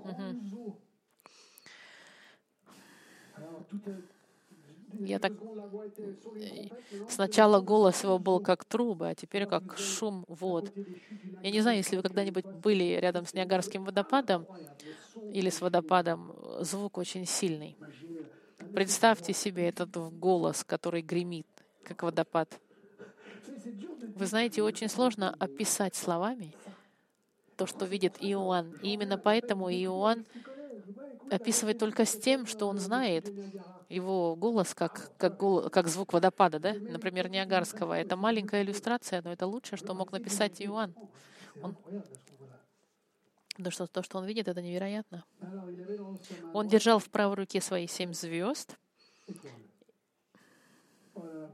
Угу. 0.04 0.76
Я 5.00 5.18
так... 5.18 5.32
Сначала 7.08 7.60
голос 7.60 8.02
его 8.02 8.18
был 8.18 8.40
как 8.40 8.64
трубы, 8.64 9.08
а 9.08 9.14
теперь 9.14 9.46
как 9.46 9.78
шум 9.78 10.24
вод. 10.28 10.72
Я 11.42 11.50
не 11.50 11.60
знаю, 11.60 11.78
если 11.78 11.96
вы 11.96 12.02
когда-нибудь 12.02 12.46
были 12.46 12.98
рядом 13.00 13.24
с 13.24 13.34
Ниагарским 13.34 13.84
водопадом 13.84 14.46
или 15.32 15.48
с 15.48 15.60
водопадом, 15.60 16.34
звук 16.60 16.98
очень 16.98 17.26
сильный. 17.26 17.76
Представьте 18.74 19.32
себе 19.32 19.68
этот 19.68 19.90
голос, 20.18 20.64
который 20.64 21.02
гремит, 21.02 21.46
как 21.84 22.02
водопад. 22.02 22.60
Вы 24.16 24.26
знаете, 24.26 24.62
очень 24.62 24.88
сложно 24.88 25.34
описать 25.38 25.94
словами 25.94 26.54
то, 27.60 27.66
что 27.66 27.84
видит 27.84 28.16
Иоанн. 28.20 28.72
И 28.80 28.94
именно 28.94 29.18
поэтому 29.18 29.68
Иоанн 29.70 30.24
описывает 31.30 31.76
только 31.76 32.06
с 32.06 32.18
тем, 32.18 32.46
что 32.46 32.66
он 32.68 32.78
знает. 32.78 33.30
Его 33.90 34.34
голос 34.34 34.72
как, 34.74 35.10
как, 35.18 35.36
как 35.70 35.88
звук 35.88 36.14
водопада, 36.14 36.58
да? 36.58 36.72
например, 36.72 37.28
Ниагарского. 37.28 37.92
Это 37.92 38.16
маленькая 38.16 38.62
иллюстрация, 38.62 39.20
но 39.20 39.30
это 39.30 39.46
лучшее, 39.46 39.76
что 39.76 39.92
мог 39.92 40.10
написать 40.10 40.62
Иоанн. 40.62 40.94
Он, 41.62 41.76
потому 43.50 43.72
что 43.72 43.86
то, 43.86 44.02
что 44.02 44.16
он 44.16 44.24
видит, 44.24 44.48
это 44.48 44.62
невероятно. 44.62 45.22
Он 46.54 46.66
держал 46.66 46.98
в 46.98 47.10
правой 47.10 47.36
руке 47.36 47.60
свои 47.60 47.86
семь 47.86 48.14
звезд. 48.14 48.78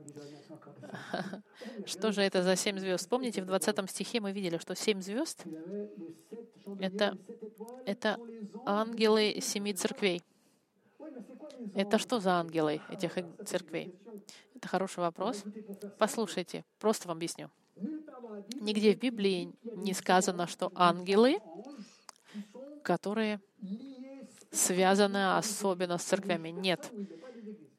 Что 1.87 2.13
же 2.13 2.23
это 2.23 2.43
за 2.43 2.57
семь 2.57 2.79
звезд? 2.79 3.09
Помните, 3.09 3.43
в 3.43 3.47
20 3.47 3.91
стихе 3.91 4.21
мы 4.21 4.33
видели, 4.33 4.59
что 4.59 4.75
семь 4.75 5.01
звезд— 5.01 5.45
это, 6.81 7.19
это 7.85 8.19
ангелы 8.65 9.39
семи 9.41 9.75
церквей. 9.75 10.23
Это 11.75 11.99
что 11.99 12.21
за 12.21 12.33
ангелы 12.33 12.81
этих 12.91 13.15
церквей? 13.45 13.95
Это 14.55 14.69
хороший 14.69 15.01
вопрос. 15.01 15.45
Послушайте, 15.99 16.65
просто 16.79 17.09
вам 17.09 17.19
объясню. 17.19 17.51
Нигде 18.61 18.95
в 18.95 18.99
Библии 18.99 19.53
не 19.63 19.93
сказано, 19.93 20.47
что 20.47 20.73
ангелы, 20.75 21.39
которые 22.83 23.41
связаны 24.51 25.37
особенно 25.37 25.99
с 25.99 26.03
церквями. 26.05 26.49
Нет. 26.49 26.91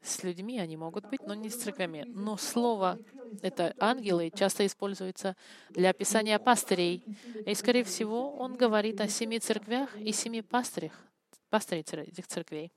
С 0.08 0.24
людьми 0.24 0.58
они 0.58 0.78
могут 0.78 1.06
быть, 1.10 1.20
но 1.28 1.34
не 1.34 1.50
с 1.50 1.58
церквями. 1.58 2.06
Но 2.08 2.38
слово 2.38 2.98
это 3.42 3.76
ангелы 3.78 4.32
часто 4.34 4.66
используется 4.66 5.36
для 5.72 5.90
описания 5.90 6.40
пастырей. 6.40 7.04
И, 7.46 7.54
скорее 7.54 7.84
всего, 7.84 8.32
он 8.32 8.56
говорит 8.56 9.02
о 9.02 9.10
семи 9.10 9.38
церквях 9.38 9.98
и 9.98 10.14
семи 10.14 10.42
пастырях, 10.42 10.94
пастырей 11.50 11.82
этих 11.82 12.26
церквей. 12.26 12.72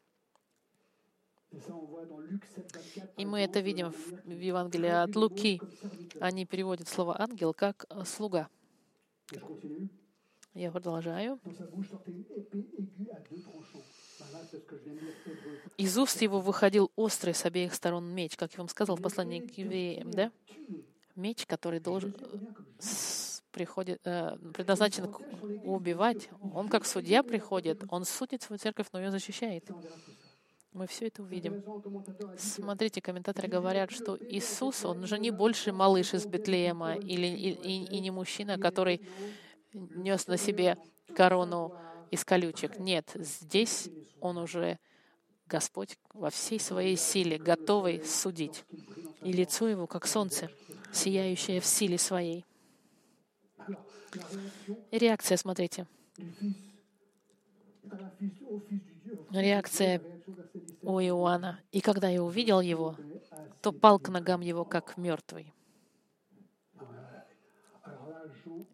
И 3.16 3.24
мы 3.24 3.40
это 3.40 3.60
видим 3.60 3.92
в 4.24 4.30
Евангелии 4.30 4.90
от 4.90 5.14
Луки. 5.14 5.60
Они 6.20 6.46
переводят 6.46 6.88
слово 6.88 7.20
«ангел» 7.20 7.54
как 7.54 7.86
«слуга». 8.04 8.48
Я 10.54 10.72
продолжаю. 10.72 11.38
Из 15.76 15.98
уст 15.98 16.20
его 16.22 16.40
выходил 16.40 16.90
острый 16.96 17.34
с 17.34 17.44
обеих 17.44 17.74
сторон 17.74 18.06
меч, 18.06 18.36
как 18.36 18.52
я 18.52 18.58
вам 18.58 18.68
сказал 18.68 18.96
в 18.96 19.02
послании 19.02 19.40
к 19.40 19.56
евреям, 19.58 20.10
да? 20.10 20.32
Меч, 21.16 21.46
который 21.46 21.80
должен 21.80 22.14
приходит, 23.50 24.00
э, 24.04 24.36
предназначен 24.54 25.12
убивать. 25.64 26.28
Он 26.54 26.68
как 26.68 26.86
судья 26.86 27.22
приходит, 27.22 27.82
он 27.88 28.04
судит 28.04 28.42
свою 28.42 28.58
церковь, 28.58 28.86
но 28.92 29.00
ее 29.00 29.10
защищает. 29.10 29.68
Мы 30.72 30.86
все 30.86 31.08
это 31.08 31.22
увидим. 31.22 31.64
Смотрите, 32.38 33.00
комментаторы 33.00 33.48
говорят, 33.48 33.90
что 33.90 34.16
Иисус, 34.16 34.84
он 34.84 35.04
же 35.06 35.18
не 35.18 35.32
больше 35.32 35.72
малыш 35.72 36.14
из 36.14 36.26
Бетлеема 36.26 36.94
или, 36.94 37.26
и, 37.26 37.50
и, 37.50 37.96
и 37.96 38.00
не 38.00 38.12
мужчина, 38.12 38.56
который 38.56 39.00
нес 39.72 40.28
на 40.28 40.36
себе 40.36 40.76
корону 41.16 41.74
из 42.10 42.24
колючек. 42.24 42.78
Нет, 42.78 43.12
здесь 43.14 43.88
он 44.20 44.38
уже 44.38 44.78
Господь 45.46 45.98
во 46.12 46.30
всей 46.30 46.60
своей 46.60 46.96
силе, 46.96 47.38
готовый 47.38 48.04
судить. 48.04 48.64
И 49.22 49.32
лицо 49.32 49.68
его, 49.68 49.86
как 49.86 50.06
солнце, 50.06 50.50
сияющее 50.92 51.60
в 51.60 51.66
силе 51.66 51.98
своей. 51.98 52.44
реакция, 54.90 55.36
смотрите. 55.36 55.86
Реакция 59.30 60.00
у 60.82 61.00
Иоанна. 61.00 61.60
И 61.72 61.80
когда 61.80 62.08
я 62.08 62.22
увидел 62.22 62.60
его, 62.60 62.96
то 63.60 63.72
пал 63.72 63.98
к 63.98 64.08
ногам 64.08 64.40
его, 64.40 64.64
как 64.64 64.96
мертвый. 64.96 65.52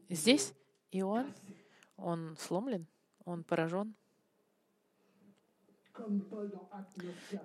Здесь 0.09 0.53
Иоанн, 0.93 1.34
он 1.97 2.37
сломлен, 2.39 2.87
он 3.27 3.45
поражен. 3.45 3.95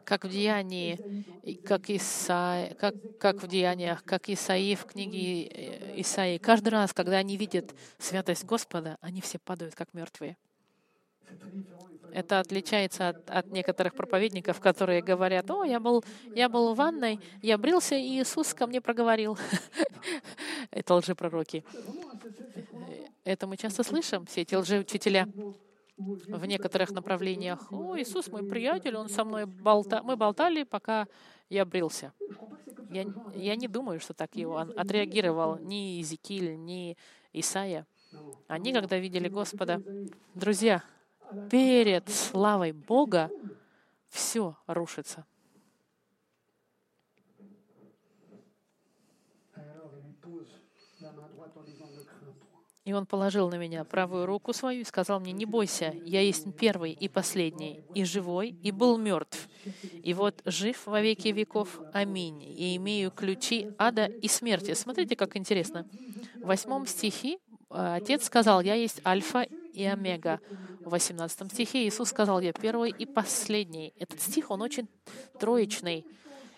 Как 0.06 0.26
в 0.26 0.30
Деянии, 0.30 1.26
как, 1.66 1.90
Иса, 1.90 2.76
как, 2.80 2.96
как 3.18 3.42
в 3.42 3.48
Деяниях, 3.48 4.04
как 4.04 4.30
Исаи 4.30 4.76
в 4.76 4.86
книге 4.86 6.02
Исаии. 6.02 6.38
Каждый 6.38 6.70
раз, 6.70 6.94
когда 6.94 7.18
они 7.18 7.38
видят 7.38 7.74
святость 7.98 8.44
Господа, 8.44 8.98
они 9.02 9.22
все 9.22 9.40
падают 9.40 9.76
как 9.76 9.94
мертвые. 9.94 10.38
Это 12.12 12.42
отличается 12.42 13.10
от, 13.10 13.30
от 13.30 13.48
некоторых 13.48 13.96
проповедников, 13.96 14.60
которые 14.60 15.02
говорят, 15.02 15.50
«О, 15.50 15.64
я 15.64 15.80
был, 15.80 16.04
я 16.36 16.50
был 16.50 16.74
в 16.74 16.78
ванной, 16.78 17.22
я 17.42 17.58
брился, 17.58 17.96
и 17.96 18.20
Иисус 18.20 18.54
ко 18.54 18.68
мне 18.68 18.82
проговорил». 18.82 19.38
Это 20.72 20.96
лжепророки. 20.96 21.64
Это 23.24 23.48
мы 23.48 23.56
часто 23.56 23.84
слышим, 23.84 24.26
все 24.26 24.42
эти 24.42 24.56
лжеучителя 24.56 25.26
в 26.28 26.46
некоторых 26.46 26.92
направлениях. 26.92 27.72
«О, 27.72 27.98
Иисус 27.98 28.28
мой 28.28 28.44
приятель, 28.44 28.96
он 28.96 29.10
со 29.10 29.24
мной 29.24 29.46
болта... 29.46 30.02
Мы 30.04 30.16
болтали, 30.16 30.64
пока 30.64 31.08
я 31.50 31.66
брился». 31.66 32.14
Я, 32.90 33.06
я 33.36 33.56
не 33.56 33.68
думаю, 33.68 34.00
что 34.02 34.14
так 34.14 34.36
его 34.36 34.58
отреагировал 34.58 35.58
ни 35.60 35.96
Иезекииль, 35.96 36.58
ни 36.58 36.98
Исаия. 37.32 37.88
Они, 38.48 38.74
когда 38.74 38.98
видели 38.98 39.30
Господа, 39.30 39.82
друзья, 40.34 40.84
перед 41.50 42.10
славой 42.10 42.74
Бога 42.74 43.30
все 44.10 44.58
рушится. 44.68 45.26
И 52.84 52.94
он 52.94 53.06
положил 53.06 53.50
на 53.50 53.56
меня 53.56 53.84
правую 53.84 54.26
руку 54.26 54.54
свою 54.54 54.82
и 54.82 54.86
сказал 54.86 55.20
мне, 55.20 55.34
не 55.34 55.46
бойся, 55.46 55.94
я 56.04 56.22
есть 56.22 56.48
первый 56.58 56.94
и 56.94 57.08
последний, 57.08 57.84
и 57.94 58.04
живой, 58.04 58.50
и 58.64 58.72
был 58.72 58.98
мертв. 58.98 59.48
И 60.02 60.16
вот 60.16 60.42
жив 60.46 60.88
во 60.88 61.00
веки 61.00 61.28
веков. 61.28 61.80
Аминь. 61.94 62.42
И 62.42 62.76
имею 62.78 63.12
ключи 63.12 63.70
ада 63.78 64.06
и 64.06 64.28
смерти. 64.28 64.74
Смотрите, 64.74 65.16
как 65.16 65.38
интересно. 65.38 65.88
В 66.38 66.48
восьмом 66.48 66.88
стихе 66.88 67.38
э, 67.70 67.96
Отец 67.98 68.26
сказал, 68.26 68.62
я 68.62 68.74
есть 68.74 69.06
Альфа 69.06 69.44
и 69.74 69.84
Омега. 69.84 70.40
В 70.80 70.90
18 70.90 71.52
стихе 71.54 71.88
Иисус 71.88 72.10
сказал, 72.10 72.40
я 72.42 72.52
первый 72.52 72.90
и 72.90 73.06
последний. 73.06 73.94
Этот 73.96 74.20
стих, 74.20 74.50
он 74.50 74.64
очень 74.64 74.90
троечный. 75.40 76.04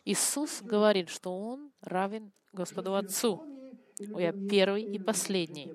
Иисус 0.06 0.62
говорит, 0.62 1.10
что 1.10 1.38
Он 1.38 1.72
равен 1.82 2.32
Господу 2.54 2.96
Отцу. 2.96 3.44
Я 4.00 4.32
первый 4.32 4.84
и 4.84 5.00
последний, 5.00 5.72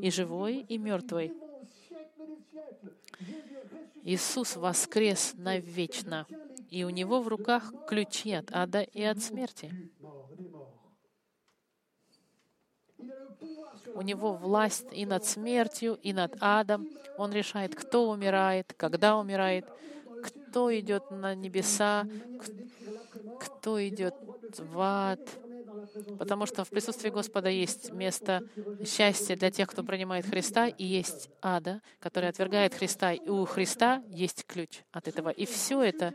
и 0.00 0.10
живой, 0.10 0.64
и 0.68 0.78
мертвый. 0.78 1.32
Иисус 4.04 4.56
воскрес 4.56 5.34
навечно, 5.36 6.26
и 6.70 6.84
у 6.84 6.90
Него 6.90 7.20
в 7.20 7.28
руках 7.28 7.72
ключи 7.86 8.32
от 8.32 8.50
ада 8.52 8.82
и 8.82 9.02
от 9.02 9.22
смерти. 9.22 9.72
У 13.94 14.02
Него 14.02 14.32
власть 14.32 14.86
и 14.92 15.06
над 15.06 15.24
смертью, 15.24 15.98
и 16.02 16.12
над 16.12 16.36
адом. 16.40 16.88
Он 17.18 17.32
решает, 17.32 17.74
кто 17.74 18.10
умирает, 18.10 18.72
когда 18.76 19.18
умирает, 19.18 19.66
кто 20.22 20.76
идет 20.76 21.10
на 21.10 21.34
небеса, 21.34 22.06
кто 23.40 23.86
идет 23.86 24.14
в 24.58 24.80
ад, 24.80 25.20
Потому 26.18 26.46
что 26.46 26.64
в 26.64 26.70
присутствии 26.70 27.10
Господа 27.10 27.48
есть 27.48 27.92
место 27.92 28.42
счастья 28.84 29.36
для 29.36 29.50
тех, 29.50 29.68
кто 29.68 29.82
принимает 29.82 30.26
Христа, 30.26 30.68
и 30.68 30.84
есть 30.84 31.30
ада, 31.40 31.80
который 31.98 32.28
отвергает 32.28 32.74
Христа. 32.74 33.12
И 33.12 33.28
у 33.28 33.44
Христа 33.44 34.02
есть 34.08 34.44
ключ 34.46 34.82
от 34.90 35.08
этого. 35.08 35.30
И 35.30 35.46
все 35.46 35.82
это 35.82 36.14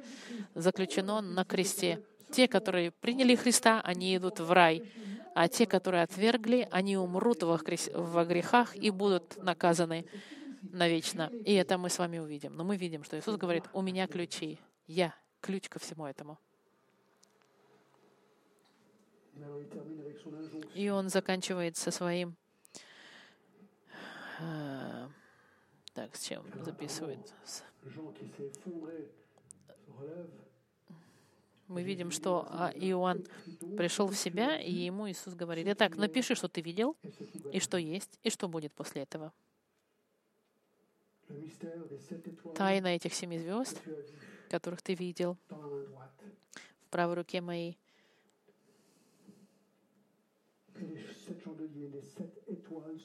заключено 0.55 1.22
на 1.22 1.45
кресте. 1.45 2.03
Те, 2.32 2.47
которые 2.47 2.91
приняли 2.91 3.36
Христа, 3.36 3.82
они 3.82 4.15
идут 4.15 4.39
в 4.39 4.51
рай. 4.51 4.84
А 5.34 5.47
те, 5.47 5.65
которые 5.65 6.03
отвергли, 6.03 6.68
они 6.72 6.97
умрут 6.97 7.43
во 7.43 8.26
грехах 8.26 8.76
и 8.76 8.89
будут 8.89 9.38
наказаны 9.41 10.05
навечно. 10.61 11.30
И 11.45 11.53
это 11.53 11.78
мы 11.78 11.89
с 11.89 11.99
вами 11.99 12.18
увидим. 12.18 12.55
Но 12.55 12.63
мы 12.63 12.76
видим, 12.76 13.03
что 13.03 13.18
Иисус 13.18 13.38
говорит, 13.38 13.63
у 13.74 13.82
меня 13.82 14.07
ключи. 14.07 14.59
Я 14.88 15.13
ключ 15.41 15.70
ко 15.70 15.80
всему 15.80 16.05
этому. 16.05 16.39
И 20.73 20.89
он 20.89 21.09
заканчивает 21.09 21.77
со 21.77 21.91
своим... 21.91 22.35
Э, 24.39 25.07
так, 25.93 26.15
с 26.15 26.23
чем 26.23 26.43
записывает? 26.63 27.33
Мы 31.67 31.83
видим, 31.83 32.11
что 32.11 32.47
а, 32.49 32.71
Иоанн 32.75 33.25
пришел 33.77 34.07
в 34.07 34.15
себя, 34.15 34.57
и 34.59 34.71
ему 34.71 35.09
Иисус 35.09 35.33
говорит, 35.33 35.67
«Итак, 35.67 35.97
напиши, 35.97 36.33
что 36.35 36.47
ты 36.47 36.61
видел, 36.61 36.95
и 37.51 37.59
что 37.59 37.77
есть, 37.77 38.19
и 38.23 38.29
что 38.29 38.47
будет 38.47 38.73
после 38.73 39.01
этого». 39.01 39.33
Тайна 42.55 42.88
этих 42.88 43.13
семи 43.13 43.38
звезд, 43.38 43.81
которых 44.49 44.81
ты 44.81 44.93
видел 44.93 45.38
в 45.49 46.89
правой 46.89 47.15
руке 47.15 47.41
моей, 47.41 47.77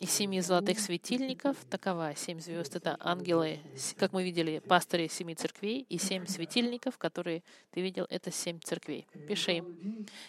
и 0.00 0.06
семи 0.06 0.40
золотых 0.40 0.78
светильников, 0.78 1.56
такова 1.70 2.14
семь 2.16 2.40
звезд, 2.40 2.76
это 2.76 2.96
ангелы, 3.00 3.60
как 3.96 4.12
мы 4.12 4.24
видели, 4.24 4.60
пастыри 4.60 5.08
семи 5.08 5.34
церквей, 5.34 5.86
и 5.88 5.98
семь 5.98 6.26
светильников, 6.26 6.98
которые 6.98 7.42
ты 7.70 7.80
видел, 7.80 8.06
это 8.10 8.30
семь 8.30 8.58
церквей. 8.60 9.06
Пиши. 9.28 9.64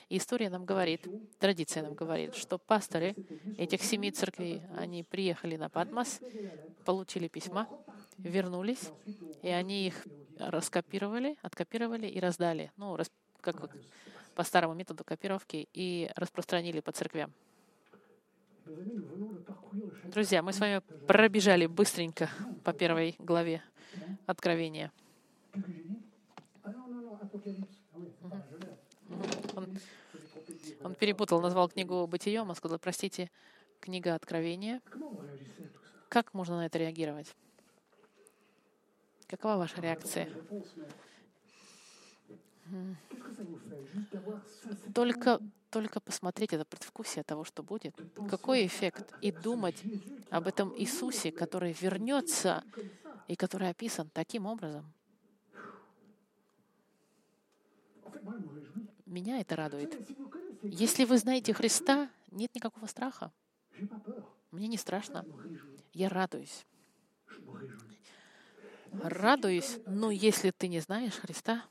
И 0.10 0.18
история 0.18 0.50
нам 0.50 0.66
говорит, 0.66 1.08
традиция 1.40 1.84
нам 1.84 1.94
говорит, 1.94 2.36
что 2.36 2.58
пасторы 2.58 3.16
этих 3.58 3.84
семи 3.84 4.12
церквей, 4.12 4.62
они 4.78 5.04
приехали 5.04 5.56
на 5.56 5.70
Падмас, 5.70 6.20
получили 6.86 7.28
письма, 7.28 7.68
вернулись, 8.18 8.92
и 9.42 9.50
они 9.50 9.88
их 9.88 10.06
раскопировали, 10.38 11.38
откопировали 11.42 12.08
и 12.08 12.20
раздали. 12.20 12.72
Ну, 12.78 12.98
как 13.42 13.78
по 14.36 14.44
старому 14.44 14.74
методу 14.74 15.04
копировки 15.04 15.68
и 15.74 16.10
распространили 16.16 16.80
по 16.80 16.92
церквям. 16.92 17.34
Друзья, 20.06 20.42
мы 20.42 20.54
с 20.54 20.60
вами 20.60 20.80
пробежали 21.08 21.66
быстренько 21.66 22.30
по 22.64 22.74
первой 22.74 23.16
главе 23.20 23.62
Откровения. 24.26 24.92
Он, 29.56 29.78
он 30.84 30.96
перепутал, 30.96 31.42
назвал 31.42 31.70
книгу 31.70 32.08
«Бытием», 32.08 32.50
он 32.50 32.56
сказал, 32.56 32.80
простите, 32.80 33.30
книга 33.80 34.16
Откровения. 34.16 34.82
Как 36.10 36.34
можно 36.34 36.58
на 36.58 36.66
это 36.66 36.78
реагировать? 36.78 37.36
Какова 39.28 39.58
ваша 39.58 39.82
реакция? 39.82 40.30
Только, 44.94 45.40
только 45.70 46.00
посмотреть 46.00 46.54
это 46.54 46.66
предвкусие 46.66 47.24
того, 47.24 47.44
что 47.44 47.64
будет. 47.64 47.96
Какой 48.30 48.66
эффект? 48.66 49.14
И 49.22 49.32
думать 49.32 49.84
об 50.30 50.48
этом 50.48 50.74
Иисусе, 50.78 51.32
который 51.32 51.74
вернется 51.74 52.64
и 53.28 53.36
который 53.36 53.70
описан 53.70 54.10
таким 54.14 54.46
образом. 54.46 54.92
Меня 59.06 59.40
это 59.40 59.56
радует. 59.56 59.96
Если 60.64 61.04
вы 61.06 61.18
знаете 61.18 61.54
Христа, 61.54 62.10
нет 62.32 62.54
никакого 62.56 62.88
страха. 62.88 63.32
Мне 64.52 64.68
не 64.68 64.78
страшно. 64.78 65.26
Я 65.94 66.10
радуюсь. 66.10 66.66
Радуюсь, 68.92 69.80
но 69.88 70.12
если 70.12 70.52
ты 70.52 70.68
не 70.68 70.80
знаешь 70.80 71.14
Христа, 71.14 71.66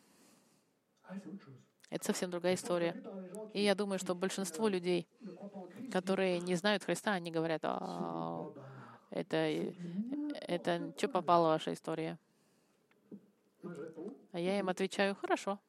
это 1.91 2.07
совсем 2.07 2.31
другая 2.31 2.55
история. 2.55 2.97
И 3.53 3.63
я 3.63 3.75
думаю, 3.75 3.99
что 3.99 4.15
большинство 4.15 4.69
людей, 4.69 5.07
которые 5.91 6.41
не 6.41 6.55
знают 6.57 6.85
Христа, 6.85 7.13
они 7.13 7.31
говорят, 7.31 7.61
а, 7.65 8.47
это, 9.11 9.73
это 10.33 10.93
что 10.97 11.09
попала 11.09 11.49
ваша 11.49 11.73
история? 11.75 12.19
А 14.33 14.41
я 14.41 14.59
им 14.59 14.69
отвечаю, 14.69 15.15
хорошо. 15.15 15.61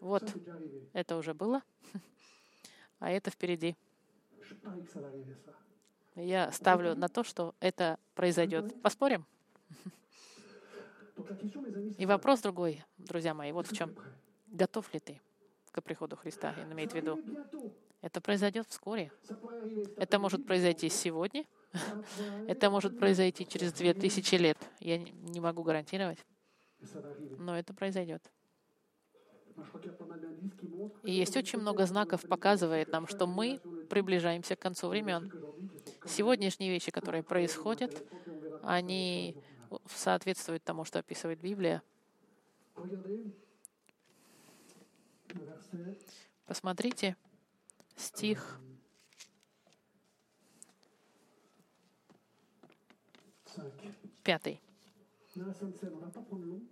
Вот, 0.00 0.36
это 0.92 1.16
уже 1.16 1.34
было, 1.34 1.62
а 3.00 3.10
это 3.10 3.30
впереди. 3.30 3.76
Я 6.16 6.52
ставлю 6.52 6.94
на 6.94 7.08
то, 7.08 7.24
что 7.24 7.54
это 7.60 7.98
произойдет. 8.14 8.72
Поспорим? 8.82 9.26
И 11.98 12.06
вопрос 12.06 12.40
другой, 12.40 12.84
друзья 12.98 13.34
мои, 13.34 13.52
вот 13.52 13.66
в 13.66 13.72
чем. 13.72 13.92
Готов 14.54 14.94
ли 14.94 15.00
ты 15.00 15.20
к 15.72 15.82
приходу 15.82 16.16
Христа? 16.16 16.54
Он 16.62 16.72
имеет 16.72 16.92
в 16.92 16.94
виду. 16.94 17.20
Это 18.00 18.20
произойдет 18.20 18.68
вскоре. 18.68 19.10
Это 19.96 20.20
может 20.20 20.46
произойти 20.46 20.88
сегодня. 20.88 21.44
Это 22.46 22.70
может 22.70 22.96
произойти 22.96 23.46
через 23.48 23.72
две 23.72 23.94
тысячи 23.94 24.36
лет. 24.36 24.56
Я 24.78 24.98
не 24.98 25.40
могу 25.40 25.64
гарантировать. 25.64 26.24
Но 27.38 27.58
это 27.58 27.74
произойдет. 27.74 28.22
И 31.02 31.12
есть 31.12 31.36
очень 31.36 31.58
много 31.58 31.86
знаков, 31.86 32.22
показывает 32.28 32.92
нам, 32.92 33.08
что 33.08 33.26
мы 33.26 33.60
приближаемся 33.90 34.54
к 34.54 34.60
концу 34.60 34.88
времен. 34.88 35.32
Сегодняшние 36.06 36.70
вещи, 36.70 36.92
которые 36.92 37.24
происходят, 37.24 38.06
они 38.62 39.36
соответствуют 39.86 40.62
тому, 40.62 40.84
что 40.84 41.00
описывает 41.00 41.40
Библия. 41.40 41.82
Посмотрите 46.46 47.16
стих 47.96 48.60
пятый. 54.22 54.60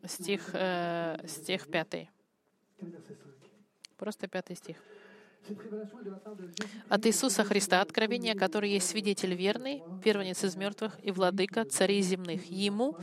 Стих, 0.06 0.50
э, 0.52 1.16
стих 1.26 1.68
пятый. 1.68 2.10
Просто 3.96 4.28
пятый 4.28 4.56
стих. 4.56 4.76
От 6.88 7.06
Иисуса 7.06 7.42
Христа, 7.42 7.80
откровение, 7.80 8.34
который 8.34 8.70
есть 8.70 8.88
свидетель 8.88 9.34
верный, 9.34 9.82
первенец 10.02 10.44
из 10.44 10.54
мертвых 10.54 11.04
и 11.04 11.10
владыка 11.10 11.64
царей 11.64 12.00
земных, 12.02 12.44
Ему, 12.46 12.96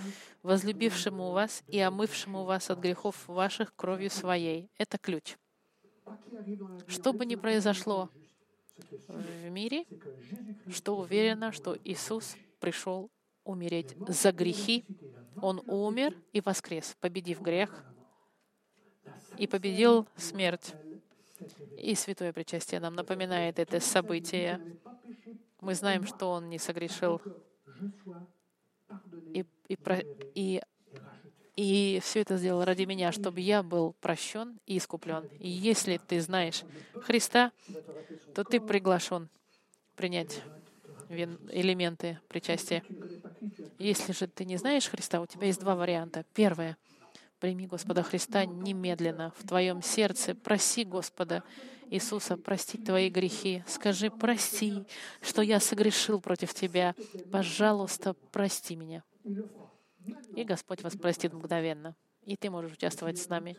возлюбившему 0.44 1.32
вас 1.32 1.64
и 1.68 1.80
омывшему 1.80 2.46
вас 2.46 2.70
от 2.70 2.80
грехов 2.80 3.28
ваших 3.28 3.76
кровью 3.76 4.10
своей. 4.10 4.70
Это 4.78 4.98
ключ. 4.98 5.36
Что 6.88 7.14
бы 7.14 7.26
ни 7.26 7.36
произошло 7.36 8.10
в 9.08 9.50
мире, 9.50 9.86
что 10.70 10.98
уверено, 10.98 11.52
что 11.52 11.78
Иисус 11.84 12.36
пришел 12.60 13.10
умереть 13.44 13.96
за 14.08 14.32
грехи. 14.32 14.86
Он 15.42 15.62
умер 15.68 16.16
и 16.34 16.42
воскрес, 16.42 16.96
победив 17.00 17.42
грех 17.42 17.84
и 19.38 19.48
победил 19.48 20.08
смерть. 20.16 20.74
И 21.78 21.96
святое 21.96 22.34
причастие 22.34 22.80
нам 22.80 22.96
напоминает 22.96 23.60
это 23.60 23.80
событие. 23.80 24.62
Мы 25.62 25.74
знаем, 25.74 26.06
что 26.06 26.32
Он 26.32 26.50
не 26.50 26.60
согрешил 26.60 27.22
и, 29.34 29.46
и, 29.68 29.78
и 30.36 30.62
и 31.60 32.00
все 32.00 32.22
это 32.22 32.38
сделал 32.38 32.64
ради 32.64 32.84
меня, 32.84 33.12
чтобы 33.12 33.42
я 33.42 33.64
был 33.64 33.94
прощен 34.00 34.58
и 34.66 34.78
искуплен. 34.78 35.26
И 35.40 35.50
если 35.50 35.98
ты 35.98 36.22
знаешь 36.22 36.64
Христа, 37.02 37.52
то 38.34 38.46
ты 38.46 38.62
приглашен 38.62 39.28
принять 39.98 40.42
элементы 41.10 42.18
причастия. 42.30 42.82
Если 43.78 44.14
же 44.14 44.28
ты 44.28 44.46
не 44.46 44.56
знаешь 44.56 44.88
Христа, 44.88 45.20
у 45.20 45.26
тебя 45.26 45.48
есть 45.48 45.60
два 45.60 45.76
варианта. 45.76 46.24
Первое— 46.34 46.78
прими 47.42 47.68
Господа 47.68 48.04
Христа 48.04 48.46
немедленно 48.46 49.34
в 49.38 49.46
твоем 49.46 49.82
сердце. 49.82 50.36
Проси 50.36 50.86
Господа 50.86 51.44
Иисуса 51.90 52.38
простить 52.38 52.86
твои 52.86 53.10
грехи. 53.10 53.66
Скажи, 53.68 54.10
прости, 54.10 54.86
что 55.22 55.42
я 55.42 55.60
согрешил 55.60 56.22
против 56.22 56.54
тебя. 56.54 56.96
Пожалуйста, 57.30 58.16
прости 58.32 58.78
меня. 58.78 59.04
И 60.36 60.44
Господь 60.44 60.82
вас 60.82 60.96
простит 60.96 61.34
мгновенно. 61.34 61.96
И 62.24 62.36
ты 62.36 62.50
можешь 62.50 62.74
участвовать 62.74 63.18
с 63.18 63.30
нами. 63.30 63.58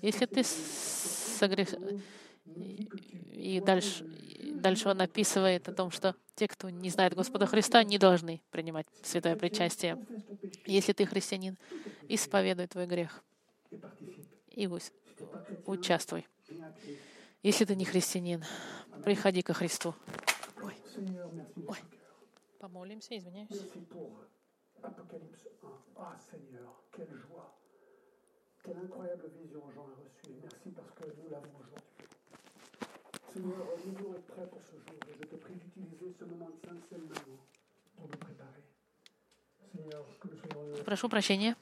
Если 0.00 0.26
ты 0.26 0.44
согреш... 0.44 1.68
И 3.32 3.60
дальше, 3.60 4.04
дальше 4.54 4.88
он 4.88 5.00
описывает 5.00 5.68
о 5.68 5.72
том, 5.72 5.90
что 5.90 6.14
те, 6.34 6.48
кто 6.48 6.70
не 6.70 6.90
знает 6.90 7.14
Господа 7.14 7.46
Христа, 7.46 7.82
не 7.82 7.98
должны 7.98 8.42
принимать 8.50 8.86
святое 9.02 9.36
причастие. 9.36 10.04
Если 10.66 10.92
ты 10.92 11.06
христианин, 11.06 11.56
исповедуй 12.08 12.66
твой 12.66 12.86
грех 12.86 13.22
и 14.50 14.68
участвуй. 15.66 16.26
Если 17.42 17.64
ты 17.64 17.74
не 17.74 17.84
христианин, 17.84 18.44
приходи 19.04 19.42
ко 19.42 19.52
Христу. 19.52 19.94
Ой. 20.62 20.74
Ой. 21.66 21.78
Помолимся, 22.58 23.16
извиняюсь. 23.16 23.48
Apocalypse 24.83 25.47
1. 25.63 25.67
Ah 25.97 26.15
Seigneur, 26.19 26.83
quelle 26.91 27.13
joie, 27.27 27.57
quelle 28.63 28.77
incroyable 28.77 29.29
vision 29.41 29.61
Jean 29.73 29.87
a 29.89 29.95
reçue. 30.03 30.33
Merci 30.41 30.69
parce 30.75 30.91
que 30.93 31.05
nous 31.21 31.29
l'avons 31.29 31.49
aujourd'hui. 31.59 31.83
Seigneur, 33.33 33.57
nous 33.85 33.93
voulons 33.93 34.13
être 34.15 34.27
prêts 34.27 34.47
pour 34.47 34.61
ce 34.63 34.71
jour 34.77 34.99
et 35.09 35.13
je 35.19 35.27
te 35.27 35.35
prie 35.35 35.55
d'utiliser 35.55 36.13
ce 36.17 36.25
moment 36.25 36.49
de 36.49 36.57
saint 36.67 36.73
maintenant 36.73 37.39
pour 37.95 38.07
nous 38.07 38.17
préparer. 38.17 38.63
Seigneur, 39.75 40.03
que 40.19 40.27
nous 40.27 40.37
soyons 40.37 40.83
Прошу 40.83 41.09
прощения. 41.09 41.55